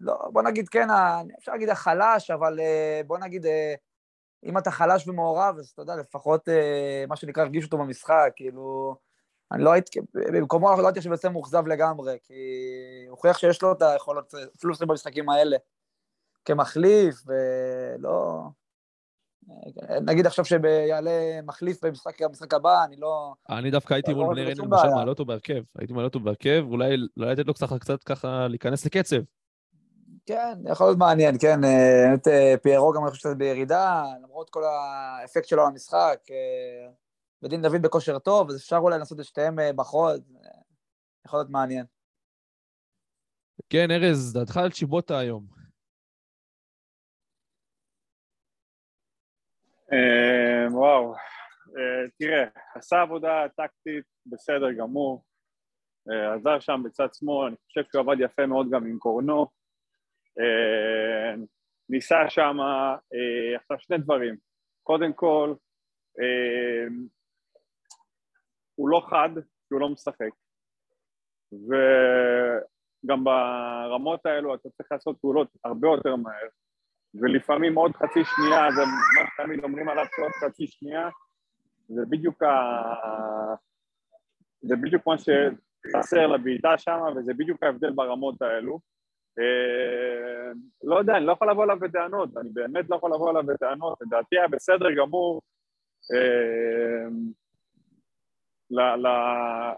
לא, 0.00 0.18
בוא 0.32 0.42
נגיד 0.42 0.68
כן, 0.68 0.88
אפשר 1.38 1.52
להגיד 1.52 1.68
החלש, 1.68 2.30
אבל 2.30 2.58
בוא 3.06 3.18
נגיד, 3.18 3.46
אם 4.44 4.58
אתה 4.58 4.70
חלש 4.70 5.08
ומעורב, 5.08 5.56
אז 5.58 5.68
אתה 5.68 5.82
יודע, 5.82 5.96
לפחות 5.96 6.48
מה 7.08 7.16
שנקרא, 7.16 7.42
הרגיש 7.42 7.64
אותו 7.64 7.78
במשחק, 7.78 8.32
כאילו... 8.36 8.96
אני 9.52 9.64
לא 9.64 9.72
הייתי, 9.72 10.00
במקומו 10.14 10.76
לא 10.82 10.86
הייתי 10.86 10.98
עכשיו 10.98 11.12
יוצא 11.12 11.28
מאוכזב 11.28 11.66
לגמרי, 11.66 12.18
כי 12.22 12.34
הוא 13.06 13.10
הוכיח 13.10 13.38
שיש 13.38 13.62
לו 13.62 13.72
את 13.72 13.82
היכולות, 13.82 14.34
אפילו 14.56 14.72
לשחק 14.72 14.86
במשחקים 14.86 15.30
האלה, 15.30 15.56
כמחליף, 16.44 17.22
ולא... 17.26 18.42
נגיד 20.00 20.26
עכשיו 20.26 20.44
שיעלה 20.44 21.42
מחליף 21.42 21.84
במשחק 21.84 22.22
במשחק 22.22 22.54
הבא, 22.54 22.84
אני 22.84 22.96
לא... 22.96 23.34
אני 23.50 23.70
דווקא 23.70 23.94
הייתי 23.94 24.12
לא 24.12 24.16
מול 24.16 24.34
בני 24.34 24.44
ריינה, 24.44 24.62
למשל. 24.62 24.88
מעלה 24.94 25.10
אותו 25.10 25.24
בהרכב. 25.24 25.62
הייתי 25.78 25.92
מעלה 25.92 26.04
אותו 26.04 26.20
בהרכב, 26.20 26.64
אולי 26.70 26.96
לא 27.16 27.32
לתת 27.32 27.46
לו 27.46 27.54
קצת, 27.54 27.66
קצת 27.80 28.04
ככה 28.04 28.48
להיכנס 28.48 28.86
לקצב. 28.86 29.16
כן, 30.26 30.58
יכול 30.70 30.86
להיות 30.86 30.98
מעניין, 30.98 31.36
כן, 31.40 31.64
אה, 31.64 32.04
באמת 32.08 32.28
אה, 32.28 32.54
פיירו 32.62 32.92
גם 32.92 33.02
אני 33.02 33.10
חושב 33.10 33.22
שזה 33.22 33.34
בירידה, 33.34 34.04
למרות 34.22 34.50
כל 34.50 34.62
האפקט 34.64 35.44
שלו 35.48 35.62
על 35.62 35.68
המשחק, 35.68 36.18
אה, 36.30 36.90
ודין 37.44 37.62
דוד 37.62 37.82
בכושר 37.82 38.18
טוב, 38.18 38.50
אז 38.50 38.56
אפשר 38.56 38.76
אולי 38.76 38.98
לנסות 38.98 39.20
את 39.20 39.24
שתיהם 39.24 39.58
אה, 39.58 39.72
בחוד, 39.72 40.22
אה, 40.36 40.60
יכול 41.26 41.38
להיות 41.38 41.50
מעניין. 41.50 41.86
כן, 43.70 43.90
ארז, 43.90 44.32
דעתך 44.32 44.56
על 44.56 44.70
צ'יבוטה 44.70 45.18
היום. 45.18 45.46
אה, 49.92 50.72
וואו, 50.72 51.14
אה, 51.76 52.08
תראה, 52.18 52.44
עשה 52.74 53.00
עבודה 53.00 53.46
טקטית 53.56 54.04
בסדר 54.26 54.72
גמור, 54.72 55.24
עזר 56.34 56.60
שם 56.60 56.82
בצד 56.84 57.08
שמאל, 57.14 57.46
אני 57.46 57.56
חושב 57.66 57.82
שהוא 57.92 58.00
עבד 58.00 58.16
יפה 58.20 58.46
מאוד 58.46 58.66
גם 58.70 58.86
עם 58.86 58.98
קורנו, 58.98 59.46
ניסה 61.88 62.16
שם, 62.28 62.56
עכשיו 63.56 63.78
שני 63.78 63.98
דברים, 63.98 64.36
קודם 64.82 65.12
כל, 65.12 65.54
הוא 68.74 68.88
לא 68.88 69.02
חד, 69.10 69.28
כי 69.34 69.74
הוא 69.74 69.80
לא 69.80 69.88
משחק, 69.88 70.30
וגם 71.52 73.24
ברמות 73.24 74.26
האלו 74.26 74.54
אתה 74.54 74.68
צריך 74.70 74.92
לעשות 74.92 75.16
פעולות 75.20 75.48
הרבה 75.64 75.88
יותר 75.88 76.16
מהר, 76.16 76.48
ולפעמים 77.14 77.74
עוד 77.74 77.92
חצי 77.96 78.20
שנייה, 78.24 78.70
זה 78.76 78.82
מה 78.84 79.26
שתמיד 79.34 79.64
אומרים 79.64 79.88
עליו 79.88 80.04
שעוד 80.16 80.32
חצי 80.32 80.66
שנייה, 80.66 81.08
זה 81.88 82.02
בדיוק 82.08 82.42
ה... 82.42 82.54
זה 84.62 84.76
בדיוק 84.76 85.06
מה 85.06 85.14
שחסר 85.18 86.26
לבעיטה 86.26 86.78
שם, 86.78 87.00
וזה 87.16 87.34
בדיוק 87.34 87.62
ההבדל 87.62 87.90
ברמות 87.90 88.42
האלו. 88.42 88.78
אה, 89.38 90.52
לא 90.84 90.98
יודע, 90.98 91.16
אני 91.16 91.26
לא 91.26 91.32
יכול 91.32 91.50
לבוא 91.50 91.64
אליו 91.64 91.78
בטענות, 91.80 92.36
אני 92.36 92.50
באמת 92.52 92.90
לא 92.90 92.96
יכול 92.96 93.14
לבוא 93.14 93.30
אליו 93.30 93.42
בטענות, 93.46 93.98
לדעתי 94.00 94.38
היה 94.38 94.48
בסדר 94.48 94.94
גמור 94.96 95.42
אה, 96.14 97.08
ל- 98.74 99.06
ל- 99.06 99.74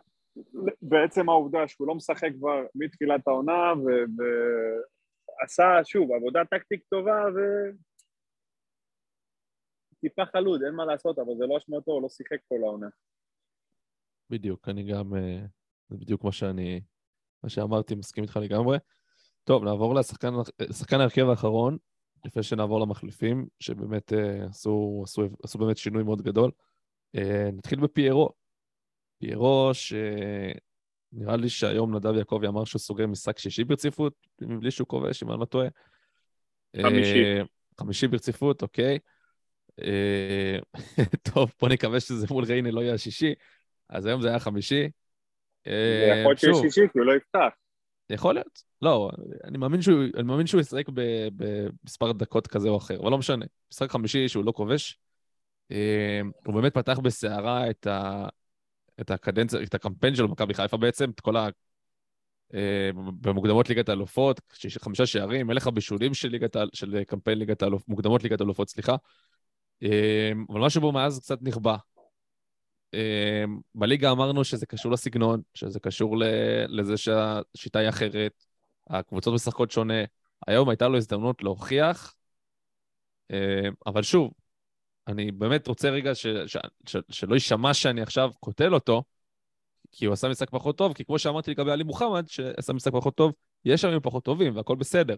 בעצם 0.83 1.29
העובדה 1.29 1.69
שהוא 1.69 1.89
לא 1.89 1.95
משחק 1.95 2.31
כבר 2.39 2.65
מתחילת 2.75 3.29
העונה, 3.29 3.73
ו- 3.85 4.23
ועשה, 5.41 5.85
שוב, 5.85 6.13
עבודה 6.13 6.45
טקטית 6.51 6.83
טובה, 6.91 7.25
ו... 7.35 7.39
טיפה 10.01 10.27
חלוד, 10.27 10.63
אין 10.63 10.75
מה 10.75 10.85
לעשות, 10.85 11.19
אבל 11.19 11.37
זה 11.39 11.47
לא 11.47 11.57
אשמתו, 11.59 11.93
הוא 11.93 12.03
לא 12.03 12.09
שיחק 12.09 12.39
כל 12.49 12.59
העונה. 12.63 12.89
בדיוק, 14.31 14.69
אני 14.69 14.83
גם... 14.83 15.15
אה, 15.15 15.41
זה 15.89 15.97
בדיוק 15.97 16.25
מה 16.25 16.33
שאני... 16.33 16.81
מה 17.43 17.49
שאמרתי, 17.51 17.95
מסכים 17.95 18.25
איתך 18.25 18.37
לגמרי. 18.37 18.79
טוב, 19.45 19.65
נעבור 19.65 19.95
לשחקן 20.61 21.01
ההרכב 21.01 21.29
האחרון, 21.29 21.77
לפני 22.25 22.43
שנעבור 22.43 22.81
למחליפים, 22.81 23.47
שבאמת 23.61 24.13
אה, 24.13 24.45
עשו, 24.45 25.01
עשו, 25.05 25.23
עשו 25.43 25.59
באמת 25.59 25.77
שינוי 25.77 26.03
מאוד 26.03 26.23
גדול. 26.23 26.51
אה, 27.17 27.51
נתחיל 27.53 27.81
בפיירו. 27.81 28.31
פיירו, 29.19 29.71
שנראה 29.73 31.37
לי 31.37 31.49
שהיום 31.49 31.97
נדב 31.97 32.17
יעקבי 32.17 32.47
אמר 32.47 32.65
שהוא 32.65 32.81
סוגר 32.81 33.07
משחק 33.07 33.39
שישי 33.39 33.65
ברציפות, 33.65 34.13
מבלי 34.41 34.71
שהוא 34.71 34.89
כובש, 34.89 35.23
אם 35.23 35.31
אני 35.31 35.41
לא 35.41 35.45
טועה. 35.45 35.69
חמישי. 36.83 37.25
אה, 37.25 37.43
חמישי 37.81 38.09
ברציפות, 38.09 38.63
אוקיי. 38.63 38.99
אה, 39.83 40.59
טוב, 41.35 41.53
בוא 41.61 41.69
נקווה 41.69 42.01
שזה 42.01 42.27
מול 42.31 42.45
ריינה 42.45 42.71
לא 42.71 42.81
יהיה 42.81 42.95
השישי. 42.95 43.35
אז 43.89 44.07
היום 44.07 44.23
זה 44.23 44.29
היה 44.29 44.39
חמישי. 44.39 44.89
אה, 45.67 46.15
ויכול 46.17 46.31
להיות 46.31 46.39
שיש 46.39 46.73
שישי, 46.75 46.89
כי 46.93 46.99
הוא 46.99 47.07
לא 47.07 47.13
יפתח. 47.17 47.49
יכול 48.11 48.35
להיות. 48.35 48.63
לא, 48.83 49.11
אני 49.45 49.59
מאמין 49.59 49.83
שהוא, 49.83 50.05
אני 50.15 50.23
מאמין 50.23 50.47
שהוא 50.47 50.61
ישחק 50.61 50.85
במספר 51.37 52.13
דקות 52.13 52.47
כזה 52.47 52.69
או 52.69 52.77
אחר, 52.77 53.01
אבל 53.01 53.11
לא 53.11 53.19
משנה. 53.19 53.45
משחק 53.73 53.91
חמישי 53.91 54.29
שהוא 54.29 54.45
לא 54.45 54.53
כובש. 54.53 54.99
אה, 55.71 56.21
הוא 56.47 56.55
באמת 56.55 56.75
פתח 56.75 56.99
בסערה 56.99 57.71
את, 57.71 57.87
ה, 57.87 58.27
את 59.01 59.11
הקדנציה, 59.11 59.63
את 59.63 59.75
הקמפיין 59.75 60.15
של 60.15 60.27
מכבי 60.27 60.55
חיפה 60.55 60.77
בעצם, 60.77 61.11
את 61.11 61.21
כל 61.21 61.37
ה... 61.37 61.49
אה, 62.55 62.91
במוקדמות 63.21 63.69
ליגת 63.69 63.89
האלופות, 63.89 64.41
חמישה 64.79 65.07
שערים, 65.07 65.47
מלך 65.47 65.67
הבישולים 65.67 66.15
של, 66.15 66.29
ליגת, 66.29 66.57
של 66.73 67.05
קמפיין 67.05 67.39
ליגת 67.39 67.63
האלופות, 67.63 67.89
מוקדמות 67.89 68.23
ליגת 68.23 68.41
האלופות, 68.41 68.69
סליחה. 68.69 68.97
אה, 69.83 70.33
אבל 70.49 70.61
משהו 70.61 70.81
בו 70.81 70.93
מאז 70.93 71.21
קצת 71.21 71.39
נכבה. 71.43 71.77
אה, 72.95 73.45
בליגה 73.75 74.11
אמרנו 74.11 74.45
שזה 74.45 74.67
קשור 74.67 74.93
לסגנון, 74.93 75.43
שזה 75.55 75.81
קשור 75.81 76.17
לזה 76.69 76.97
שהשיטה 76.97 77.79
היא 77.79 77.89
אחרת, 77.89 78.45
הקבוצות 78.91 79.35
משחקות 79.35 79.71
שונה. 79.71 80.05
היום 80.47 80.69
הייתה 80.69 80.89
לו 80.89 80.97
הזדמנות 80.97 81.43
להוכיח, 81.43 82.15
אבל 83.87 84.03
שוב, 84.03 84.31
אני 85.09 85.33
באמת 85.33 85.67
רוצה 85.69 85.91
רגע 85.91 86.15
ש, 86.15 86.27
ש, 86.47 86.57
ש, 86.87 86.97
שלא 87.09 87.35
יישמע 87.35 87.75
שאני 87.75 88.03
עכשיו 88.03 88.31
קוטל 88.41 88.75
אותו, 88.75 89.03
כי 89.93 90.07
הוא 90.07 90.13
עשה 90.13 90.29
משחק 90.29 90.51
פחות 90.51 90.79
טוב, 90.79 90.95
כי 90.95 91.05
כמו 91.05 91.19
שאמרתי 91.19 91.51
לגבי 91.51 91.71
עלי 91.71 91.85
מוחמד, 91.85 92.29
שעשה 92.29 92.73
משחק 92.73 92.93
פחות 92.93 93.15
טוב, 93.15 93.33
יש 93.65 93.85
ימים 93.85 94.01
פחות 94.01 94.25
טובים 94.25 94.57
והכל 94.57 94.77
בסדר. 94.77 95.17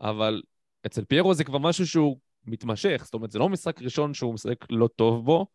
אבל 0.00 0.42
אצל 0.86 1.04
פיירו 1.04 1.34
זה 1.34 1.44
כבר 1.44 1.58
משהו 1.58 1.86
שהוא 1.86 2.18
מתמשך, 2.46 3.00
זאת 3.04 3.14
אומרת, 3.14 3.30
זה 3.30 3.38
לא 3.38 3.48
משחק 3.48 3.82
ראשון 3.82 4.14
שהוא 4.14 4.34
משחק 4.34 4.56
לא 4.70 4.88
טוב 4.96 5.24
בו, 5.24 5.46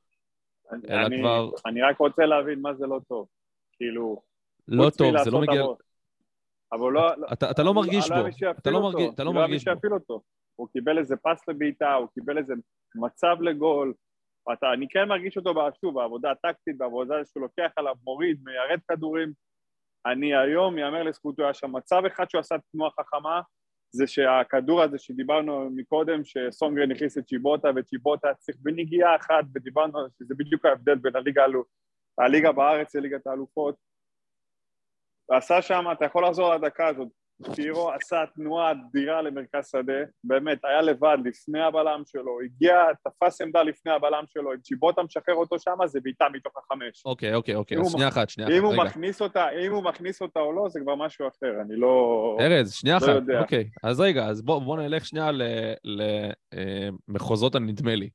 אלא 0.90 1.06
אני- 1.06 1.20
כבר 1.20 1.50
אני 1.66 1.82
רק 1.82 1.98
רוצה 1.98 2.26
להבין 2.26 2.62
מה 2.62 2.74
זה 2.74 2.86
לא 2.88 3.00
טוב. 3.08 3.28
כאילו, 3.74 4.22
לא 4.68 4.90
טוב, 4.90 5.18
זה 5.24 5.32
לא 5.32 5.42
מגיע... 5.42 5.64
אבל 6.72 6.92
לא... 6.92 7.02
אתה, 7.34 7.52
אתה 7.52 7.64
לא 7.64 7.74
מרגיש 7.74 8.12
לא 8.12 8.16
בו, 8.22 8.28
אתה 8.60 8.72
לא, 8.72 8.82
מרגיש, 8.82 9.10
אתה 9.14 9.24
לא 9.24 9.34
לא 9.34 9.40
היה 9.40 9.48
מי 9.48 9.54
מרגיש 9.54 9.68
בו. 9.68 9.74
שיפעיל 9.74 9.94
אותו. 9.94 10.22
הוא 10.58 10.68
קיבל 10.74 10.98
איזה 10.98 11.16
פס 11.18 11.48
לבעיטה, 11.48 11.94
הוא 11.94 12.08
קיבל 12.14 12.38
איזה 12.38 12.54
מצב 12.96 13.36
לגול. 13.42 13.94
אתה, 14.54 14.74
אני 14.74 14.88
כן 14.90 15.08
מרגיש 15.08 15.38
אותו, 15.38 15.54
שוב, 15.82 15.96
בעבודה 15.96 16.32
הטקטית, 16.32 16.78
בעבודה 16.78 17.16
שהוא 17.26 17.42
לוקח 17.42 17.72
עליו, 17.76 17.96
מוריד, 18.04 18.40
מיירד 18.44 18.80
כדורים. 18.92 19.34
אני 20.06 20.36
היום, 20.36 20.78
יאמר 20.78 21.04
לזכותו, 21.04 21.44
היה 21.44 21.54
שם 21.54 21.76
מצב 21.76 22.02
אחד 22.08 22.30
שהוא 22.30 22.40
עשה 22.40 22.56
תנועה 22.72 22.92
חכמה, 22.92 23.42
זה 23.92 24.08
שהכדור 24.08 24.82
הזה 24.82 24.98
שדיברנו 24.98 25.70
מקודם, 25.70 26.22
שסונגרן 26.26 26.92
הכניס 26.92 27.18
את 27.18 27.26
צ'יבוטה, 27.26 27.68
וצ'יבוטה 27.76 28.34
צריך 28.34 28.58
בנגיעה 28.62 29.16
אחת, 29.16 29.46
ודיברנו 29.56 30.00
שזה 30.20 30.36
בדיוק 30.38 30.66
ההבדל 30.66 30.96
בין 30.96 31.16
הליגה, 31.16 31.42
האלו- 31.42 31.64
הליגה 32.18 32.52
בארץ 32.52 32.96
לליגת 32.96 33.28
האלופות. 33.28 33.76
ועשה 35.30 35.62
שם, 35.62 35.86
אתה 35.92 36.06
יכול 36.06 36.26
לחזור 36.26 36.56
לדקה 36.56 36.88
הזאת, 36.88 37.08
פיירו 37.56 37.92
עשה 37.92 38.24
תנועה 38.36 38.72
אדירה 38.72 39.22
למרכז 39.22 39.70
שדה, 39.72 39.94
באמת, 40.24 40.66
היה 40.66 40.82
לבד 40.82 41.18
לפני 41.26 41.62
הבלם 41.62 42.02
שלו, 42.06 42.42
הגיע, 42.46 42.76
תפס 43.04 43.42
עמדה 43.42 43.64
לפני 43.64 43.92
הבלם 43.92 44.24
שלו, 44.28 44.54
אם 44.54 44.60
צ'יבוטה 44.60 45.04
משחרר 45.04 45.36
אותו 45.36 45.60
שם, 45.60 45.78
זה 45.86 46.00
בעיטה 46.04 46.26
מתוך 46.34 46.54
החמש. 46.58 47.06
אוקיי, 47.06 47.34
אוקיי, 47.34 47.56
אוקיי, 47.56 47.78
אז 47.80 47.92
שנייה 47.92 48.08
אחת, 48.08 48.30
שנייה 48.30 48.50
אחת, 48.50 48.66
רגע. 48.72 48.84
מכניס 48.84 49.22
אותה, 49.22 49.50
אם 49.50 49.72
הוא 49.72 49.84
מכניס 49.84 50.22
אותה 50.22 50.40
או 50.40 50.54
לא, 50.54 50.70
זה 50.70 50.80
כבר 50.80 50.96
משהו 50.96 51.28
אחר, 51.28 51.62
אני 51.62 51.76
לא... 51.76 52.38
ארז, 52.40 52.74
שנייה 52.74 52.98
לא 53.02 53.06
אחת. 53.06 53.22
אוקיי. 53.40 53.70
אז 53.84 54.00
רגע, 54.00 54.26
אז 54.26 54.42
בוא, 54.42 54.60
בוא 54.60 54.78
נלך 54.78 55.06
שנייה 55.06 55.30
למחוזות 57.08 57.56
הנדמה 57.56 57.96
לי. 57.96 58.10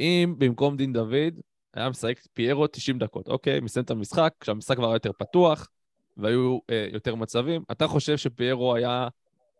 אם 0.00 0.34
במקום 0.38 0.76
דין 0.76 0.92
דוד 0.92 1.40
היה 1.76 1.88
משחק 1.88 2.18
פיירו 2.34 2.66
90 2.66 2.98
דקות, 2.98 3.28
אוקיי, 3.28 3.60
מסיים 3.60 3.84
את 3.84 3.90
המשחק, 3.90 4.32
כשהמשחק 4.40 4.76
כבר 4.76 4.86
היה 4.86 4.94
יותר 4.94 5.12
פתוח 5.12 5.68
והיו 6.16 6.58
אה, 6.70 6.86
יותר 6.92 7.14
מצבים, 7.14 7.62
אתה 7.72 7.86
חושב 7.86 8.16
שפיירו 8.16 8.74
היה 8.74 9.08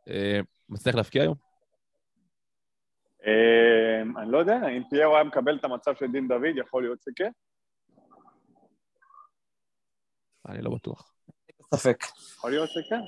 אה, 0.09 0.41
מצליח 0.69 0.95
להפקיע 0.95 1.23
היום? 1.23 1.35
אה, 3.27 4.23
אני 4.23 4.33
לא 4.33 4.39
יודע, 4.39 4.57
אם 4.77 4.83
פיירו 4.91 5.15
היה 5.15 5.25
מקבל 5.25 5.57
את 5.57 5.65
המצב 5.65 5.95
של 5.99 6.07
דין 6.13 6.29
דוד, 6.29 6.57
יכול 6.57 6.83
להיות 6.83 6.99
שכן. 7.03 7.31
אני 10.49 10.63
לא 10.63 10.71
בטוח. 10.71 11.13
ספק. 11.75 11.97
יכול 12.37 12.51
להיות 12.51 12.71
שכן. 12.71 13.01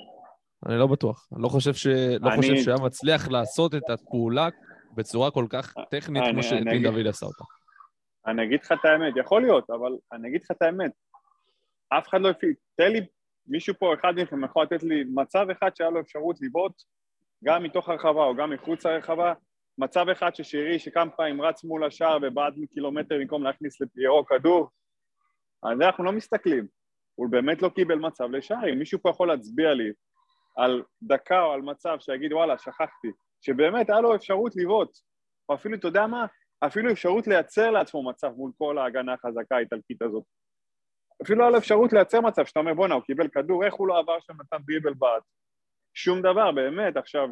אני 0.66 0.78
לא 0.78 0.86
בטוח. 0.86 1.28
אני 1.34 1.42
לא 1.42 1.48
חושב, 1.48 1.74
ש... 1.74 1.86
לא 1.86 2.28
אני- 2.28 2.36
חושב 2.36 2.56
שהיה 2.56 2.76
מצליח 2.84 3.28
לעשות 3.28 3.74
את 3.74 3.90
הפעולה 3.90 4.48
בצורה 4.94 5.30
כל 5.30 5.46
כך 5.50 5.74
טכנית 5.90 6.22
אני- 6.22 6.30
כמו 6.32 6.40
אני 6.40 6.42
שדין 6.42 6.68
אגיד- 6.68 6.82
דוד 6.86 7.06
עשה 7.06 7.26
אותה. 7.26 7.44
אני 8.26 8.44
אגיד 8.44 8.60
לך 8.62 8.72
את 8.72 8.84
האמת, 8.84 9.14
יכול 9.16 9.42
להיות, 9.42 9.70
אבל 9.70 9.92
אני 10.12 10.28
אגיד 10.28 10.42
לך 10.42 10.50
את 10.50 10.62
האמת. 10.62 10.90
אף 11.88 12.08
אחד 12.08 12.20
לא 12.20 12.30
הפעיל, 12.30 12.54
תן 12.76 12.92
לי, 12.92 13.00
מישהו 13.46 13.74
פה, 13.78 13.94
אחד 13.94 14.12
מכם 14.16 14.44
יכול 14.44 14.62
לתת 14.62 14.82
לי 14.82 15.04
מצב 15.14 15.46
אחד 15.50 15.76
שהיה 15.76 15.90
לו 15.90 16.00
אפשרות 16.00 16.36
לבעוט, 16.40 16.72
גם 17.44 17.62
מתוך 17.62 17.88
הרחבה 17.88 18.24
או 18.24 18.36
גם 18.36 18.50
מחוץ 18.50 18.86
לרחבה, 18.86 19.34
מצב 19.78 20.08
אחד 20.08 20.34
ששירי 20.34 20.78
שכמה 20.78 21.10
פעמים 21.10 21.42
רץ 21.42 21.64
מול 21.64 21.84
השער 21.84 22.18
ובעט 22.22 22.52
מקילומטר 22.56 23.14
במקום 23.20 23.42
להכניס 23.42 23.80
לפיירו 23.80 24.26
כדור, 24.26 24.70
על 25.62 25.78
זה 25.78 25.86
אנחנו 25.86 26.04
לא 26.04 26.12
מסתכלים. 26.12 26.66
הוא 27.14 27.28
באמת 27.30 27.62
לא 27.62 27.68
קיבל 27.68 27.98
מצב 27.98 28.24
לשער, 28.30 28.72
אם 28.72 28.78
מישהו 28.78 28.98
פה 29.02 29.10
יכול 29.10 29.28
להצביע 29.28 29.74
לי 29.74 29.92
על 30.56 30.82
דקה 31.02 31.42
או 31.42 31.52
על 31.52 31.60
מצב 31.60 31.96
שיגיד 32.00 32.32
וואלה, 32.32 32.58
שכחתי, 32.58 33.08
שבאמת 33.40 33.90
היה 33.90 34.00
לו 34.00 34.14
אפשרות 34.14 34.52
לבעוט, 34.56 34.90
או 35.48 35.54
אפילו, 35.54 35.76
אתה 35.76 35.88
יודע 35.88 36.06
מה? 36.06 36.26
אפילו 36.66 36.92
אפשרות 36.92 37.26
לייצר 37.26 37.70
לעצמו 37.70 38.02
מצב 38.10 38.32
מול 38.36 38.52
כל 38.58 38.78
ההגנה 38.78 39.12
החזקה 39.12 39.56
האיטלקית 39.56 40.02
הזאת. 40.02 40.24
אפילו 41.22 41.42
היה 41.42 41.50
לו 41.50 41.58
אפשרות 41.58 41.92
לייצר 41.92 42.20
מצב 42.20 42.44
שאתה 42.44 42.60
אומר 42.60 42.74
בואנה 42.74 42.94
הוא 42.94 43.02
קיבל 43.02 43.28
כדור, 43.28 43.64
איך 43.64 43.74
הוא 43.74 43.88
לא 43.88 43.98
עבר 43.98 44.20
שם 44.26 44.32
נתן 44.40 44.56
דריבל 44.66 44.94
בעט? 44.94 45.22
שום 45.94 46.22
דבר, 46.22 46.52
באמת, 46.52 46.96
עכשיו, 46.96 47.28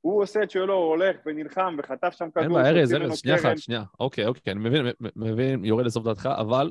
הוא 0.00 0.22
עושה 0.22 0.42
את 0.42 0.50
שלו, 0.50 0.74
הוא 0.74 0.88
הולך 0.88 1.16
ונלחם 1.26 1.76
וחטף 1.78 2.10
שם 2.18 2.30
כדור, 2.30 2.42
אין 2.42 2.52
בעיה, 2.52 2.68
ארז, 2.68 2.94
ארז, 2.94 3.18
שנייה. 3.18 3.36
אחת, 3.36 3.58
שנייה. 3.58 3.82
אוקיי, 4.00 4.26
אוקיי, 4.26 4.52
אני 4.52 4.60
מבין, 4.60 4.86
מבין, 5.16 5.64
יורד 5.64 5.86
לסוף 5.86 6.04
דעתך, 6.04 6.28
אבל 6.38 6.70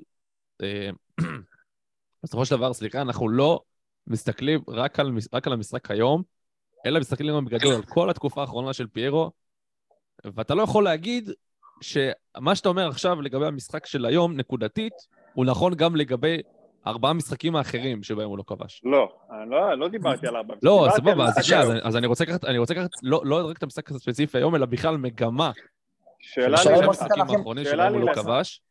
אה, 0.63 0.89
בסופו 2.23 2.45
של 2.45 2.55
דבר, 2.55 2.73
סליחה, 2.73 3.01
אנחנו 3.01 3.29
לא 3.29 3.61
מסתכלים 4.07 4.61
רק 4.67 4.99
על, 4.99 5.11
רק 5.33 5.47
על 5.47 5.53
המשחק 5.53 5.91
היום, 5.91 6.23
אלא 6.85 6.99
מסתכלים 6.99 7.35
גם 7.35 7.45
בגדול 7.45 7.73
על 7.73 7.83
כל 7.83 8.09
התקופה 8.09 8.41
האחרונה 8.41 8.73
של 8.73 8.87
פיירו, 8.87 9.31
ואתה 10.23 10.55
לא 10.55 10.63
יכול 10.63 10.83
להגיד 10.83 11.29
שמה 11.81 12.55
שאתה 12.55 12.69
אומר 12.69 12.87
עכשיו 12.87 13.21
לגבי 13.21 13.45
המשחק 13.45 13.85
של 13.85 14.05
היום, 14.05 14.37
נקודתית, 14.37 14.93
הוא 15.33 15.45
נכון 15.45 15.73
גם 15.75 15.95
לגבי 15.95 16.41
ארבעה 16.87 17.13
משחקים 17.13 17.55
האחרים 17.55 18.03
שבהם 18.03 18.29
הוא 18.29 18.37
לא 18.37 18.43
כבש. 18.47 18.81
לא, 18.85 19.15
לא, 19.47 19.73
לא 19.77 19.87
דיברתי 19.87 20.27
על 20.27 20.35
ארבע. 20.35 20.53
לא, 20.63 20.87
סבבה, 20.95 21.25
אז 21.25 21.45
שנייה, 21.45 21.61
אז. 21.83 21.97
אני- 21.97 22.07
רוצה 22.07 22.23
לקחת, 22.23 22.45
אני 22.45 22.57
רוצה 22.57 22.73
לקחת, 22.73 22.89
לא 23.03 23.21
לא 23.25 23.49
רק 23.49 23.57
את 23.57 23.63
המשחק 23.63 23.91
הספציפי 23.91 24.37
היום, 24.37 24.55
אלא 24.55 24.65
בכלל 24.65 24.97
מגמה 24.97 25.51
שאלה 26.19 26.57
לי 26.65 26.85
המשחקים 26.85 27.23
האחרונים 27.29 27.63
שאלה 27.63 27.83
שבהם 27.83 27.93
הוא 27.93 28.09
לי 28.09 28.15
לא. 28.15 28.21
כבש. 28.23 28.61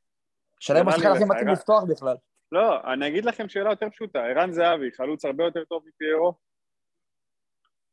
השאלה 0.63 0.81
אם 0.81 0.89
השחקן 0.89 1.13
הכי 1.13 1.25
מתאים. 1.25 1.49
לפתוח 1.49 1.85
בכלל. 1.89 2.17
לא, 2.53 2.93
אני 2.93 3.09
אגיד 3.09 3.25
לכם 3.25 3.49
שאלה 3.49 3.71
יותר 3.71 3.91
פשוטה, 3.91 4.19
ערן 4.19 4.53
זהבי, 4.53 4.91
חלוץ 4.97 5.25
הרבה 5.25 5.45
יותר 5.45 5.65
טוב 5.65 5.83
מפיירו? 5.89 6.35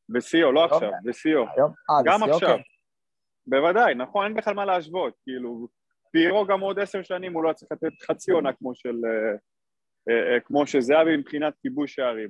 בשיאו, 0.09 0.51
לא? 0.51 0.65
עכשיו, 0.65 0.91
בשיאו. 1.05 1.41
אה, 1.43 1.47
גם 2.05 2.24
עכשיו. 2.24 2.49
אוקיי. 2.49 2.63
בוודאי, 3.47 3.95
נכון, 3.95 4.26
אין 4.26 4.34
בכלל 4.34 4.53
מה 4.53 4.65
להשוות, 4.65 5.13
כאילו, 5.24 5.67
פיירו 6.12 6.45
גם 6.45 6.60
עוד 6.60 6.80
עשר 6.80 7.01
שנים 7.01 7.34
הוא 7.34 7.43
לא 7.43 7.53
צריך 7.53 7.72
לתת 7.72 8.01
חצי 8.07 8.32
עונה 8.32 8.53
כמו 8.53 8.76
של... 8.76 8.95
אה, 9.05 9.38
אה, 10.10 10.34
אה, 10.34 10.39
כמו 10.39 10.68
שזהבי 10.68 11.18
מבחינת 11.18 11.53
כיבוש 11.62 11.95
שערים. 11.95 12.30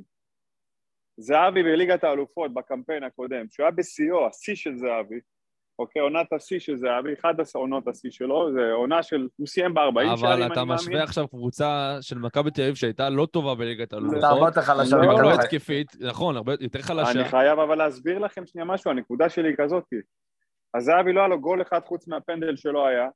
זהבי 1.18 1.64
בליגת 1.64 2.04
האלופות 2.04 2.54
בקמפיין 2.54 3.04
הקודם, 3.04 3.46
שהוא 3.52 3.64
היה 3.64 3.72
בשיאו, 3.72 4.28
השיא 4.28 4.56
של 4.56 4.78
זהבי, 4.78 5.20
אוקיי, 5.80 6.02
עונת 6.02 6.34
השיא 6.34 6.60
של 6.60 6.76
זהבי, 6.78 7.14
אחד 7.14 7.34
עונות 7.56 7.88
השיא 7.88 8.10
שלו, 8.12 8.54
זה 8.54 8.72
עונה 8.72 9.04
של, 9.04 9.28
הוא 9.36 9.48
סיים 9.48 9.74
ב-40 9.74 10.18
שערים, 10.18 10.44
אבל 10.44 10.54
אתה. 10.54 10.66
משווה 10.66 11.04
עכשיו 11.04 11.28
קבוצה 11.28 11.98
של 12.02 12.18
מכבי 12.18 12.52
תל 12.52 12.62
אביב 12.62 12.76
שהייתה 12.76 13.10
לא 13.10 13.26
טובה 13.26 13.56
בליגת 13.56 13.88
אתה 13.88 13.96
הרבה 13.96 14.28
האלופות, 14.28 14.48
יותר 14.48 14.62
חלשה 14.62 14.96
לא, 14.96 15.22
לא. 15.22 15.34
התקפית, 15.34 15.96
נכון, 16.00 16.36
הרבה 16.36 16.54
יותר 16.60 16.82
חלשה. 16.82 17.12
אני 17.12 17.24
חייב 17.24 17.60
אבל 17.60 17.78
להסביר 17.78 18.20
לכם 18.20 18.46
שנייה 18.46 18.66
משהו, 18.66 18.92
הנקודה 18.92 19.30
שלי 19.30 19.50
היא 19.50 19.56
כזאת. 19.58 19.84
אז 20.74 20.84
זהבי 20.84 21.14
לא 21.14 21.20
היה 21.20 21.28
לו 21.28 21.42
גול 21.42 21.62
אחד 21.62 21.80
חוץ 21.86 22.08
מהפנדל 22.08 22.56
שלא 22.56 22.88
היה. 22.88 23.08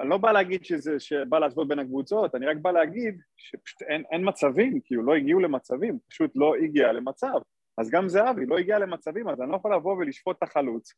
אני 0.00 0.08
לא 0.08 0.16
בא 0.16 0.32
להגיד 0.32 0.64
שזה, 0.64 1.00
שבא 1.00 1.38
להשוות 1.38 1.68
בין 1.68 1.78
הקבוצות, 1.78 2.34
אני 2.34 2.46
רק 2.46 2.56
בא 2.56 2.70
להגיד 2.70 3.20
שפשוט 3.36 3.82
אין, 3.82 4.04
אין 4.12 4.28
מצבים, 4.28 4.80
כאילו 4.84 5.02
לא 5.02 5.14
הגיעו 5.14 5.40
למצבים, 5.40 5.98
פשוט 6.08 6.30
לא 6.34 6.54
הגיע 6.54 6.92
למצב. 6.92 7.38
אז 7.78 7.90
גם 7.90 8.08
זהבי 8.08 8.46
לא 8.46 8.58
הגיע 8.58 8.78
למצבים, 8.78 9.28
אז 9.28 9.40
אני 9.40 9.50
לא 9.50 9.56
יכול 9.56 9.74
לבוא 9.74 9.96
ולשפוט 9.96 10.36
את 10.38 10.42
החלוץ, 10.42 10.92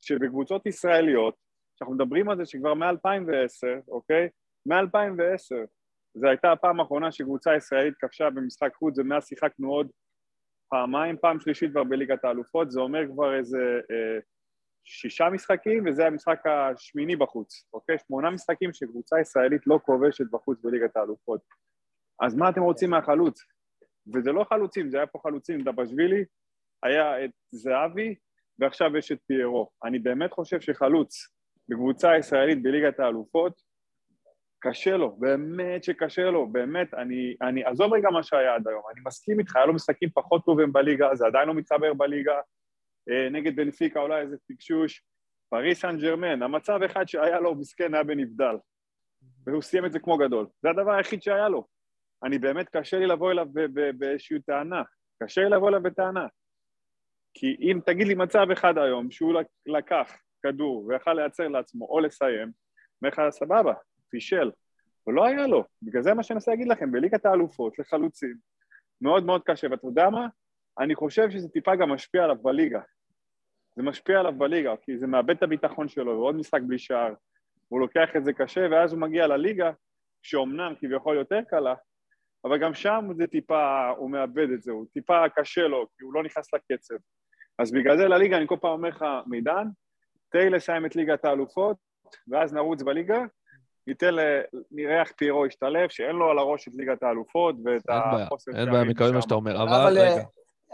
שבקבוצות 0.00 0.66
ישראליות, 0.66 1.34
שאנחנו 1.78 1.94
מדברים 1.94 2.30
על 2.30 2.36
זה 2.36 2.46
שכבר 2.46 2.74
מ-2010, 2.74 3.80
אוקיי? 3.88 4.28
מ-2010, 4.66 5.66
זו 6.14 6.28
הייתה 6.28 6.52
הפעם 6.52 6.80
האחרונה 6.80 7.12
שקבוצה 7.12 7.56
ישראלית 7.56 7.94
כבשה 7.98 8.30
במשחק 8.30 8.74
חוץ, 8.74 8.98
ומאז 8.98 9.26
שיחקנו 9.26 9.70
עוד 9.70 9.90
פעמיים, 10.68 11.16
פעם 11.16 11.40
שלישית 11.40 11.70
כבר 11.70 11.84
בליגת 11.84 12.24
האלופות, 12.24 12.70
זה 12.70 12.80
אומר 12.80 13.00
כבר 13.12 13.38
איזה 13.38 13.80
אה, 13.90 14.18
שישה 14.84 15.30
משחקים, 15.30 15.84
וזה 15.86 16.06
המשחק 16.06 16.46
השמיני 16.46 17.16
בחוץ, 17.16 17.68
אוקיי? 17.72 17.96
שמונה 18.06 18.30
משחקים 18.30 18.72
שקבוצה 18.72 19.20
ישראלית 19.20 19.66
לא 19.66 19.78
כובשת 19.84 20.24
בחוץ 20.30 20.58
בליגת 20.62 20.96
האלופות. 20.96 21.40
אז 22.22 22.34
מה 22.34 22.48
אתם 22.48 22.62
רוצים 22.62 22.90
מהחלוץ? 22.90 23.40
וזה 24.14 24.32
לא 24.32 24.44
חלוצים, 24.44 24.90
זה 24.90 24.96
היה 24.96 25.06
פה 25.06 25.18
חלוצים, 25.22 25.60
דבשווילי, 25.60 26.24
היה 26.82 27.24
את 27.24 27.30
זהבי, 27.50 28.14
ועכשיו 28.58 28.96
יש 28.96 29.12
את 29.12 29.18
פיירו. 29.26 29.70
אני 29.84 29.98
באמת 29.98 30.32
חושב 30.32 30.60
שחלוץ 30.60 31.28
בקבוצה 31.68 32.18
ישראלית 32.18 32.62
בליגת 32.62 33.00
האלופות, 33.00 33.62
קשה 34.58 34.96
לו, 34.96 35.16
באמת 35.16 35.84
שקשה 35.84 36.22
לו, 36.22 36.46
באמת, 36.46 36.94
אני, 36.94 37.36
אני, 37.42 37.64
עזוב 37.64 37.94
רגע 37.94 38.10
מה 38.10 38.22
שהיה 38.22 38.54
עד 38.54 38.68
היום, 38.68 38.82
אני 38.92 39.00
מסכים 39.06 39.38
איתך, 39.40 39.56
היה 39.56 39.66
לו 39.66 39.72
משחקים 39.72 40.08
פחות 40.14 40.44
טובים 40.44 40.72
בליגה, 40.72 41.14
זה 41.14 41.26
עדיין 41.26 41.48
לא 41.48 41.54
מתחבר 41.54 41.94
בליגה, 41.94 42.40
נגד 43.30 43.56
בנפיקה 43.56 44.00
אולי 44.00 44.20
איזה 44.20 44.36
פיקשוש, 44.46 45.02
פריס 45.48 45.80
סן 45.80 45.98
ג'רמן, 45.98 46.42
המצב 46.42 46.82
אחד 46.82 47.08
שהיה 47.08 47.40
לו, 47.40 47.54
מסכן, 47.54 47.94
היה 47.94 48.04
בנבדל, 48.04 48.56
והוא 49.46 49.62
סיים 49.62 49.86
את 49.86 49.92
זה 49.92 49.98
כמו 49.98 50.18
גדול, 50.18 50.46
זה 50.62 50.70
הדבר 50.70 50.92
היחיד 50.92 51.22
שהיה 51.22 51.48
לו. 51.48 51.66
אני 52.24 52.38
באמת, 52.38 52.68
קשה 52.68 52.98
לי 52.98 53.06
לבוא 53.06 53.32
אליו 53.32 53.46
באיזושהי 53.98 54.40
טענה, 54.40 54.82
קשה 55.22 55.40
לי 55.40 55.50
לבוא 55.50 55.68
אליו 55.68 55.82
בטענה. 55.82 56.26
כי 57.34 57.56
אם 57.60 57.80
תגיד 57.86 58.06
לי 58.06 58.14
מצב 58.14 58.46
אחד 58.52 58.78
היום 58.78 59.10
שהוא 59.10 59.32
לק- 59.34 59.46
לקח 59.66 60.12
כדור 60.42 60.86
ויכל 60.86 61.12
לייצר 61.12 61.48
לעצמו 61.48 61.86
או 61.86 62.00
לסיים, 62.00 62.52
אומר 63.02 63.12
לך 63.12 63.22
סבבה, 63.30 63.74
פישל, 64.08 64.50
ולא 65.06 65.26
היה 65.26 65.46
לו. 65.46 65.64
בגלל 65.82 66.02
זה 66.02 66.14
מה 66.14 66.22
שאני 66.22 66.34
מנסה 66.34 66.50
להגיד 66.50 66.68
לכם, 66.68 66.92
בליגת 66.92 67.26
האלופות 67.26 67.78
לחלוצים, 67.78 68.36
מאוד 69.00 69.24
מאוד 69.24 69.42
קשה, 69.44 69.66
ואתה 69.70 69.86
יודע 69.86 70.10
מה? 70.10 70.26
אני 70.78 70.94
חושב 70.94 71.30
שזה 71.30 71.48
טיפה 71.48 71.76
גם 71.76 71.92
משפיע 71.92 72.24
עליו 72.24 72.36
בליגה. 72.36 72.80
זה 73.76 73.82
משפיע 73.82 74.20
עליו 74.20 74.32
בליגה, 74.32 74.74
כי 74.82 74.98
זה 74.98 75.06
מאבד 75.06 75.36
את 75.36 75.42
הביטחון 75.42 75.88
שלו, 75.88 76.12
ועוד 76.12 76.36
משחק 76.36 76.60
בלי 76.66 76.78
שער. 76.78 77.14
הוא 77.68 77.80
לוקח 77.80 78.08
את 78.16 78.24
זה 78.24 78.32
קשה, 78.32 78.66
ואז 78.70 78.92
הוא 78.92 79.00
מגיע 79.00 79.26
לליגה, 79.26 79.70
שאומנם 80.22 80.74
כביכול 80.80 81.16
יותר 81.16 81.40
קלה, 81.48 81.74
אבל 82.44 82.58
גם 82.58 82.74
שם 82.74 83.08
זה 83.16 83.26
טיפה, 83.26 83.88
הוא 83.88 84.10
מאבד 84.10 84.50
את 84.50 84.62
זה, 84.62 84.72
הוא 84.72 84.86
טיפה 84.92 85.28
קשה 85.28 85.66
לו, 85.66 85.86
כי 85.98 86.04
הוא 86.04 86.14
לא 86.14 86.22
נכנס 86.22 86.54
לקצב. 86.54 86.94
אז 87.58 87.72
בגלל 87.72 87.96
זה 87.96 88.08
לליגה, 88.08 88.36
אני 88.36 88.46
כל 88.46 88.56
פעם 88.60 88.70
אומר 88.70 88.88
לך, 88.88 89.04
מידן, 89.26 89.68
תן 90.28 90.52
לסיים 90.52 90.86
את 90.86 90.96
ליגת 90.96 91.24
האלופות, 91.24 91.76
ואז 92.28 92.54
נרוץ 92.54 92.82
בליגה, 92.82 93.24
ניתן, 93.86 94.14
ל- 94.14 94.40
נראה 94.70 95.00
איך 95.00 95.12
פיירו 95.12 95.46
ישתלב, 95.46 95.88
שאין 95.88 96.16
לו 96.16 96.30
על 96.30 96.38
הראש 96.38 96.68
את 96.68 96.72
ליגת 96.76 97.02
האלופות 97.02 97.56
ואת 97.64 97.90
אין 97.90 98.00
בעיה, 98.12 98.24
החוסר 98.24 98.52
אין 98.56 98.70
בעיה, 98.70 98.84
מקבל 98.84 99.12
מה 99.12 99.22
שאתה 99.22 99.34
אומר, 99.34 99.62
אבל 99.62 99.68
אבל 99.68 99.98
רגע, 99.98 100.16
אה, 100.16 100.22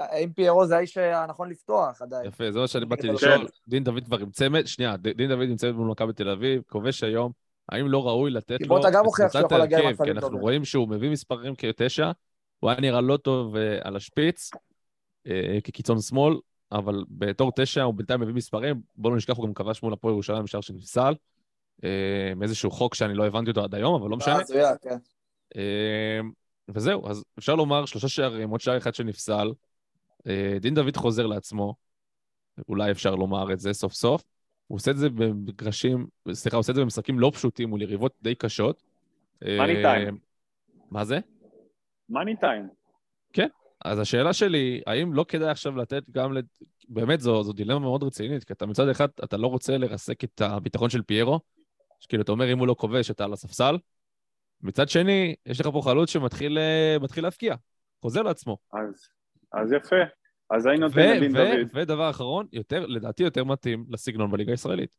האם 0.01 0.33
פיירו 0.33 0.67
זה 0.67 0.77
האיש 0.77 0.97
הנכון 0.97 1.51
לפתוח 1.51 2.03
עדיין? 2.03 2.27
יפה, 2.27 2.53
זה 2.53 2.59
מה 2.59 2.67
שאני 2.67 2.87
באתי. 2.87 3.09
לשאול. 3.09 3.49
דין 3.69 3.85
דוד 3.85 4.05
כבר 4.05 4.19
עם 4.19 4.31
צמד, 4.31 4.67
שנייה, 4.67 4.97
דין 4.97 5.29
דוד 5.29 5.49
עם 5.49 5.57
צמד 5.57 5.73
מול 5.73 5.91
מכבי 5.91 6.13
תל 6.13 6.29
אביב, 6.29 6.63
כובש 6.67 7.03
היום, 7.03 7.33
האם 7.69 7.89
לא 7.89 8.07
ראוי 8.07 8.31
לתת 8.31 8.61
לו 8.67 8.79
את 8.79 8.83
קבוצת 9.05 9.53
ההרכב? 9.53 10.05
כי 10.05 10.11
אנחנו. 10.11 10.39
רואים 10.39 10.65
שהוא 10.65 10.89
מביא 10.89 11.11
מספרים 11.11 11.55
כתשע, 11.55 12.11
הוא 12.61 12.71
היה 12.71 12.81
נראה 12.81 13.01
לא 13.01 13.17
טוב 13.17 13.57
אה, 13.57 13.79
על 13.83 13.97
השפיץ, 13.97 14.51
אה, 15.27 15.59
כקיצון 15.65 16.01
שמאל, 16.01 16.35
אבל 16.73 17.05
בתור 17.09 17.53
תשע 17.57 17.83
הוא 17.83 17.95
בינתיים 17.95 18.21
מביא 18.21 18.35
מספרים, 18.35 18.81
בואו 18.97 19.13
לא 19.13 19.17
נשכח, 19.17 19.37
הוא 19.37 19.47
גם 19.47 19.55
כבש 19.55 19.83
מול 19.83 19.93
הפועל 19.93 20.13
ירושלים 20.13 20.45
בשער 20.45 20.61
שנפסל, 20.61 21.15
אה, 21.85 22.33
מאיזשהו 22.37 22.71
חוק 22.71 22.95
שאני 22.95 23.15
לא 23.15 23.27
הבנתי 23.27 23.51
אותו 23.51 23.65
עד 23.65 23.75
היום, 23.75 24.03
אבל 24.03 24.11
לא 24.11 24.17
משנה. 24.17 24.39
כן. 24.83 24.97
אה, 25.57 26.21
וזהו, 26.69 27.09
אז 27.09 27.25
אפשר 27.39 27.55
לומר 27.55 27.87
שלושה 27.87 28.09
שערים, 28.09 28.51
עוד 28.51 28.61
שער 28.61 28.79
אחד 28.79 28.95
שנפסל. 28.95 29.53
אה, 30.27 30.57
דין 30.61 30.75
דוד 30.75 30.97
חוזר 30.97 31.27
לעצמו, 31.27 31.75
אולי 32.69 32.91
אפשר 32.91 33.15
לומר 33.15 33.53
את 33.53 33.61
זה 33.61 33.73
סוף 33.73 33.93
סוף. 33.93 34.25
הוא 34.67 34.77
עושה 34.77 34.91
את 34.91 34.97
זה 34.97 35.11
במגרשים, 35.11 36.07
סליחה, 36.33 36.57
הוא 36.57 36.61
עושה 36.61 36.73
את 36.73 36.77
זה 36.77 36.83
במשחקים 36.83 37.19
לא 37.19 37.31
פשוטים 37.35 37.69
מול 37.69 37.83
יריבות 37.83 38.15
די 38.23 38.35
קשות. 38.35 38.83
מאני 39.43 39.77
אה, 39.77 39.83
טיים. 39.83 40.19
מה 40.91 41.05
זה? 41.05 41.19
מאני 42.09 42.37
טיים. 42.37 42.69
אז 43.85 43.99
השאלה 43.99 44.33
שלי, 44.33 44.83
האם 44.87 45.13
לא 45.13 45.25
כדאי 45.29 45.49
עכשיו 45.49 45.77
לתת 45.77 46.03
גם, 46.11 46.33
לת... 46.33 46.45
באמת 46.89 47.21
זו, 47.21 47.43
זו 47.43 47.53
דילמה 47.53 47.79
מאוד 47.79 48.03
רצינית, 48.03 48.45
כי 48.45 48.53
אתה 48.53 48.67
מצד 48.67 48.89
אחד, 48.89 49.09
אתה 49.25 49.37
לא 49.37 49.47
רוצה 49.47 49.79
לרסק 49.79 50.25
את 50.25 50.41
הביטחון 50.41 50.91
של 50.91 51.03
פיירו, 51.03 51.41
שכאילו, 52.01 52.23
אתה 52.23 52.33
אומר, 52.33 52.53
אם 52.53 52.59
הוא 52.59 52.67
לא 52.67 52.75
כובש, 52.79 53.11
אתה 53.11 53.25
על 53.25 53.33
הספסל. 53.33 53.79
מצד 54.63 54.89
שני, 54.89 55.35
יש 55.47 55.61
לך 55.61 55.69
פה 55.73 55.81
חלוץ 55.85 56.11
שמתחיל 56.11 56.59
אה, 56.59 56.97
להפקיע, 57.23 57.55
חוזר 58.03 58.23
לעצמו. 58.23 58.57
אז, 58.73 59.09
אז 59.53 59.73
יפה. 59.73 59.97
אז 60.51 60.67
אני 60.67 60.79
נותן 60.79 60.95
ו- 60.99 61.17
לדין 61.17 61.37
ו- 61.37 61.39
דוד. 61.39 61.69
ודבר 61.83 62.11
אחרון, 62.11 62.47
יותר, 62.53 62.87
לדעתי 62.87 63.23
יותר 63.23 63.45
מתאים 63.45 63.85
לסגנון 63.91 64.31
בליגה 64.31 64.51
הישראלית. 64.53 64.97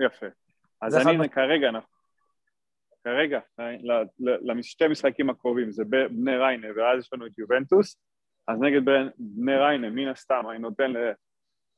יפה. 0.00 0.26
אז 0.82 0.96
אני 1.08 1.18
חד- 1.28 1.34
כרגע, 1.34 1.68
אנחנו- 1.68 1.88
כרגע, 3.04 3.40
ל- 3.58 3.92
ל- 4.30 4.58
לשתי 4.58 4.88
משחקים 4.88 5.30
הקרובים, 5.30 5.70
זה 5.70 5.84
ב- 5.84 6.06
בני 6.10 6.36
ריינה, 6.36 6.68
ואז 6.76 7.00
יש 7.02 7.12
לנו 7.12 7.26
את 7.26 7.38
יובנטוס, 7.38 7.96
אז 8.48 8.60
נגד 8.60 8.84
בני- 8.84 9.10
בני 9.18 9.56
ריינה, 9.56 9.90
מן 9.90 10.08
הסתם, 10.08 10.42
אני 10.50 10.58
נותן 10.58 10.90
ל- 10.92 11.12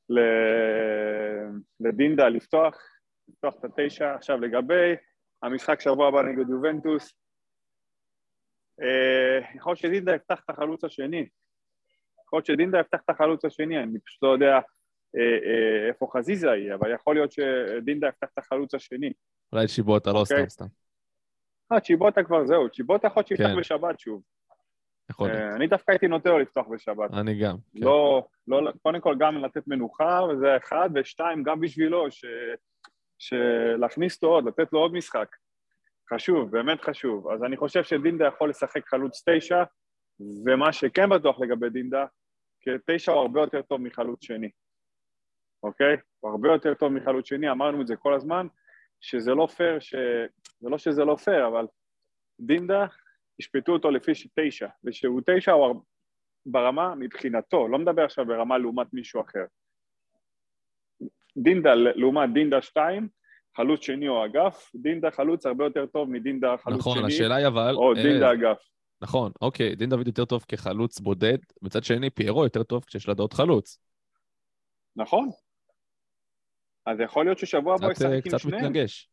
ל- 0.08 1.48
לדינדה 1.80 2.28
לפתוח, 2.28 2.76
לפתוח 3.28 3.54
את 3.58 3.64
התשע. 3.64 4.14
עכשיו 4.14 4.38
לגבי 4.40 4.94
המשחק 5.42 5.80
שבוע 5.80 6.08
הבא 6.08 6.22
נגד 6.22 6.48
יובנטוס, 6.50 7.14
אה, 8.82 9.38
יכול 9.56 9.70
להיות 9.70 9.78
שדינדה 9.78 10.14
יפתח 10.14 10.40
את 10.44 10.50
החלוץ 10.50 10.84
השני. 10.84 11.28
יכול 12.32 12.38
להיות 12.38 12.46
שדינדה 12.46 12.80
יפתח 12.80 12.98
את 13.04 13.10
החלוץ 13.10 13.44
השני, 13.44 13.82
אני 13.82 13.98
פשוט 14.00 14.22
לא 14.22 14.28
יודע 14.28 14.52
אה, 15.16 15.20
אה, 15.20 15.88
איפה 15.88 16.06
חזיזה 16.12 16.46
יהיה, 16.46 16.74
אבל 16.74 16.94
יכול 16.94 17.14
להיות 17.14 17.32
שדינדה 17.32 18.08
יפתח 18.08 18.28
את 18.32 18.38
החלוץ 18.38 18.74
השני. 18.74 19.12
אולי 19.52 19.68
שיבוטה, 19.68 20.12
לא 20.12 20.18
אוקיי. 20.18 20.36
סתם 20.36 20.48
סתם. 20.48 20.64
אה, 21.72 21.80
צ'יבוטה 21.80 22.22
כבר 22.22 22.46
זהו, 22.46 22.68
צ'יבוטה 22.68 23.06
יכול 23.06 23.20
להיות 23.20 23.28
שיפתח 23.28 23.46
כן. 23.46 23.60
בשבת 23.60 24.00
שוב. 24.00 24.22
יכול 25.10 25.28
להיות. 25.28 25.40
אה, 25.40 25.56
אני 25.56 25.66
דווקא 25.66 25.90
הייתי 25.90 26.08
נוטה 26.08 26.30
לו 26.30 26.38
לפתוח 26.38 26.66
בשבת. 26.66 27.10
אני 27.14 27.38
גם. 27.38 27.56
כן. 27.74 27.80
לא, 27.80 28.26
לא, 28.48 28.72
קודם 28.82 29.00
כל 29.00 29.14
גם 29.18 29.44
לתת 29.44 29.66
מנוחה, 29.66 30.20
וזה 30.22 30.56
אחד, 30.56 30.90
ושתיים, 30.94 31.42
גם 31.42 31.60
בשבילו, 31.60 32.10
ש, 32.10 32.24
שלהכניס 33.18 34.14
אותו 34.14 34.26
עוד, 34.26 34.46
לתת 34.46 34.72
לו 34.72 34.78
עוד 34.78 34.92
משחק. 34.92 35.36
חשוב, 36.14 36.50
באמת 36.50 36.80
חשוב. 36.80 37.28
אז 37.28 37.44
אני 37.44 37.56
חושב 37.56 37.84
שדינדה 37.84 38.26
יכול 38.26 38.50
לשחק 38.50 38.88
חלוץ 38.88 39.22
תשע, 39.28 39.62
ומה 40.46 40.72
שכן 40.72 41.08
בטוח 41.08 41.40
לגבי 41.40 41.70
דינדה, 41.70 42.06
כתשע 42.62 43.12
הוא 43.12 43.20
הרבה 43.20 43.40
יותר 43.40 43.62
טוב 43.62 43.80
מחלוץ 43.80 44.24
שני, 44.24 44.50
אוקיי? 45.62 45.96
הוא 46.20 46.30
הרבה 46.30 46.52
יותר 46.52 46.74
טוב 46.74 46.92
מחלוץ 46.92 47.28
שני, 47.28 47.50
אמרנו 47.50 47.82
את 47.82 47.86
זה 47.86 47.96
כל 47.96 48.14
הזמן, 48.14 48.46
שזה 49.00 49.34
לא 49.34 49.46
פייר, 49.46 49.80
ש... 49.80 49.94
זה 50.60 50.68
לא 50.70 50.78
שזה 50.78 51.04
לא 51.04 51.16
פייר, 51.16 51.48
אבל 51.48 51.66
דין 52.40 52.60
דוד, 52.60 52.86
ישפטו 53.38 53.72
אותו 53.72 53.90
לפי 53.90 54.12
תשע, 54.40 54.68
ושהוא 54.84 55.20
תשע 55.26 55.52
הוא 55.52 55.64
הר- 55.64 55.80
ברמה 56.46 56.94
מבחינתו, 56.94 57.68
לא 57.68 57.78
מדבר 57.78 58.04
עכשיו 58.04 58.26
ברמה 58.26 58.58
לעומת 58.58 58.86
מישהו 58.92 59.20
אחר. 59.20 59.44
דין 61.36 61.55
דוד 61.55 61.74
לעומת 61.74 62.32
דין 62.32 62.47
דוד 62.47 62.62
2, 62.62 63.08
חלוץ 63.56 63.80
שני 63.82 64.08
או 64.08 64.24
אגף, 64.24 64.70
דין 64.74 64.92
דוד 64.92 65.10
חלוץ 65.10 65.46
הרבה 65.46 65.64
יותר 65.64 65.86
טוב 65.86 66.10
מדין 66.10 66.37
דוד 66.37 66.56
חלוץ 66.56 66.78
נכון, 66.78 66.98
שני, 66.98 67.06
השאלה 67.06 67.36
היא 67.36 67.46
אבל... 67.46 67.74
או 67.74 67.94
דין 67.94 68.13
דוד 68.13 68.32
אגף. 68.32 68.62
נכון, 69.02 69.32
אוקיי, 69.40 69.74
דין 69.74 69.90
דוד 69.90 70.06
יותר 70.06 70.24
טוב 70.24 70.44
כחלוץ 70.48 71.00
בודד, 71.00 71.38
מצד 71.62 71.84
שני, 71.84 72.10
פיירו 72.10 72.44
יותר 72.44 72.62
טוב 72.62 72.84
כשיש 72.84 73.08
לידו 73.08 73.22
עוד 73.22 73.32
חלוץ. 73.32 73.78
נכון. 74.96 75.28
אז 76.86 77.00
יכול 77.00 77.24
להיות 77.24 77.38
ששבוע 77.38 77.74
הבא 77.74 77.92
קצת, 77.92 78.04
אה, 78.04 78.08
ישחק 78.08 78.26
עם 78.26 78.30
קצת 78.30 78.38
שניהם. 78.38 78.64
מתנגש. 78.64 79.10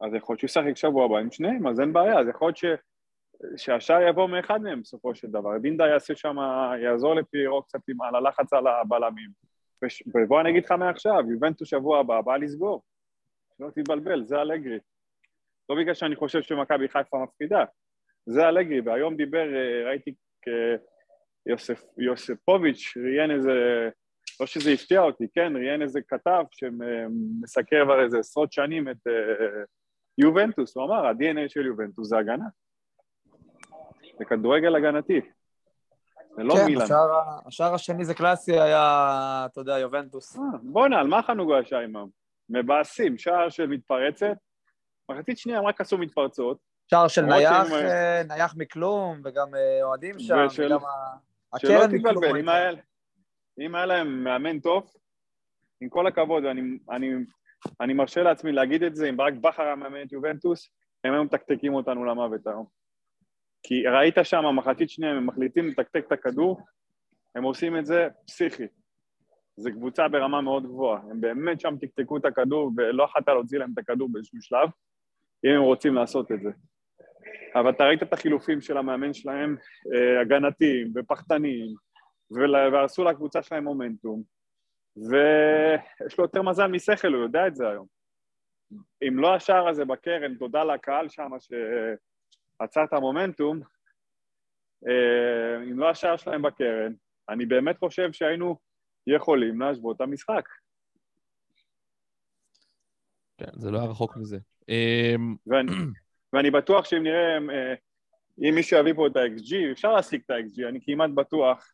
אז 0.00 0.14
יכול 0.14 0.32
להיות 0.32 0.38
שהוא 0.38 0.62
ישחק 0.64 0.76
שבוע 0.76 1.04
הבא 1.04 1.18
עם 1.18 1.30
שניהם, 1.30 1.66
אז 1.66 1.80
אין 1.80 1.92
בעיה, 1.92 2.20
אז 2.20 2.28
יכול 2.28 2.48
להיות 2.48 2.56
ש... 2.56 2.64
שהשאר 3.56 4.08
יבוא 4.08 4.28
מאחד 4.28 4.62
מהם 4.62 4.80
בסופו 4.80 5.14
של 5.14 5.28
דבר. 5.28 5.58
דינדה 5.58 5.86
יעשה 5.86 6.14
שם, 6.14 6.36
יעזור 6.82 7.14
לפיירו 7.14 7.62
קצת 7.62 7.80
עם 7.88 8.02
על 8.02 8.14
הלחץ 8.14 8.52
על 8.52 8.66
הבלמים. 8.66 9.30
וש... 9.84 10.02
ובוא 10.14 10.40
אני 10.40 10.50
אגיד 10.50 10.64
לך 10.64 10.72
מעכשיו, 10.72 11.30
יובנטוס 11.30 11.68
שבוע 11.68 12.00
הבא, 12.00 12.20
בא 12.20 12.36
לסגור. 12.36 12.82
שלא 13.58 13.70
תתבלבל, 13.70 14.24
זה 14.24 14.40
אלגרי. 14.40 14.78
לא 15.68 15.76
בגלל 15.76 15.94
שאני 15.94 16.16
חושב 16.16 16.42
שמכבי 16.42 16.88
חיפה 16.88 17.18
מפחידה, 17.24 17.64
זה 18.30 18.48
אלגרי, 18.48 18.80
והיום 18.80 19.16
דיבר, 19.16 19.54
אה, 19.54 19.88
ראיתי 19.90 20.14
יוסף, 21.46 21.82
יוספוביץ' 21.98 22.94
ראיין 22.96 23.30
איזה, 23.30 23.52
לא 24.40 24.46
שזה 24.46 24.70
הפתיע 24.70 25.00
אותי, 25.00 25.24
כן, 25.34 25.52
ראיין 25.56 25.82
איזה 25.82 26.00
כתב 26.08 26.44
שמסקר 26.50 27.84
כבר 27.84 28.04
איזה 28.04 28.18
עשרות 28.18 28.52
שנים 28.52 28.88
את 28.88 29.06
אה, 29.06 29.62
יובנטוס, 30.18 30.76
הוא 30.76 30.84
אמר, 30.84 31.06
ה-DNA 31.06 31.48
של 31.48 31.66
יובנטוס 31.66 32.08
זה 32.08 32.18
הגנה. 32.18 32.44
זה 34.18 34.24
כדורגל 34.24 34.76
הגנתי. 34.76 35.20
זה 36.36 36.42
לא 36.42 36.54
כן. 36.54 36.80
השער 36.82 37.12
ה- 37.12 37.40
השער 37.46 37.74
השני 37.74 38.04
זה 38.04 38.14
קלאסי, 38.14 38.52
היה, 38.60 39.46
אתה 39.52 39.60
יודע, 39.60 39.78
יובנטוס. 39.78 40.36
אה, 40.36 40.42
בואנה, 40.62 41.00
על 41.00 41.06
מה 41.06 41.22
חנוגו 41.22 41.56
השיימם? 41.56 42.06
מבאסים, 42.48 43.18
שער 43.18 43.48
של 43.48 43.66
מתפרצת. 43.66 44.36
מחצית 45.10 45.38
שנייה 45.38 45.58
הם 45.58 45.66
רק 45.66 45.80
עשו 45.80 45.98
מתפרצות, 45.98 46.58
שער 46.90 47.08
של 47.08 47.22
נייח, 47.22 47.72
אה, 47.72 48.22
נייח 48.28 48.54
מכלום, 48.56 49.20
וגם 49.24 49.54
אה, 49.54 49.82
אוהדים 49.82 50.18
שם, 50.18 50.34
ושל- 50.46 50.66
וגם 50.66 50.78
שלא 51.58 51.72
הקרן 51.84 51.94
מכלום. 51.94 52.12
תתבלבל, 52.14 52.38
אם. 52.40 52.48
היה, 52.48 52.70
אם 53.60 53.74
היה 53.74 53.86
להם 53.86 54.24
מאמן 54.24 54.60
טוב, 54.60 54.90
עם 55.80 55.88
כל 55.88 56.06
הכבוד, 56.06 56.44
ואני 56.44 56.78
אני, 56.90 57.08
אני 57.80 57.94
מרשה 57.94 58.22
לעצמי 58.22 58.52
להגיד 58.52 58.82
את 58.82 58.96
זה, 58.96 59.08
אם 59.08 59.16
ברק 59.16 59.34
בכר 59.40 59.62
היה 59.62 59.74
מאמן 59.76 60.02
את 60.02 60.12
יובנטוס, 60.12 60.68
הם 61.04 61.12
היו 61.14 61.24
מתקתקים 61.24 61.74
אותנו 61.74 62.04
למוות 62.04 62.46
היום. 62.46 62.66
כי 63.62 63.86
ראית 63.86 64.14
שם, 64.22 64.44
מחצית 64.56 64.90
שנייה, 64.90 65.12
הם 65.12 65.26
מחליטים 65.26 65.68
לתקתק 65.68 66.04
את 66.06 66.12
הכדור, 66.12 66.60
הם 67.34 67.42
עושים 67.42 67.78
את 67.78 67.86
זה 67.86 68.08
פסיכי. 68.26 68.66
זו 69.56 69.70
קבוצה 69.72 70.08
ברמה 70.08 70.40
מאוד 70.40 70.64
גבוהה. 70.66 71.00
הם 71.10 71.20
באמת 71.20 71.60
שם 71.60 71.74
תקתקו 71.80 72.16
את 72.16 72.24
הכדור, 72.24 72.72
ולא 72.76 73.04
יכולת 73.04 73.28
להוציא 73.28 73.58
להם 73.58 73.70
את 73.74 73.78
הכדור 73.78 74.08
באיזשהו 74.12 74.38
שלב, 74.42 74.68
אם 75.44 75.50
הם 75.50 75.60
רוצים 75.62 75.94
לעשות 75.94 76.32
את 76.32 76.40
זה. 76.42 76.50
אבל 77.54 77.70
אתה 77.70 77.84
ראית 77.84 78.02
את 78.02 78.12
החילופים 78.12 78.60
של 78.60 78.76
המאמן 78.76 79.14
שלהם, 79.14 79.56
אה, 79.94 80.20
הגנתיים 80.20 80.92
ופחדניים, 80.94 81.74
והרסו 82.72 83.04
לקבוצה 83.04 83.42
שלהם 83.42 83.64
מומנטום, 83.64 84.22
ויש 84.96 86.18
לו 86.18 86.24
יותר 86.24 86.42
מזל 86.42 86.66
משכל, 86.66 87.14
הוא 87.14 87.22
יודע 87.22 87.46
את 87.46 87.56
זה 87.56 87.68
היום. 87.68 87.86
אם 89.08 89.18
לא 89.18 89.34
השער 89.34 89.68
הזה 89.68 89.84
בקרן, 89.84 90.34
תודה 90.34 90.64
לקהל 90.64 91.08
שם 91.08 91.30
שעצר 91.40 92.84
את 92.84 92.92
המומנטום, 92.92 93.60
אה, 94.88 95.62
אם 95.70 95.78
לא 95.78 95.90
השער 95.90 96.16
שלהם 96.16 96.42
בקרן, 96.42 96.92
אני 97.28 97.46
באמת 97.46 97.78
חושב 97.78 98.12
שהיינו 98.12 98.56
יכולים 99.06 99.60
להשוות 99.60 99.96
את 99.96 100.00
המשחק. 100.00 100.48
כן, 103.38 103.50
זה 103.54 103.70
לא 103.70 103.78
היה 103.78 103.90
רחוק 103.90 104.16
מזה. 104.16 104.38
אמ, 104.68 105.36
ואני, 105.46 105.72
ואני 106.32 106.50
בטוח 106.50 106.84
שאם 106.84 107.02
נראה, 107.02 107.36
אה, 107.36 107.74
אם 108.48 108.54
מישהו 108.54 108.78
יביא 108.78 108.94
פה 108.94 109.06
את 109.06 109.16
ה-XG, 109.16 109.72
אפשר 109.72 109.92
להשיג 109.92 110.20
את 110.24 110.30
ה-XG, 110.30 110.68
אני 110.68 110.78
כמעט 110.82 111.10
בטוח, 111.14 111.72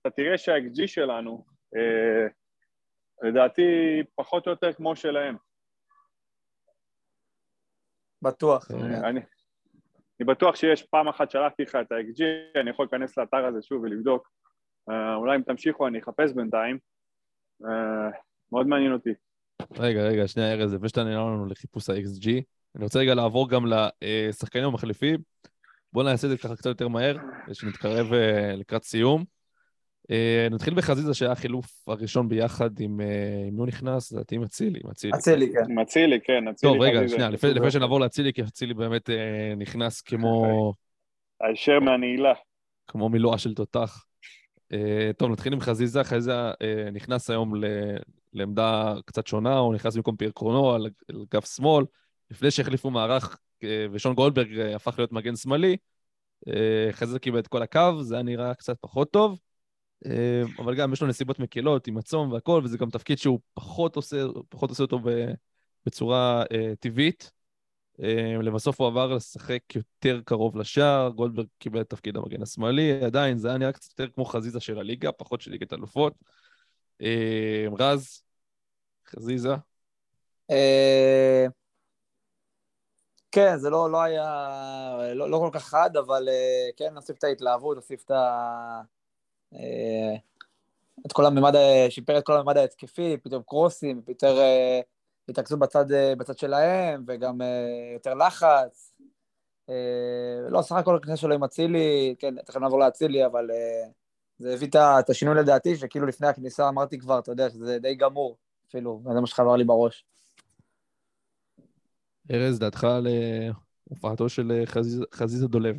אתה 0.00 0.10
תראה 0.10 0.38
שה-XG 0.38 0.86
שלנו, 0.86 1.44
אה, 1.76 2.26
לדעתי, 3.22 3.62
פחות 4.14 4.46
או 4.46 4.50
יותר 4.50 4.72
כמו 4.72 4.96
שלהם. 4.96 5.36
בטוח. 8.22 8.64
כן. 8.64 8.74
אני, 8.80 9.20
אני 10.20 10.26
בטוח 10.26 10.56
שיש 10.56 10.82
פעם 10.82 11.08
אחת 11.08 11.30
שלחתי 11.30 11.62
לך 11.62 11.78
את 11.80 11.92
ה-XG, 11.92 12.24
אני 12.60 12.70
יכול 12.70 12.84
להיכנס 12.92 13.18
לאתר 13.18 13.46
הזה 13.46 13.62
שוב 13.62 13.82
ולבדוק. 13.82 14.30
אה, 14.90 15.14
אולי 15.14 15.36
אם 15.36 15.42
תמשיכו 15.42 15.86
אני 15.86 15.98
אחפש 15.98 16.32
בינתיים. 16.32 16.78
מאוד 18.52 18.66
מעניין 18.66 18.92
אותי. 18.92 19.10
רגע, 19.78 20.02
רגע, 20.02 20.28
שנייה, 20.28 20.52
ארז, 20.52 20.74
לפני 20.74 20.88
שאתה 20.88 21.04
נראה 21.04 21.20
לנו 21.20 21.46
לחיפוש 21.46 21.90
ה-XG, 21.90 22.42
אני 22.76 22.84
רוצה 22.84 22.98
רגע 22.98 23.14
לעבור 23.14 23.48
גם 23.48 23.64
לשחקנים 24.02 24.64
המחליפים. 24.64 25.18
בואו 25.92 26.04
נעשה 26.04 26.26
את 26.26 26.30
זה 26.30 26.38
ככה 26.38 26.56
קצת 26.56 26.66
יותר 26.66 26.88
מהר, 26.88 27.16
שנתקרב 27.52 28.12
אה, 28.12 28.56
לקראת 28.56 28.84
סיום. 28.84 29.24
אה, 30.10 30.48
נתחיל 30.50 30.74
בחזיזה 30.74 31.14
שהיה 31.14 31.32
החילוף 31.32 31.88
הראשון 31.88 32.28
ביחד 32.28 32.80
עם... 32.80 33.00
אה, 33.00 33.44
עם 33.48 33.54
מי 33.54 33.58
הוא 33.58 33.66
נכנס? 33.66 34.12
לדעתי 34.12 34.34
עם 34.34 34.42
אצילי, 34.42 34.80
עם 34.84 34.90
אצילי. 34.90 35.12
אצילי, 35.18 35.52
כן. 35.52 35.70
עם 35.70 35.78
אצילי, 35.78 36.20
כן, 36.24 36.48
אצילי. 36.48 36.72
טוב, 36.72 36.82
רגע. 36.82 37.08
שנייה, 37.08 37.30
לפני 37.30 37.70
שנעבור 37.70 38.00
לאצילי, 38.00 38.32
כי 38.32 38.42
אצילי 38.42 38.74
באמת 38.74 39.10
אה, 39.10 39.54
נכנס 39.56 40.00
כמו... 40.00 40.72
הישר 41.40 41.80
מהנעילה. 41.80 42.32
כמו 42.88 43.08
מילואה 43.08 43.38
של 43.38 43.54
תותח. 43.54 44.04
אה, 44.72 45.10
טוב, 45.16 45.30
נתחיל 45.30 45.52
עם 45.52 45.60
חזיזה. 45.60 46.04
חזיזה 46.04 46.32
אה, 46.32 46.90
נכנס 46.92 47.30
היום 47.30 47.64
ל- 47.64 47.96
לעמדה 48.32 48.94
קצת 49.04 49.26
שונה, 49.26 49.58
הוא 49.58 49.74
נכנס 49.74 49.96
במקום 49.96 50.16
פייר 50.16 50.30
קרונו 50.34 50.70
על 50.70 50.90
על 51.08 51.24
כף 51.30 51.54
שמאל. 51.56 51.84
לפני 52.30 52.50
שהחליפו 52.50 52.90
מערך 52.90 53.38
אה, 53.64 53.86
ושון 53.92 54.14
גולדברג 54.14 54.58
אה, 54.58 54.76
הפך 54.76 54.98
להיות 54.98 55.12
מגן 55.12 55.36
שמאלי, 55.36 55.76
אה, 56.48 56.88
חזיזה 56.92 57.18
קיבל 57.18 57.38
את 57.38 57.48
כל 57.48 57.62
הקו, 57.62 58.02
זה 58.02 58.14
היה 58.14 58.22
נראה 58.22 58.54
קצת 58.54 58.76
פחות 58.80 59.10
טוב. 59.10 59.38
אבל 60.58 60.74
גם 60.74 60.92
יש 60.92 61.02
לו 61.02 61.08
נסיבות 61.08 61.38
מקלות 61.38 61.86
עם 61.86 61.96
הצום 61.98 62.32
והכל, 62.32 62.60
וזה 62.64 62.78
גם 62.78 62.90
תפקיד 62.90 63.18
שהוא 63.18 63.40
פחות 63.54 63.96
עושה, 63.96 64.16
פחות 64.48 64.70
עושה 64.70 64.82
אותו 64.82 65.00
בצורה 65.86 66.44
טבעית. 66.80 67.30
לבסוף 68.42 68.80
הוא 68.80 68.88
עבר 68.88 69.14
לשחק 69.14 69.60
יותר 69.74 70.20
קרוב 70.24 70.56
לשער, 70.56 71.08
גולדברג 71.08 71.46
קיבל 71.58 71.80
את 71.80 71.90
תפקיד 71.90 72.16
המגן 72.16 72.42
השמאלי, 72.42 73.04
עדיין 73.04 73.38
זה 73.38 73.48
היה 73.48 73.58
נראה 73.58 73.72
קצת 73.72 73.90
יותר 73.90 74.12
כמו 74.14 74.24
חזיזה 74.24 74.60
של 74.60 74.78
הליגה, 74.78 75.12
פחות 75.12 75.40
של 75.40 75.50
ליגת 75.50 75.72
אלופות. 75.72 76.14
רז, 77.78 78.22
חזיזה, 79.08 79.54
כן, 83.36 83.56
זה 83.58 83.70
לא, 83.70 83.90
לא 83.90 84.02
היה, 84.02 85.12
לא, 85.14 85.30
לא 85.30 85.38
כל 85.38 85.50
כך 85.52 85.64
חד, 85.64 85.96
אבל 85.96 86.28
אה, 86.28 86.68
כן, 86.76 86.94
נוסיף 86.94 87.18
את 87.18 87.24
ההתלהבות, 87.24 87.76
נוסיף 87.76 88.04
את 88.04 88.10
ה... 88.10 88.80
אה, 89.54 90.14
את 91.06 91.12
כל 91.12 91.26
הממד, 91.26 91.52
שיפר 91.88 92.18
את 92.18 92.26
כל 92.26 92.36
הממד 92.36 92.56
ההתקפי, 92.56 93.16
פתאום 93.22 93.42
קרוסים, 93.42 94.02
יותר 94.08 94.38
אה, 94.38 94.80
התרכזו 95.28 95.56
בצד, 95.56 95.84
בצד 96.18 96.38
שלהם, 96.38 97.04
וגם 97.06 97.40
יותר 97.94 98.14
לחץ. 98.14 98.92
לא, 100.48 100.62
סך 100.62 100.76
הכל 100.76 100.96
הכניסה 100.96 101.16
שלו 101.16 101.34
עם 101.34 101.44
אצילי, 101.44 102.14
כן, 102.18 102.42
תכף 102.42 102.56
נעבור 102.56 102.78
לאצילי, 102.78 103.26
אבל 103.26 103.50
זה 104.38 104.54
הביא 104.54 104.68
את 104.74 105.10
השינוי 105.10 105.34
לדעתי, 105.34 105.76
שכאילו 105.76 106.06
לפני 106.06 106.26
הכניסה 106.26 106.68
אמרתי 106.68 106.98
כבר, 106.98 107.18
אתה 107.18 107.32
יודע, 107.32 107.50
שזה 107.50 107.78
די 107.78 107.94
גמור, 107.94 108.36
אפילו, 108.68 109.00
זה 109.04 109.20
מה 109.20 109.26
שחבר 109.26 109.56
לי 109.56 109.64
בראש. 109.64 110.04
ארז, 112.30 112.58
דעתך 112.58 112.84
על 112.84 113.06
אה, 113.06 113.48
הופעתו 113.84 114.28
של 114.28 114.52
אה, 114.52 114.66
חזיזה, 115.14 115.48
דולב. 115.48 115.76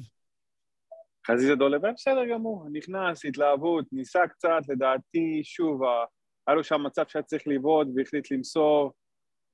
חזיזה 1.27 1.55
דולב, 1.55 1.81
בסדר 1.93 2.25
גמור, 2.25 2.65
נכנס, 2.71 3.25
התלהבות, 3.25 3.85
ניסה 3.91 4.27
קצת, 4.27 4.59
לדעתי, 4.69 5.41
שוב, 5.43 5.81
היה 6.47 6.55
לו 6.55 6.63
שם 6.63 6.83
מצב 6.83 7.03
שהיה 7.07 7.23
צריך 7.23 7.47
לבעוט 7.47 7.87
והחליט 7.95 8.31
למסור. 8.31 8.93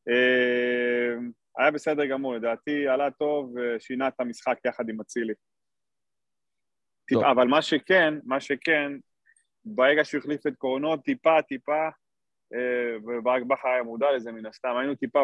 אה, 0.09 1.15
היה 1.57 1.71
בסדר 1.71 2.05
גמור, 2.05 2.35
לדעתי 2.35 2.87
עלה 2.87 3.11
טוב 3.11 3.55
ושינה 3.55 4.07
את 4.07 4.19
המשחק 4.19 4.57
יחד 4.65 4.89
עם 4.89 5.01
אצילי. 5.01 5.33
אבל 7.31 7.47
מה 7.47 7.61
שכן, 7.61 8.13
מה 8.23 8.39
שכן, 8.39 8.91
ברגע 9.65 10.05
שהוא 10.05 10.19
החליף 10.19 10.47
את 10.47 10.53
קורנו, 10.57 10.97
טיפה, 10.97 11.41
טיפה, 11.41 11.87
אה, 12.53 12.97
וברק 13.07 13.43
בכר 13.43 13.67
היה 13.67 13.83
מודע 13.83 14.11
לזה 14.15 14.31
מן 14.31 14.45
הסתם, 14.45 14.75
היינו 14.79 14.95
טיפה 14.95 15.23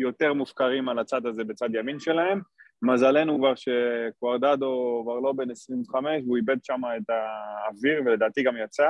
יותר 0.00 0.32
מופקרים 0.32 0.88
על 0.88 0.98
הצד 0.98 1.26
הזה 1.26 1.44
בצד 1.44 1.68
ימין 1.74 1.98
שלהם. 1.98 2.40
מזלנו 2.82 3.38
כבר 3.38 3.54
שקוורדדו 3.54 5.00
כבר 5.04 5.20
לא 5.20 5.32
בן 5.32 5.50
25 5.50 6.22
והוא 6.24 6.36
איבד 6.36 6.64
שם 6.64 6.80
את 6.96 7.10
האוויר 7.10 8.02
ולדעתי 8.06 8.42
גם 8.42 8.56
יצא, 8.64 8.88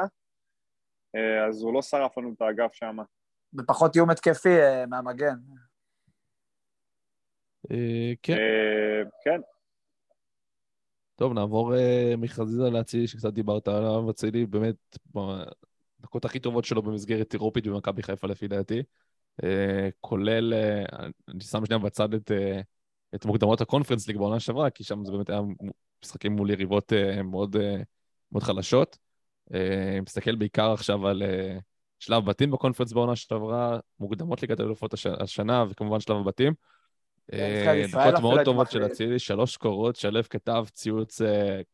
אה, 1.16 1.46
אז 1.46 1.62
הוא 1.62 1.74
לא 1.74 1.82
שרף 1.82 2.18
לנו 2.18 2.32
את 2.36 2.42
האגף 2.42 2.72
שם. 2.72 2.96
בפחות 3.52 3.96
איום 3.96 4.10
התקפי 4.10 4.60
אה, 4.60 4.86
מהמגן. 4.86 5.36
אה, 7.70 8.12
כן, 8.22 8.36
כן, 9.24 9.40
טוב, 11.16 11.32
נעבור 11.32 11.72
מחזיזה 12.18 12.70
לאצילי, 12.70 13.06
שקצת 13.08 13.32
דיברת 13.32 13.68
עליו. 13.68 14.10
אצילי 14.10 14.46
באמת 14.46 14.98
בדקות 15.14 16.24
הכי 16.24 16.38
טובות 16.38 16.64
שלו 16.64 16.82
במסגרת 16.82 17.34
אירופית 17.34 17.66
במכבי 17.66 18.02
חיפה 18.02 18.26
לפי 18.26 18.48
דעתי. 18.48 18.82
אה, 19.44 19.88
כולל, 20.00 20.54
אה, 20.54 20.84
אני 21.28 21.40
שם 21.40 21.66
שנייה 21.66 21.78
בצד 21.78 22.14
את, 22.14 22.30
אה, 22.30 22.60
את 23.14 23.24
מוקדמות 23.24 23.60
הקונפרנס 23.60 24.08
ליג 24.08 24.16
בעונה 24.16 24.40
שעברה, 24.40 24.70
כי 24.70 24.84
שם 24.84 25.04
זה 25.04 25.12
באמת 25.12 25.30
היה 25.30 25.40
משחקים 26.04 26.32
מול 26.32 26.50
יריבות 26.50 26.92
מאוד, 27.24 27.56
מאוד 28.32 28.42
חלשות. 28.42 28.98
מסתכל 30.02 30.34
בעיקר 30.34 30.72
עכשיו 30.72 31.06
על 31.08 31.22
שלב 31.98 32.24
בתים 32.24 32.50
בקונפרנס 32.50 32.92
בעונה 32.92 33.16
שעברה, 33.16 33.78
מוקדמות 34.00 34.42
ליגת 34.42 34.60
האלופות 34.60 34.94
הש- 34.94 35.06
השנה, 35.06 35.64
וכמובן 35.68 36.00
שלב 36.00 36.16
הבתים. 36.16 36.54
ישראל 37.32 38.10
דקות 38.10 38.20
מאוד 38.20 38.40
טובות 38.44 38.70
של. 38.70 38.86
אצילי, 38.86 39.18
שלוש 39.18 39.56
קורות, 39.56 39.96
שלו 39.96 40.20
כתב 40.30 40.64
ציוץ, 40.72 41.20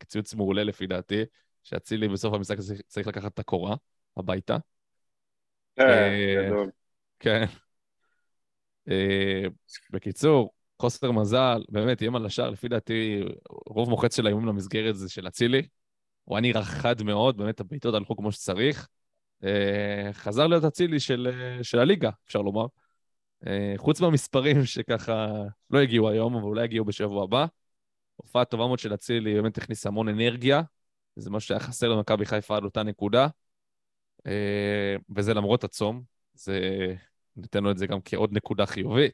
ציוץ 0.05 0.33
מעולה 0.33 0.63
לפי 0.63 0.87
דעתי, 0.87 1.21
שאצילי 1.63 2.07
בסוף 2.07 2.33
המשחק 2.33 2.57
צריך 2.87 3.07
לקחת 3.07 3.33
את 3.33 3.39
הקורה 3.39 3.75
הביתה. 4.17 4.57
כן. 7.23 7.45
אה, 8.89 9.43
בקיצור, 9.89 10.53
חוסר 10.79 11.11
מזל, 11.11 11.63
באמת, 11.69 12.01
איים 12.01 12.15
על 12.15 12.25
השער, 12.25 12.49
לפי 12.49 12.67
דעתי, 12.67 13.23
רוב 13.49 13.89
מוחץ 13.89 14.15
של 14.15 14.25
האיומים 14.25 14.47
למסגרת 14.47 14.95
זה 14.95 15.09
של 15.09 15.27
אצילי. 15.27 15.67
הוא 16.23 16.37
היה 16.37 16.41
נראה 16.41 16.63
חד 16.63 17.03
מאוד, 17.03 17.37
באמת 17.37 17.59
הבעיטות 17.59 17.95
הלכו 17.95 18.15
כמו 18.15 18.31
שצריך. 18.31 18.87
אה, 19.43 20.09
חזר 20.13 20.47
להיות 20.47 20.63
אצילי 20.63 20.99
של, 20.99 21.27
אה, 21.33 21.63
של 21.63 21.79
הליגה, 21.79 22.09
אפשר 22.27 22.41
לומר. 22.41 22.65
חוץ 23.77 24.01
מהמספרים 24.01 24.65
שככה 24.65 25.27
לא 25.69 25.79
הגיעו 25.79 26.09
היום, 26.09 26.35
אבל 26.35 26.43
אולי 26.43 26.65
יגיעו 26.65 26.85
בשבוע 26.85 27.23
הבא. 27.23 27.45
הופעה 28.15 28.45
טובה 28.45 28.67
מאוד 28.67 28.79
של 28.79 28.93
אצילי, 28.93 29.33
באמת 29.33 29.57
הכניס 29.57 29.85
המון 29.85 30.09
אנרגיה. 30.09 30.61
זה 31.15 31.29
משהו 31.29 31.47
שהיה 31.47 31.59
חסר 31.59 31.89
למכבי 31.89 32.25
חיפה 32.25 32.57
עד 32.57 32.63
אותה 32.63 32.83
נקודה. 32.83 33.27
וזה 35.15 35.33
למרות 35.33 35.63
הצום, 35.63 36.03
זה... 36.33 36.59
ניתן 37.37 37.63
לו 37.63 37.71
את 37.71 37.77
זה 37.77 37.87
גם 37.87 37.99
כעוד 38.05 38.29
נקודה 38.33 38.65
חיובית. 38.65 39.11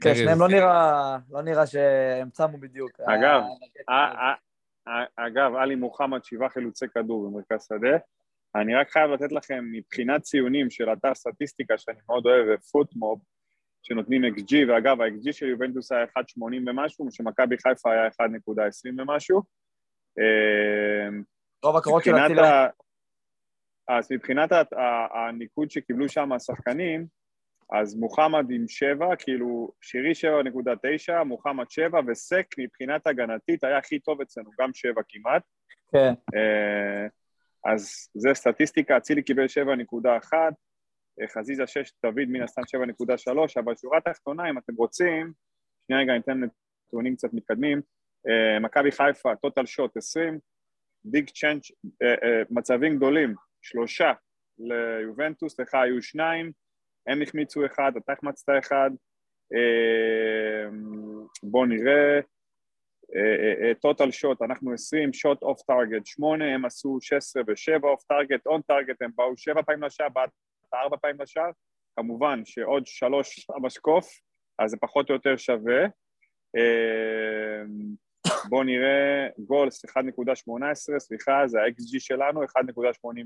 כן. 0.00 0.14
שניהם 0.14 0.40
לא 0.40 0.48
נראה, 0.48 1.18
לא 1.30 1.42
נראה 1.42 1.66
שהם 1.66 2.30
צמו 2.30 2.58
בדיוק. 2.58 3.00
אגב, 3.00 3.42
אה, 3.88 4.12
אה, 4.12 4.34
אה, 4.88 5.26
אגב, 5.26 5.54
עלי 5.54 5.74
מוחמד 5.74 6.24
שבעה 6.24 6.48
חילוצי 6.48 6.86
כדור 6.88 7.28
במרכז 7.28 7.66
שדה. 7.68 7.96
אני 8.54 8.74
רק 8.74 8.90
חייב 8.90 9.10
לתת 9.10 9.32
לכם 9.32 9.64
מבחינת 9.72 10.22
ציונים 10.22 10.70
של 10.70 10.92
אתר 10.92 11.14
סטטיסטיקה 11.14 11.78
שאני 11.78 11.98
מאוד 12.08 12.26
אוהב, 12.26 12.60
פוטמוב, 12.60 13.20
שנותנים 13.82 14.24
XG, 14.24 14.54
ואגב, 14.68 15.00
ה-XG 15.00 15.32
של 15.32 15.46
יובנטוס 15.46 15.92
היה 15.92 16.04
1.80 16.04 16.42
ומשהו, 16.66 17.08
שמכבי 17.10 17.56
חיפה 17.58 17.92
היה 17.92 18.08
1.20 18.08 18.20
ומשהו. 18.98 19.42
אה, 20.18 21.18
רוב 21.62 21.76
הקורות 21.76 22.04
של 22.04 22.10
מבחינת 22.12 22.30
אצילי, 22.30 22.46
ה... 22.46 22.66
אז 23.88 24.12
מבחינת 24.12 24.50
הניקוד 25.14 25.70
שקיבלו 25.70 26.08
שם 26.08 26.32
השחקנים, 26.32 27.06
אז 27.74 27.94
מוחמד 27.94 28.50
עם 28.50 28.68
שבע, 28.68 29.16
כאילו 29.18 29.72
שירי 29.80 30.14
שבע 30.14 30.42
נקודה 30.42 30.72
תשע, 30.82 31.22
מוחמד 31.22 31.70
שבע, 31.70 32.00
וסק 32.06 32.46
מבחינת 32.58 33.06
הגנתית 33.06 33.64
היה 33.64 33.78
הכי 33.78 33.98
טוב 33.98 34.20
אצלנו, 34.20 34.50
גם 34.60 34.70
שבע 34.74 35.00
כמעט. 35.08 35.42
כן. 35.92 36.12
אה, 36.34 37.06
אז 37.72 38.08
זה 38.14 38.34
סטטיסטיקה, 38.34 38.96
אצילי 38.96 39.22
קיבל 39.22 39.48
שבע 39.48 39.76
נקודה 39.76 40.16
אחת, 40.16 40.54
אה, 41.20 41.28
חזיזה 41.28 41.66
שש, 41.66 41.92
דוד 42.04 42.28
מן 42.28 42.42
הסתם 42.42 42.62
שבע 42.66 42.86
נקודה 42.86 43.18
שלוש, 43.18 43.56
אבל 43.56 43.76
שורה 43.76 44.00
תחתונה, 44.00 44.50
אם 44.50 44.58
אתם 44.58 44.74
רוצים, 44.74 45.32
שנייה 45.86 46.02
רגע, 46.02 46.12
ניתן 46.12 46.40
נתונים 46.88 47.16
קצת 47.16 47.28
מתקדמים, 47.32 47.80
אה, 48.28 48.60
מכבי 48.60 48.92
חיפה, 48.92 49.36
total 49.36 49.66
shots 49.66 49.96
20, 49.96 50.38
big 51.04 51.30
chance, 51.30 51.60
מצבים 52.50 52.96
גדולים, 52.96 53.34
שלושה 53.62 54.12
ליובנטוס, 54.58 55.60
לך 55.60 55.74
היו 55.74 56.02
שניים, 56.02 56.52
הם 57.06 57.22
החמיצו 57.22 57.66
אחד, 57.66 57.92
אתה 57.96 58.12
החמצת 58.12 58.52
אחד, 58.58 58.90
אה, 59.54 60.70
בואו 61.42 61.66
נראה, 61.66 62.20
total 63.80 64.10
shots, 64.10 64.42
אנחנו 64.42 64.72
20, 64.72 65.12
shots 65.12 65.42
off 65.42 65.62
target 65.62 66.06
8, 66.06 66.54
הם 66.54 66.64
עשו 66.64 66.98
16 67.00 67.42
ו-7 67.46 67.84
off 67.84 68.02
target, 68.02 68.46
on 68.46 68.62
target 68.62 69.02
הם 69.02 69.10
באו 69.14 69.36
7 69.36 69.62
פעמים 69.62 69.82
לשער, 69.82 70.08
באת 70.08 70.30
4 70.74 70.96
פעמים 70.96 71.20
לשער, 71.20 71.50
כמובן 71.96 72.40
שעוד 72.44 72.86
3 72.86 73.50
המשקוף, 73.56 74.08
אז 74.58 74.70
זה 74.70 74.76
פחות 74.80 75.08
או 75.10 75.14
יותר 75.14 75.36
שווה. 75.36 75.84
אה, 76.56 77.62
בואו 78.48 78.62
נראה, 78.62 79.28
גולס 79.38 79.84
1.18, 79.84 80.98
סליחה, 80.98 81.42
זה 81.46 81.60
ה-XG 81.60 82.00
שלנו, 82.00 82.42
1.86 82.42 82.46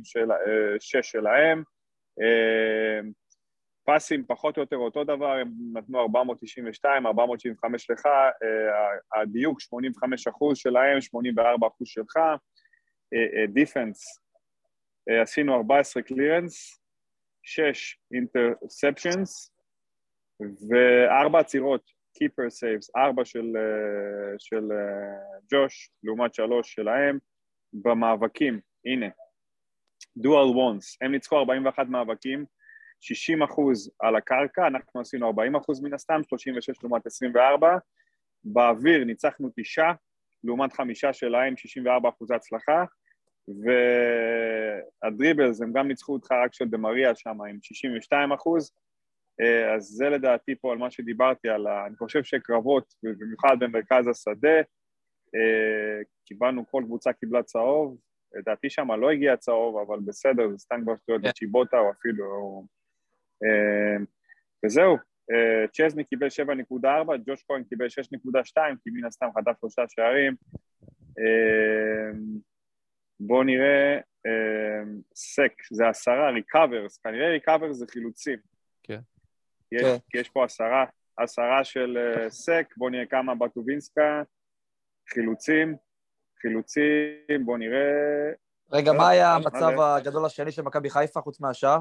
של, 0.05 0.33
אה, 0.33 1.03
שלהם. 1.03 1.63
אה, 3.89 3.95
פסים 3.95 4.25
פחות 4.27 4.57
או 4.57 4.63
יותר 4.63 4.77
אותו 4.77 5.05
דבר, 5.05 5.33
הם 5.33 5.53
נתנו 5.73 6.01
492, 6.01 7.07
475 7.07 7.91
לך, 7.91 8.07
אה, 8.07 9.21
הדיוק 9.21 9.61
85 9.61 10.29
אחוז 10.29 10.59
שלהם, 10.59 11.01
84 11.01 11.67
אחוז 11.67 11.89
שלך, 11.89 12.17
defence, 13.49 14.21
עשינו 15.23 15.57
14 15.57 16.03
clearance, 16.03 16.81
6 17.43 17.99
interceptions 18.13 19.53
וארבע 20.41 21.41
עצירות, 21.41 21.91
keeper 22.19 22.51
saves, 22.51 22.97
ארבע 22.97 23.25
של, 23.25 23.57
אה, 23.57 24.39
של 24.39 24.73
אה, 24.73 25.39
ג'וש 25.53 25.91
לעומת 26.03 26.35
שלוש 26.35 26.75
שלהם, 26.75 27.19
במאבקים, 27.73 28.61
הנה, 28.85 29.07
duels 30.17 30.49
won, 30.57 30.99
הם 31.01 31.13
ניצחו 31.13 31.39
41 31.39 31.87
מאבקים, 31.87 32.45
60 33.01 33.43
אחוז 33.43 33.91
על 34.01 34.17
הקרקע, 34.17 34.67
אנחנו 34.67 35.01
עשינו 35.01 35.27
40 35.27 35.57
אחוז 35.57 35.83
מן 35.83 35.95
הסתם, 35.95 36.21
36 36.29 36.83
לעומת 36.83 37.07
24, 37.07 37.79
באוויר 38.45 39.05
ניצחנו 39.05 39.49
תשעה, 39.57 39.93
לעומת 40.45 40.73
חמישה 40.73 41.13
שלהם, 41.13 41.57
64 41.57 42.09
אחוזי 42.09 42.35
הצלחה, 42.35 42.85
והדריבלס, 45.03 45.63
הם 45.63 45.73
גם 45.73 45.89
ניצחו 45.89 46.13
אותך 46.13 46.33
רק 46.33 46.55
של 46.55 46.69
דמריה 46.69 47.15
שם 47.15 47.43
עם 47.43 47.59
62 47.63 48.33
אחוז, 48.33 48.73
אה, 49.41 49.75
אז 49.75 49.83
זה 49.83 50.09
לדעתי 50.09 50.55
פה 50.55 50.73
על 50.73 50.79
מה 50.79 50.91
שדיברתי, 50.91 51.49
על 51.49 51.67
ה... 51.67 51.87
אני 51.87 51.97
חושב 51.97 52.23
שקרבות, 52.25 52.95
במיוחד 53.03 53.57
במרכז 53.61 54.09
השדה, 54.09 54.59
אה, 55.35 56.03
קיבלנו, 56.25 56.67
כל 56.71 56.83
קבוצה 56.87 57.13
קיבלה 57.13 57.43
צהוב, 57.43 57.97
לדעתי 58.35 58.71
שם 58.71 58.93
לא 58.93 59.11
הגיע 59.11 59.37
צהוב, 59.37 59.77
אבל 59.87 59.99
בסדר, 60.05 60.51
זה 60.51 60.59
סתם 60.59 60.83
כבר 60.83 60.97
שטויות 60.97 61.23
כן. 61.23 61.29
בצ'יבוטה 61.29 61.79
או 61.79 61.91
אפילו... 61.91 62.25
אה, 63.45 64.05
וזהו, 64.65 64.97
אה, 65.33 65.69
צ'זני 65.73 66.05
קיבל 66.05 66.27
7.4, 66.27 67.17
ג'וש 67.27 67.45
כהן 67.49 67.65
קיבל 67.65 67.87
6.2, 67.87 68.77
כי 68.85 68.91
מן 68.91 69.05
הסתם 69.05 69.27
חטף 69.39 69.61
שלושה 69.61 69.83
שערים. 69.89 70.35
אה, 71.19 72.19
בואו 73.21 73.43
נראה, 73.43 73.97
אה, 74.27 74.83
סק, 75.15 75.53
זה 75.71 75.89
עשרה, 75.89 76.31
recoveries, 76.31 76.99
כנראה 76.99 77.29
recoveries 77.29 77.77
זה 77.77 77.87
חילוצים. 77.91 78.39
כן. 78.83 79.01
יש, 79.73 79.83
כן. 79.83 79.97
כי 80.11 80.19
יש 80.19 80.29
פה 80.29 80.45
עשרה, 80.45 80.85
עשרה 81.17 81.65
של 81.65 81.99
אה, 81.99 82.31
סק, 82.31 82.75
בואו 82.77 82.91
נראה 82.91 83.07
כמה 83.07 83.35
בטובינסקי, 83.35 84.23
חילוצים, 85.09 85.77
חילוצים, 86.41 87.45
בואו 87.45 87.57
נראה, 87.57 88.33
רגע, 88.73 88.93
לא, 88.93 88.99
מה 88.99 89.09
היה 89.09 89.35
המצב? 89.35 89.81
הגדול 89.81 90.25
השני 90.25 90.53
של 90.53 90.63
מכבי 90.63 90.91
חיפה 90.91 91.21
חוץ 91.21 91.41
מהשאר? 91.41 91.79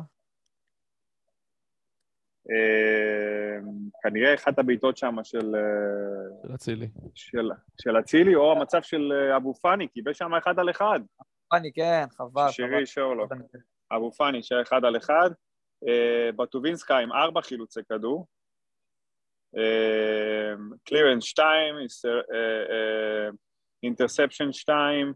אה, 2.51 3.59
כנראה 4.03 4.33
אחת 4.33 4.59
הבעיטות 4.59 4.97
שם 4.97 5.15
של, 5.23 5.55
אה, 5.55 6.47
של 6.47 6.55
אצילי. 6.55 6.87
של, 7.15 7.49
של 7.81 7.99
אצילי, 7.99 8.35
או 8.35 8.51
המצב 8.51 8.81
של 8.81 9.11
אה, 9.11 9.37
אבו 9.37 9.53
פאני, 9.53 9.87
קיבל 9.87 10.13
שם 10.13 10.33
אחד 10.33 10.59
על 10.59 10.69
אחד, 10.69 10.99
פאני, 11.49 11.71
כן, 11.73 12.05
חבל. 12.17 12.49
שירי 12.49 12.85
שורלוק. 12.85 13.31
אבו 13.95 14.11
פאני 14.11 14.43
שהיה 14.43 14.61
אחד 14.61 14.85
על 14.85 14.97
אחד, 14.97 15.29
בטובינסקה 16.35 16.97
עם 16.97 17.11
ארבע 17.11 17.41
חילוצי 17.41 17.79
כדור, 17.89 18.27
קלירנס 20.83 21.23
שתיים, 21.23 21.75
אינטרספשן 23.83 24.53
שתיים, 24.53 25.13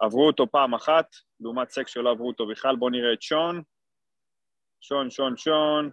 עברו 0.00 0.26
אותו 0.26 0.50
פעם 0.50 0.74
אחת, 0.74 1.06
לעומת 1.40 1.70
סק 1.70 1.88
שלא 1.88 2.10
עברו 2.10 2.28
אותו 2.28 2.46
בכלל, 2.46 2.76
בואו 2.76 2.90
נראה 2.90 3.12
את 3.12 3.22
שון, 3.22 3.62
שון, 4.88 5.10
שון, 5.10 5.36
שון, 5.36 5.90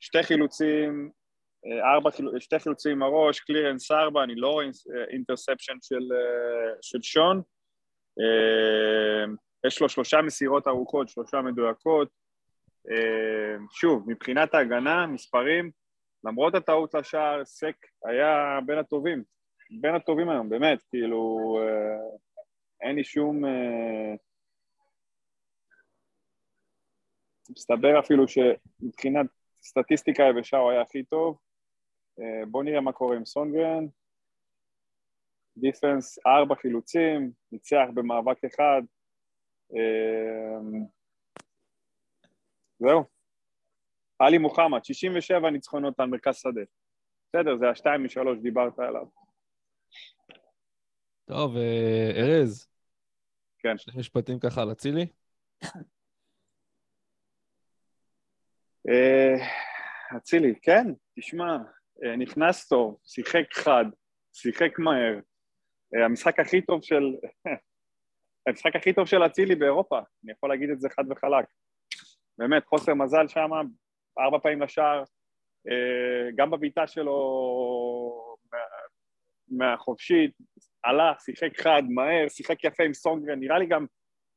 שתי 0.00 0.22
חילוצים, 0.22 1.10
אה, 1.66 1.92
ארבע 1.94 2.10
חילוצים, 2.10 2.40
שתי 2.40 2.58
חילוצים 2.58 2.92
עם 2.92 3.02
הראש, 3.02 3.40
קלירנס 3.40 3.90
ארבע, 3.90 4.22
אני 4.22 4.34
לא 4.34 4.48
רואה 4.48 4.66
אינטרספשן 5.10 5.76
של, 5.82 6.12
אה, 6.12 6.74
של 6.82 7.02
שון, 7.02 7.42
אה, 8.20 9.24
יש 9.66 9.80
לו 9.80 9.88
שלושה 9.88 10.22
מסירות 10.22 10.68
ארוכות, 10.68 11.08
שלושה 11.08 11.40
מדויקות. 11.40 12.08
אה, 12.90 13.56
שוב, 13.70 14.10
מבחינת 14.10 14.54
ההגנה, 14.54 15.06
מספרים, 15.06 15.70
למרות 16.24 16.54
הטעות 16.54 16.94
לשער, 16.94 17.44
סק 17.44 17.76
היה 18.04 18.58
בין 18.66 18.78
הטובים. 18.78 19.22
בין 19.80 19.94
הטובים 19.94 20.28
היום, 20.30 20.48
באמת, 20.48 20.82
כאילו, 20.90 21.38
אה, 21.62 22.16
אין 22.80 22.96
לי 22.96 23.04
שום... 23.04 23.44
אה, 23.44 24.14
מסתבר 27.50 28.00
אפילו 28.00 28.24
שמבחינת 28.28 29.26
סטטיסטיקה 29.62 30.22
יבשה 30.22 30.56
הוא 30.56 30.70
היה 30.70 30.82
הכי 30.82 31.04
טוב. 31.04 31.38
אה, 32.20 32.46
בואו 32.46 32.62
נראה 32.62 32.80
מה 32.80 32.92
קורה 32.92 33.16
עם 33.16 33.24
סונגרן. 33.24 33.86
דיפנס, 35.56 36.18
ארבע 36.26 36.54
חילוצים, 36.54 37.32
ניצח 37.52 37.86
במאבק 37.94 38.44
אחד. 38.44 38.82
אה, 39.74 40.80
זהו. 42.78 43.04
עלי 44.18 44.38
מוחמד, 44.38 44.84
67 44.84 45.50
ניצחונות 45.50 46.00
על 46.00 46.08
מרכז 46.08 46.36
שדה. 46.36 46.60
בסדר, 47.28 47.56
זה 47.56 47.70
השתיים 47.70 48.04
משלוש 48.04 48.38
דיברת 48.38 48.78
עליו. 48.78 49.06
טוב, 51.24 51.56
אה, 51.56 52.10
ארז. 52.16 52.68
כן. 53.58 53.78
שני 53.78 54.00
משפטים 54.00 54.38
ככה 54.38 54.62
על 54.62 54.72
אצילי? 54.72 55.06
אה, 58.88 59.46
אצילי, 60.16 60.54
כן, 60.62 60.84
תשמע, 61.18 61.56
אה, 62.04 62.16
נכנס 62.16 62.68
טוב, 62.68 62.98
שיחק 63.04 63.52
חד, 63.52 63.84
שיחק 64.32 64.78
מהר. 64.78 65.18
אה, 65.96 66.04
המשחק 66.04 66.40
הכי 66.40 66.60
טוב 66.60 66.82
של... 66.82 67.14
המשחק 68.46 68.76
הכי 68.76 68.92
טוב 68.92 69.06
של 69.06 69.26
אצילי 69.26 69.54
באירופה, 69.54 69.98
אני 70.24 70.32
יכול 70.32 70.48
להגיד 70.48 70.70
את 70.70 70.80
זה 70.80 70.88
חד 70.88 71.04
וחלק. 71.10 71.44
באמת, 72.38 72.66
חוסר 72.66 72.94
מזל 72.94 73.28
שם, 73.28 73.50
ארבע 74.18 74.38
פעמים 74.38 74.62
לשער, 74.62 75.02
גם 76.36 76.50
בבעיטה 76.50 76.86
שלו 76.86 77.16
מה- 78.52 78.58
מהחופשית, 79.48 80.30
הלך, 80.84 81.20
שיחק 81.20 81.60
חד, 81.60 81.82
מהר, 81.88 82.28
שיחק 82.28 82.64
יפה 82.64 82.84
עם 82.84 82.94
סונגרן, 82.94 83.40
נראה 83.40 83.58
לי 83.58 83.66
גם, 83.66 83.86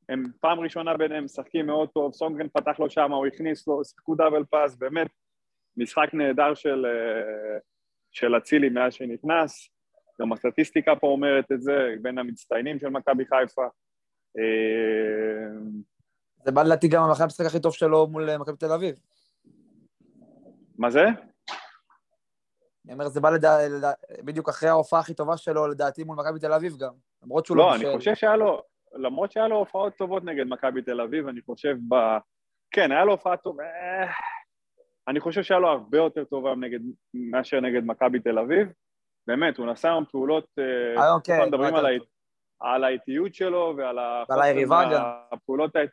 הם 0.09 0.23
פעם 0.39 0.59
ראשונה 0.59 0.97
ביניהם 0.97 1.25
משחקים 1.25 1.65
מאוד 1.65 1.89
טוב, 1.89 2.13
סונגרן 2.13 2.47
פתח 2.49 2.79
לו 2.79 2.89
שם, 2.89 3.11
הוא 3.11 3.27
הכניס 3.27 3.67
לו, 3.67 3.83
שיחקו 3.83 4.15
דאבל 4.15 4.43
פאס, 4.45 4.75
באמת, 4.75 5.07
משחק 5.77 6.13
נהדר 6.13 6.53
של, 6.53 6.85
אה, 6.85 7.59
של 8.11 8.37
אצילי 8.37 8.69
מאז 8.69 8.93
שנכנס, 8.93 9.69
גם 10.21 10.33
הסטטיסטיקה 10.33 10.95
פה 10.95 11.07
אומרת 11.07 11.51
את 11.51 11.61
זה, 11.61 11.95
בין 12.01 12.17
המצטיינים 12.17 12.79
של 12.79 12.89
מכבי 12.89 13.25
חיפה. 13.25 13.67
אה, 14.37 15.59
זה 16.45 16.51
בא 16.51 16.63
לדעתי 16.63 16.87
גם 16.87 17.09
אחרי 17.11 17.23
המשחק 17.23 17.45
הכי 17.45 17.59
טוב 17.59 17.73
שלו 17.73 18.07
מול 18.07 18.29
אה, 18.29 18.37
מכבי 18.37 18.57
תל 18.57 18.71
אביב. 18.71 18.99
מה 20.77 20.89
זה? 20.89 21.05
אני 22.85 22.93
אומר, 22.93 23.07
זה 23.07 23.21
בא 23.21 23.29
לדע... 23.29 23.57
בדיוק 24.23 24.49
אחרי 24.49 24.69
ההופעה 24.69 24.99
הכי 24.99 25.13
טובה 25.13 25.37
שלו, 25.37 25.67
לדעתי, 25.67 26.03
מול 26.03 26.17
מכבי 26.17 26.39
תל 26.39 26.53
אביב 26.53 26.77
גם. 26.77 26.93
למרות 27.23 27.45
שהוא 27.45 27.57
לא 27.57 27.63
לא. 27.63 27.75
אני 27.75 27.97
חושב 27.97 28.15
שהיה 28.15 28.35
לו, 28.35 28.61
למרות 28.93 29.31
שהיה 29.31 29.47
לו 29.47 29.55
הופעות 29.55 29.95
טובות 29.95 30.23
נגד 30.23 30.47
מכבי 30.47 30.81
תל 30.81 31.01
אביב, 31.01 31.27
אני 31.27 31.41
חושב 31.41 31.75
ב... 31.89 31.95
כן, 32.71 32.91
היה 32.91 33.05
לו 33.05 33.11
הופעה 33.11 33.37
טובה. 33.37 33.63
אה, 33.63 34.11
אני 35.07 35.19
חושב 35.19 35.43
שהיה 35.43 35.59
לו 35.59 35.67
הרבה 35.67 35.97
יותר 35.97 36.23
טובה 36.23 36.55
נגד, 36.55 36.79
מאשר 37.13 37.59
נגד 37.59 37.85
מכבי 37.85 38.19
תל 38.19 38.39
אביב. 38.39 38.67
באמת, 39.27 39.57
הוא 39.57 39.65
נשא 39.65 39.87
היום 39.87 40.05
פעולות... 40.05 40.45
אה, 40.59 40.95
כל 40.95 41.19
כן, 41.23 41.33
הזמן 41.33 41.47
מדברים 41.47 41.75
על, 41.75 41.97
טוב. 41.97 42.07
ה... 42.61 42.73
על 42.73 42.83
האיטיות 42.83 43.33
שלו 43.33 43.73
ועל 43.77 43.99
ה... 43.99 44.23
ועל 44.29 44.41
היריבה 44.41 44.83
גם. 44.93 45.03
הפעולות 45.31 45.75
האלה. 45.75 45.89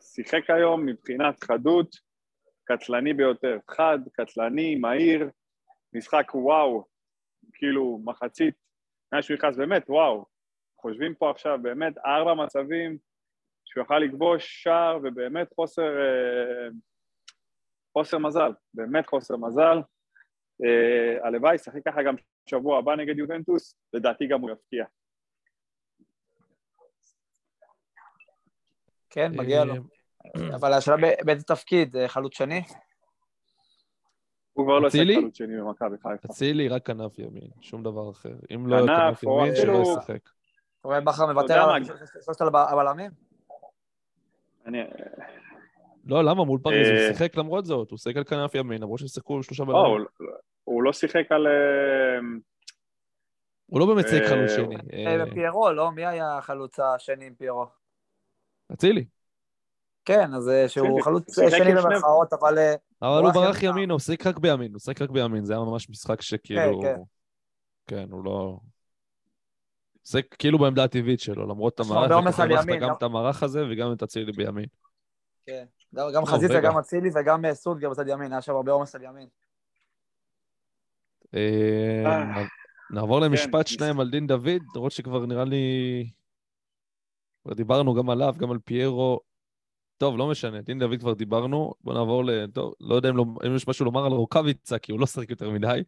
שיחק 0.00 0.50
היום 0.50 0.86
מבחינת 0.86 1.44
חדות, 1.44 1.96
קטלני 2.64 3.14
ביותר. 3.14 3.58
חד, 3.70 3.98
קטלני, 4.12 4.74
מהיר, 4.74 5.30
משחק 5.92 6.30
וואו, 6.34 6.84
כאילו 7.54 8.00
מחצית, 8.04 8.54
מאז 9.12 9.24
שהוא 9.24 9.36
נכנס 9.36 9.56
באמת, 9.56 9.90
וואו. 9.90 10.33
חושבים 10.84 11.14
פה 11.14 11.30
עכשיו 11.30 11.58
באמת 11.62 11.98
ארבע 11.98 12.34
מצבים 12.34 12.98
שהוא 13.64 13.84
יכל 13.84 13.98
לכבוש 13.98 14.62
שער 14.62 14.98
ובאמת 15.02 15.52
חוסר, 15.54 15.82
אה, 15.82 16.68
חוסר 17.92 18.18
מזל, 18.18 18.52
באמת 18.74 19.06
חוסר 19.06 19.36
מזל. 19.36 19.78
אה, 20.64 21.26
הלוואי, 21.26 21.54
ישחק 21.54 21.80
ככה 21.88 22.02
גם 22.02 22.14
שבוע 22.50 22.78
הבא 22.78 22.96
נגד 22.96 23.18
יובנטוס, 23.18 23.76
לדעתי 23.92 24.26
גם 24.26 24.40
הוא 24.40 24.50
יפתיע. 24.50 24.84
כן, 29.10 29.32
מגיע 29.36 29.64
לו. 29.64 29.74
אה, 29.74 30.56
אבל 30.56 30.72
השאלה 30.72 30.96
באיזה 31.24 31.44
תפקיד? 31.44 31.96
אה, 31.96 32.08
חלוץ 32.08 32.36
שני? 32.38 32.62
הוא 34.52 34.66
כבר 34.66 34.78
לא 34.78 34.88
אצילי? 34.88 35.16
חלוץ 35.16 35.36
שני 35.38 35.56
במכבי 35.60 35.96
חיפה. 35.96 36.28
אצילי 36.30 36.68
רק 36.68 36.86
כנף 36.86 37.18
ימין, 37.18 37.50
שום 37.60 37.82
דבר 37.82 38.10
אחר. 38.10 38.34
אם 38.54 38.66
לא 38.66 38.76
כנף, 38.86 39.22
ימין, 39.22 39.56
שלא 39.56 39.62
אפילו- 39.62 39.82
ישחק. 39.82 40.33
אתה 40.84 40.88
רואה 40.88 41.00
בכר 41.00 41.26
מוותר 41.26 41.70
על? 41.70 41.84
שלושת 42.24 42.40
הב- 42.40 42.56
הבלמים? 42.56 43.10
אני, 44.66 44.78
לא, 46.06 46.24
למה? 46.24 46.44
מול 46.44 46.60
פריז 46.62 46.88
הוא 46.88 46.96
אה, 46.96 47.08
שיחק 47.08 47.36
למרות 47.36 47.64
זאת, 47.64 47.90
הוא 47.90 47.98
שיחק 47.98 48.16
על 48.16 48.24
כנף 48.24 48.54
ימין, 48.54 48.82
למרות 48.82 48.98
ששיחקו 48.98 49.42
שלושה 49.42 49.64
לא, 49.64 49.66
בלמים. 49.66 50.06
הוא 50.64 50.82
לא 50.82 50.92
שיחק 50.92 51.32
על... 51.32 51.46
אה, 51.46 52.18
הוא 53.66 53.80
לא 53.80 53.86
באמת 53.86 54.08
שיחק 54.08 54.22
אה, 54.22 54.28
חלוץ 54.28 54.50
שני. 54.50 54.76
פיירו, 55.34 55.72
לא? 55.72 55.92
מי 55.92 56.06
היה 56.06 56.38
החלוץ 56.38 56.80
השני 56.80 57.26
עם 57.26 57.34
פיירו? 57.34 57.66
אצילי. 58.72 59.04
כן, 60.04 60.34
אז 60.34 60.50
שהוא 60.66 61.02
חלוץ 61.02 61.40
שני 61.50 61.74
במרכאות, 61.74 62.32
אבל... 62.32 62.58
אבל 63.02 63.22
הוא 63.22 63.32
ברח. 63.32 63.62
ימינה, 63.62 63.92
הוא 63.92 64.00
שיחק 64.00 64.26
רק 64.26 64.38
בימין, 64.38 64.72
הוא 64.72 64.80
שיחק 64.80 65.02
רק 65.02 65.10
בימין, 65.10 65.44
זה 65.44 65.52
היה 65.52 65.62
ממש 65.62 65.90
משחק 65.90 66.20
שכאילו... 66.20 66.80
כן. 66.82 66.96
כן, 67.86 68.06
הוא 68.10 68.24
לא... 68.24 68.58
זה 70.04 70.22
כאילו 70.22 70.58
בעמדה 70.58 70.84
הטבעית 70.84 71.20
שלו, 71.20 71.46
למרות 71.46 71.80
לו 71.80 71.86
המערך, 71.86 72.02
הרבה 72.02 72.14
עומס 72.14 72.34
וככה 72.34 72.44
ימין, 72.62 72.80
גם 72.80 72.88
גם- 72.88 72.94
את 72.98 73.02
המערך 73.02 73.42
הזה 73.42 73.64
וגם 73.70 73.92
את 73.92 74.02
אצילי 74.02 74.32
בימין. 74.32 74.66
כן. 75.46 75.64
גם- 75.94 76.08
גם 76.14 76.26
חזיזה. 76.26 76.60
גם 76.62 76.78
אצילי 76.78 77.10
וגם 77.14 77.44
אה, 77.44 77.54
סונגר 77.54 77.90
בצד 77.90 78.08
ימין, 78.08 78.32
היה 78.32 78.42
שם 78.42 78.52
הרבה 78.54 78.72
עומס 78.72 78.94
על 78.94 79.02
ימין. 79.02 79.28
אה, 81.34 82.02
אה. 82.06 82.42
נעבור 82.90 83.20
למשפט 83.20 83.54
כן. 83.54 83.66
שניים 83.66 84.00
על 84.00 84.10
דין 84.10 84.26
דוד, 84.26 84.62
למרות 84.74 84.92
שכבר 84.92 85.26
נראה 85.26 85.44
לי... 85.44 86.10
כבר 87.42 87.54
דיברנו 87.54 87.94
גם 87.94 88.10
עליו, 88.10 88.34
גם 88.38 88.50
על 88.50 88.58
פיירו. 88.64 89.20
טוב, 89.98 90.18
לא 90.18 90.30
משנה, 90.30 90.60
דין 90.60 90.78
דוד 90.78 91.00
כבר 91.00 91.12
דיברנו, 91.14 91.74
בואו 91.80 91.96
נעבור 91.96 92.24
ל... 92.24 92.46
טוב, 92.46 92.74
לא 92.80 92.94
יודע 92.94 93.10
אם, 93.10 93.16
לא... 93.16 93.24
אם 93.46 93.56
יש 93.56 93.68
משהו 93.68 93.84
לומר 93.84 94.06
על 94.06 94.12
רוקאביצה, 94.12 94.78
כי 94.78 94.92
הוא 94.92 95.00
לא 95.00 95.06
שחק 95.06 95.30
יותר 95.30 95.50
מדי. 95.50 95.82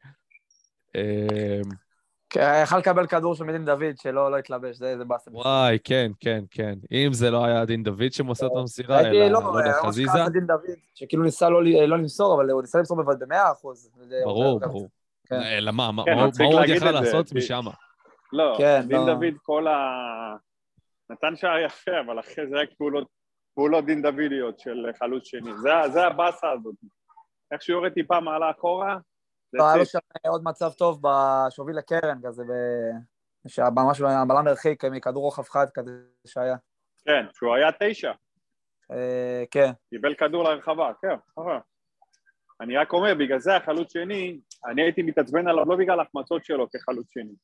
אה, 2.27 2.55
כן, 2.55 2.63
יכל 2.63 2.79
לקבל 2.79 3.07
כדור 3.07 3.35
של 3.35 3.45
מדין 3.45 3.65
דוד, 3.65 3.99
שלא 4.03 4.31
לא 4.31 4.37
התלבש, 4.37 4.77
זה 4.77 4.99
זה 4.99 5.05
באסה. 5.05 5.31
וואי, 5.35 5.79
כן, 5.85 6.11
כן, 6.21 6.45
כן. 6.51 6.79
אם 6.93 7.13
זה 7.13 7.31
לא 7.31 7.45
היה 7.45 7.65
דין 7.65 7.83
דוד 7.83 8.13
שמוסר 8.13 8.47
את 8.47 8.53
המסירה, 8.57 8.97
ראיתי, 8.97 9.23
אלא, 9.23 9.29
לא, 9.29 9.41
לא 9.55 9.59
יודע, 9.59 9.73
חזיזה, 9.83 10.11
כעס 10.13 10.21
על 10.21 10.29
דין 10.29 10.47
דוד, 10.47 10.77
שכאילו 10.95 11.23
ניסה 11.23 11.49
לא 11.49 11.65
לא 11.65 11.99
למסור, 11.99 12.35
אבל 12.35 12.51
הוא 12.51 12.63
ניסה 12.63 12.79
למסור 12.79 12.97
בוודאי 12.97 13.27
במאה 13.29 13.53
אחוז. 13.53 13.91
ברור, 14.25 14.61
ברור. 14.61 14.89
כן. 15.29 15.41
אלא 15.43 15.73
מה, 15.73 15.93
מה 15.93 16.05
כן, 16.05 16.15
מה 16.15 16.21
הוא 16.21 16.29
מצחיק 16.29 16.47
מה 16.47 16.53
הוא 16.53 16.61
עוד 16.61 16.69
יכל 16.69 16.91
לעשות 16.91 17.33
משם? 17.33 17.63
לא, 18.33 18.55
כן, 18.59 18.81
דין 18.89 18.97
לא. 18.97 19.07
דוד 19.07 19.35
כל 19.43 19.69
ה... 19.69 19.77
נתן 21.11 21.37
שער 21.37 21.59
יפה, 21.59 21.91
אבל 22.07 22.21
אחרי 22.21 22.47
זה 22.47 22.57
רק 22.57 22.69
פעולות, 22.79 23.07
פעולות 23.55 23.87
דין 23.87 24.03
דודיות 24.03 24.59
של 24.59 24.87
חלוץ 24.99 25.27
שני. 25.27 25.55
זה, 25.55 25.71
זה 25.93 26.07
הבאסה 26.07 26.51
הזאת. 26.51 26.75
איך 27.53 27.63
שהוא 27.63 27.77
יורד 27.77 27.93
טיפה 27.93 28.21
מעלה 28.21 28.51
אחורה, 28.51 28.95
לא, 28.95 29.01
היה 29.55 29.77
לו. 29.77 29.85
שם 29.85 29.99
עוד 30.29 30.43
מצב 30.45 30.73
טוב 30.73 31.03
שהוביל 31.51 31.77
לקרן 31.77 32.19
כזה, 32.25 32.45
ב- 32.45 33.49
שממש 33.49 34.01
הבלם 34.01 34.47
הרחיק 34.47 34.85
מכדור 34.85 35.23
רוחב 35.23 35.43
חד 35.43 35.67
כזה 35.75 35.91
שהיה. 36.27 36.57
כן, 37.05 37.27
שהוא 37.35 37.55
היה 37.55 37.69
תשע, 37.81 38.13
אה, 38.91 39.45
כן, 39.51 39.71
קיבל 39.91 40.15
כדור 40.15 40.45
לרחבה, 40.45 40.93
כן, 41.03 41.15
ככה. 41.37 41.59
אני 42.61 42.77
רק 42.77 42.93
אומר, 42.93 43.15
בגלל 43.15 43.39
זה 43.39 43.57
החלוץ 43.57 43.93
שני, 43.93 44.41
אני 44.67 44.83
הייתי 44.83 45.03
מתעצבן 45.03 45.49
עליו 45.49 45.65
לא 45.65 45.77
בגלל 45.77 46.01
ההחמצות 46.01 46.45
שלו 46.45 46.71
כחלוץ 46.71 47.07
שני, 47.11 47.35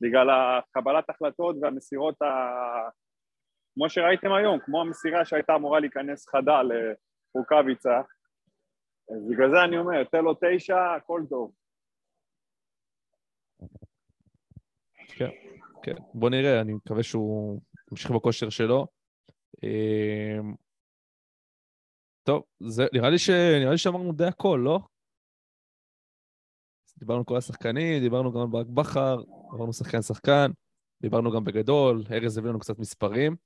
בגלל 0.00 0.28
הקבלת 0.30 1.10
החלטות 1.10 1.56
והמסירות 1.62 2.22
ה... 2.22 2.26
כמו 3.74 3.90
שראיתם 3.90 4.32
היום, 4.32 4.58
כמו 4.60 4.80
המסירה 4.80 5.24
שהייתה 5.24 5.54
אמורה 5.54 5.80
להיכנס 5.80 6.28
חדה 6.28 6.60
לרוקאביצה, 6.62 8.00
אז 9.10 9.28
בגלל 9.30 9.50
זה 9.50 9.64
אני 9.64 9.78
אומר, 9.78 10.04
תן 10.04 10.24
לו 10.24 10.34
תשע, 10.34 10.94
הכל 10.96 11.22
טוב. 11.28 11.52
כן, 15.82 15.94
בוא 16.14 16.30
נראה, 16.30 16.60
אני 16.60 16.72
מקווה 16.72 17.02
שהוא 17.02 17.60
ימשיך 17.90 18.10
בכושר 18.10 18.50
שלו. 18.50 18.86
אמ, 19.62 20.54
טוב, 22.22 22.42
זה, 22.60 22.84
נראה 22.92 23.10
לי, 23.10 23.18
ש... 23.18 23.30
נראה 23.60 23.70
לי 23.72 23.78
שאמרנו 23.78 24.12
די 24.12 24.24
הכל, 24.24 24.60
לא? 24.64 24.80
דיברנו 26.98 27.18
על 27.18 27.24
כל 27.24 27.36
השחקנים, 27.36 28.02
דיברנו 28.02 28.32
גם 28.32 28.40
על 28.40 28.46
ברק 28.46 28.66
בכר, 28.66 29.16
עברנו 29.52 29.72
שחקן-שחקן, 29.72 30.50
דיברנו 31.02 31.30
גם 31.32 31.44
בגדול, 31.44 32.02
ארז 32.10 32.38
הביא 32.38 32.50
לנו 32.50 32.58
קצת 32.58 32.78
מספרים. 32.78 33.36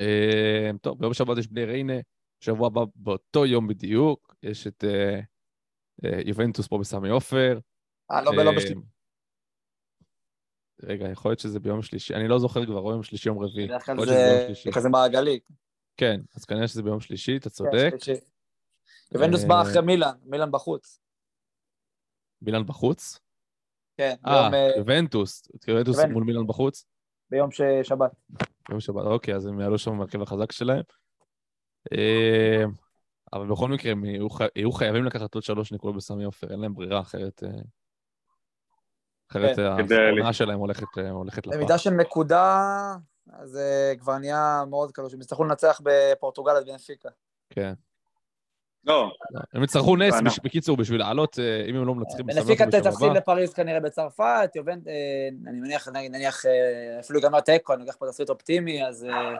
אמ, 0.00 0.78
טוב, 0.78 0.98
ביום 0.98 1.14
שבת 1.14 1.38
יש 1.38 1.48
בני 1.48 1.64
ריינה, 1.64 1.96
שבוע 2.40 2.66
הבא 2.66 2.80
באותו 2.96 3.46
יום 3.46 3.68
בדיוק, 3.68 4.31
יש 4.42 4.66
את 4.66 4.84
אה, 4.84 5.20
אה, 6.04 6.20
יובנטוס 6.26 6.68
פה 6.68 6.78
בסמי 6.78 7.08
עופר. 7.08 7.58
אה, 8.10 8.22
לא, 8.22 8.34
לא 8.34 8.50
אמ, 8.50 8.56
בשלישי, 8.56 8.74
רגע, 10.82 11.08
יכול 11.08 11.30
להיות 11.30 11.40
שזה 11.40 11.60
ביום 11.60 11.82
שלישי, 11.82 12.14
אני 12.14 12.28
לא 12.28 12.38
זוכר 12.38 12.66
כבר, 12.66 12.80
או 12.80 12.90
יום 12.90 13.02
שלישי, 13.02 13.28
יום 13.28 13.38
רביעי. 13.38 13.66
בדרך 13.68 13.86
כלל 13.86 14.06
זה. 14.06 14.48
כזה 14.74 14.88
מעגלי. 14.88 15.40
כן, 15.96 16.20
אז 16.34 16.44
כנראה 16.44 16.68
שזה 16.68 16.82
ביום 16.82 17.00
שלישי, 17.00 17.36
אתה 17.36 17.50
כן, 17.50 17.54
צודק. 17.54 17.92
יובנטוס 19.12 19.44
בא 19.44 19.54
אה, 19.54 19.62
אחרי 19.62 19.82
מילאן, 19.82 20.14
מילאן 20.24 20.50
בחוץ. 20.50 21.00
מילאן 22.42 22.66
בחוץ? 22.66 23.18
כן, 23.96 24.14
אה, 24.26 24.48
אה, 24.52 24.70
יובנטוס. 24.76 25.48
יובנטוס. 25.68 25.98
מול 26.12 26.24
מילאן 26.24 26.46
בחוץ? 26.46 26.84
ביום 27.30 27.50
שבת. 27.82 28.10
ביום 28.68 28.80
שבת, 28.80 29.04
אוקיי, 29.04 29.34
אז 29.34 29.46
הם 29.46 29.60
יעלו 29.60 29.78
שם 29.78 29.90
במרכב 29.90 30.22
החזק 30.22 30.52
שלהם. 30.52 30.82
אה, 33.34 33.38
אבל 33.38 33.46
בכל 33.46 33.68
מקרה, 33.68 33.92
הם 33.92 34.04
יהיו 34.04 34.30
חי- 34.30 34.44
יהיו 34.56 34.72
חייבים 34.72 35.04
לקחת 35.04 35.34
עוד 35.34 35.42
שלוש 35.44 35.72
נקודות 35.72 35.96
בסמי 35.96 36.24
עופר, 36.24 36.50
אין 36.50 36.60
להם 36.60 36.74
ברירה, 36.74 37.00
אחרת... 37.00 37.42
אה, 37.44 37.48
אחרת 39.30 39.56
כן, 39.56 39.62
אה, 39.62 40.08
העונה 40.08 40.32
שלהם 40.32 40.58
הולכת 40.58 40.98
אה, 40.98 41.10
הולכת 41.10 41.46
לפח. 41.46 41.56
במידה 41.56 41.78
של 41.78 41.90
נקודה, 41.90 42.94
אז 43.32 43.50
זה 43.50 43.94
כבר 43.98 44.18
נהיה 44.18 44.62
מאוד 44.70 44.92
קלוש. 44.92 45.14
הם 45.14 45.20
יצטרכו 45.20 45.44
לנצח 45.44 45.80
בפורטוגל 45.84 46.58
את 46.58 46.66
בנפיקה. 46.66 47.08
כן. 47.50 47.72
לא, 48.84 49.10
הם 49.54 49.64
יצטרכו 49.64 49.96
נס, 49.96 50.14
בקיצור, 50.44 50.76
בשביל 50.76 51.00
לעלות, 51.00 51.38
אה, 51.38 51.64
אם 51.70 51.76
הם 51.76 51.86
לא 51.86 51.94
מנצחים 51.94 52.26
בסמי 52.26 52.40
בנפיקה 52.40 52.64
עופר 52.64 52.78
בשבוע 52.78 52.92
תפסיד. 52.92 53.12
לפריז 53.16 53.54
כנראה 53.54 53.80
בצרפת, 53.80 54.50
יובנט, 54.54 54.88
אה, 54.88 55.28
אני 55.46 55.60
מניח, 55.60 55.88
נניח, 55.88 56.46
אה, 56.46 57.00
אפילו 57.00 57.18
ייגמר 57.18 57.40
תיקו, 57.40 57.72
אני 57.72 57.80
לוקח 57.80 57.96
פה 57.96 58.06
תסריט 58.06 58.30
אופטימי, 58.30 58.86
אז 58.86 59.04
אה, 59.04 59.34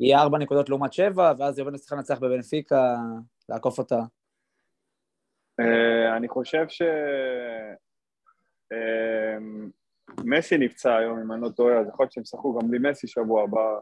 יהיה 0.00 0.20
ארבע 0.20 0.38
נקודות 0.38 0.68
לעומת 0.68 0.92
שבע, 0.92 1.32
ואז 1.38 1.58
יובנטוס 1.58 1.80
צריכה 1.80 1.96
לנצח 1.96 2.18
בבנפיקה, 2.18 2.96
לעקוף 3.48 3.78
אותה. 3.78 4.00
אה, 5.60 6.16
אני 6.16 6.28
חושב 6.28 6.68
ש... 6.68 6.82
אה, 8.72 9.36
מסי 10.24 10.58
נפצע 10.58 10.96
היום, 10.96 11.18
אם 11.18 11.32
אני 11.32 11.42
לא 11.42 11.48
טועה, 11.48 11.80
אז 11.80 11.88
יכול 11.88 12.04
להיות 12.04 12.12
שהם 12.12 12.22
ישחקו 12.22 12.58
גם 12.58 12.70
בלי 12.70 12.90
מסי 12.90 13.06
שבוע 13.06 13.42
הבא. 13.42 13.78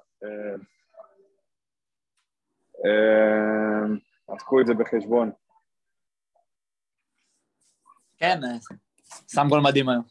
אה, 2.84 3.84
אז 4.28 4.42
קחו 4.42 4.60
את 4.60 4.66
זה 4.66 4.74
בחשבון. 4.74 5.30
כן, 8.16 8.40
שם 9.32 9.46
גול 9.48 9.60
מדהים 9.60 9.88
היום. 9.88 10.04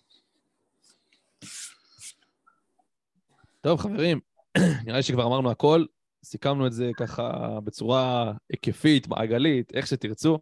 טוב, 3.61 3.79
חברים, 3.79 4.19
נראה 4.85 4.97
לי 4.97 5.03
שכבר 5.03 5.25
אמרנו 5.25 5.51
הכל, 5.51 5.85
סיכמנו 6.23 6.67
את 6.67 6.71
זה 6.73 6.91
ככה 6.97 7.57
בצורה 7.63 8.31
היקפית, 8.49 9.07
מעגלית, 9.07 9.73
איך 9.75 9.87
שתרצו. 9.87 10.39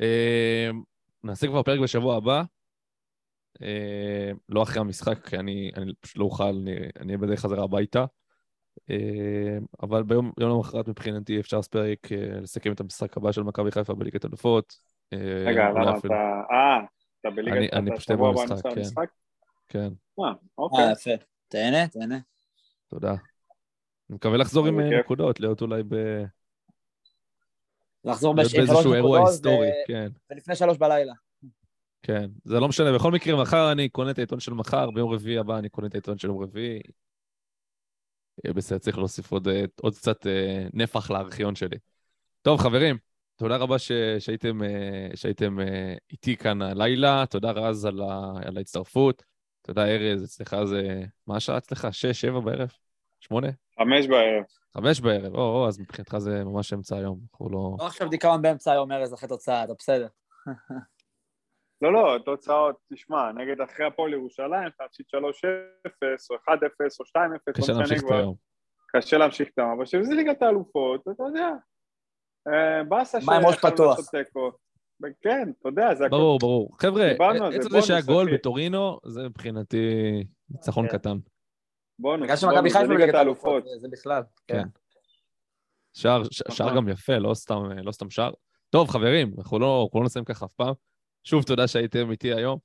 אה, 0.00 0.70
נעשה 1.24 1.46
כבר 1.46 1.62
פרק 1.62 1.80
בשבוע 1.80 2.16
הבא, 2.16 2.42
אה, 3.62 4.30
לא 4.48 4.62
אחרי 4.62 4.80
המשחק, 4.80 5.26
כי 5.28 5.36
אני, 5.36 5.70
אני 5.76 5.92
פשוט 6.00 6.16
לא 6.16 6.24
אוכל, 6.24 6.44
אני 6.44 6.72
אני 7.00 7.06
אהיה 7.06 7.18
בדרך 7.18 7.40
חזרה 7.40 7.64
הביתה. 7.64 8.04
אה, 8.90 9.58
אבל 9.82 10.02
ביום 10.02 10.32
יום 10.40 10.50
למחרת 10.50 10.88
מבחינתי 10.88 11.40
אפשר 11.40 11.56
לעשות 11.56 11.72
פרק 11.72 12.12
אה, 12.12 12.40
לסכם 12.40 12.72
את 12.72 12.80
המשחק 12.80 13.16
הבא 13.16 13.32
של 13.32 13.42
מכבי 13.42 13.70
חיפה 13.70 13.94
בליגת 13.94 14.24
אלופות. 14.24 14.74
רגע, 15.46 15.70
למה 15.70 15.98
אתה... 15.98 16.08
אה, 16.08 16.78
אתה 17.20 17.28
אני- 17.28 17.36
בליגת... 17.36 17.72
אני 17.74 17.88
אתה 17.88 17.96
פשוט 17.96 18.10
אהיה 18.10 18.18
שבוע 18.18 18.30
הבא 18.30 18.40
במשחק, 18.44 18.74
כן. 18.74 19.08
כן, 19.68 19.88
אה, 20.24 20.32
אוקיי. 20.58 20.84
אה, 20.84 20.92
יפה. 20.92 21.10
תהנה, 21.48 21.88
תהנה. 21.88 22.18
תודה. 22.88 23.14
אני 24.10 24.16
מקווה 24.16 24.36
לחזור 24.36 24.66
עם 24.66 24.80
אה. 24.80 25.00
נקודות, 25.00 25.40
להיות 25.40 25.62
אולי 25.62 25.82
ב... 25.82 25.94
לחזור 28.04 28.34
באיזשהו 28.34 28.94
אירוע 28.94 29.18
נקודות, 29.18 29.28
היסטורי, 29.28 29.70
כן. 29.86 30.08
ולפני 30.30 30.56
שלוש 30.56 30.78
בלילה. 30.78 31.12
כן, 32.02 32.30
זה 32.44 32.60
לא 32.60 32.68
משנה, 32.68 32.92
בכל 32.94 33.12
מקרה, 33.12 33.42
מחר 33.42 33.72
אני 33.72 33.88
קונה 33.88 34.10
את 34.10 34.18
העיתון 34.18 34.40
של 34.40 34.54
מחר, 34.54 34.90
ביום 34.90 35.12
רביעי 35.12 35.38
הבא 35.38 35.58
אני 35.58 35.68
קונה 35.68 35.86
את 35.86 35.94
העיתון 35.94 36.18
של 36.18 36.28
יום 36.28 36.42
רביעי. 36.42 36.80
בסדר, 38.44 38.78
צריך 38.78 38.98
להוסיף 38.98 39.32
עוד, 39.32 39.48
אה, 39.48 39.64
עוד 39.80 39.94
קצת 39.94 40.26
אה, 40.26 40.66
נפח 40.72 41.10
לארכיון 41.10 41.54
שלי. 41.54 41.76
טוב, 42.42 42.60
חברים, 42.60 42.98
תודה 43.36 43.56
רבה 43.56 43.78
ש, 43.78 43.92
שהייתם, 44.18 44.62
אה, 44.62 45.08
שהייתם 45.14 45.60
אה, 45.60 45.94
איתי 46.10 46.36
כאן 46.36 46.62
הלילה, 46.62 47.24
תודה 47.30 47.50
רז 47.50 47.84
על, 47.84 48.00
ה, 48.00 48.32
על 48.44 48.56
ההצטרפות, 48.56 49.22
תודה 49.62 49.86
ארז, 49.86 50.24
אצלך 50.24 50.56
זה... 50.64 51.02
מה 51.26 51.36
השעה 51.36 51.58
אצלך? 51.58 51.88
שש, 51.90 52.20
שבע 52.20 52.40
בערב? 52.40 52.72
שמונה? 53.20 53.48
חמש 53.78 54.06
בערב. 54.06 54.44
חמש 54.76 55.00
בערב, 55.00 55.34
או, 55.34 55.40
או, 55.40 55.68
אז 55.68 55.80
מבחינתך 55.80 56.18
זה 56.18 56.44
ממש 56.44 56.72
אמצע 56.72 56.96
היום, 56.96 57.18
אנחנו 57.32 57.50
לא... 57.50 57.76
לא 57.78 57.86
עכשיו 57.86 58.08
דיכאון 58.08 58.42
באמצע 58.42 58.72
היום, 58.72 58.92
ארז, 58.92 59.14
אחרי 59.14 59.28
תוצאה, 59.28 59.64
אתה 59.64 59.72
בסדר. 59.78 60.06
לא, 61.82 61.92
לא, 61.92 62.18
תוצאות, 62.24 62.76
תשמע, 62.92 63.32
נגד 63.32 63.60
אחרי 63.60 63.86
הפועל 63.86 64.12
ירושלים, 64.12 64.68
תפסיד 64.78 65.06
3-0, 65.14 65.18
או 66.30 66.36
1-0, 66.36 66.40
או 67.00 67.04
2-0, 67.04 67.52
קשה 67.52 67.72
לא 67.72 67.78
להמשיך 67.78 67.98
משנה 68.04 68.16
את. 68.16 68.20
היום. 68.20 68.34
קשה 68.88 69.18
להמשיך 69.18 69.48
את 69.48 69.58
היום, 69.58 69.70
אבל 69.70 69.86
שזה 69.86 70.14
ליגת 70.14 70.42
האלופות, 70.42 71.00
אתה 71.00 71.22
יודע. 71.22 71.50
אה, 72.48 72.84
באסה 72.84 73.18
מה 73.24 73.36
עם 73.36 73.46
ראש 73.46 73.54
שיכולנו 73.54 73.74
פתוח? 73.74 73.98
כן, 75.22 75.50
אתה 75.60 75.68
יודע, 75.68 75.94
זה 75.94 76.06
הכל. 76.06 76.16
ברור, 76.16 76.38
ברור. 76.38 76.76
חבר'ה, 76.80 77.10
עצם 77.56 77.70
זה 77.70 77.82
שהיה 77.82 78.00
גול. 78.00 78.34
בטורינו, 78.34 78.98
זה 79.06 79.22
מבחינתי 79.22 80.24
ניצחון 80.50 80.88
כן. 80.88 80.98
קטן. 80.98 81.16
בונוס, 81.98 82.24
בגלל 82.24 82.36
שמכבי 82.36 82.56
בונוס, 82.56 82.72
חיפה 82.72 82.86
זה 82.86 82.94
בליגת 82.94 83.14
האלופות, 83.14 83.64
זה- 83.80 83.88
בכלל. 83.92 84.22
כן. 84.46 84.62
כן. 84.62 84.68
שער, 85.94 86.22
שער 86.30 86.66
נכון. 86.66 86.76
גם 86.76 86.88
יפה, 86.88 87.18
לא 87.18 87.34
סתם, 87.34 87.62
לא 87.82 87.92
סתם 87.92 88.10
שער. 88.10 88.32
טוב, 88.70 88.88
חברים, 88.88 89.34
אנחנו 89.38 89.58
לא, 89.58 89.82
אנחנו 89.84 90.00
לא 90.00 90.06
נסיים 90.06 90.24
ככה 90.24 90.46
אף 90.46 90.52
פעם. 90.52 90.74
שוב, 91.24 91.42
תודה 91.44 91.68
שהייתם 91.68 92.10
איתי 92.10 92.34
היום. 92.34 92.58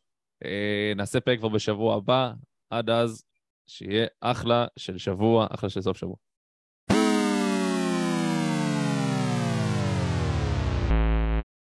אה, 0.45 0.93
נעשה 0.95 1.19
פרק 1.19 1.39
כבר 1.39 1.49
בשבוע 1.49 1.95
הבא. 1.95 2.31
עד 2.69 2.89
אז, 2.89 3.23
שיהיה 3.67 4.07
אחלה 4.21 4.65
של 4.79 4.97
שבוע, 4.97 5.47
אחלה 5.51 5.69
של 5.69 5.81
סוף 5.81 5.97
שבוע. 5.97 6.15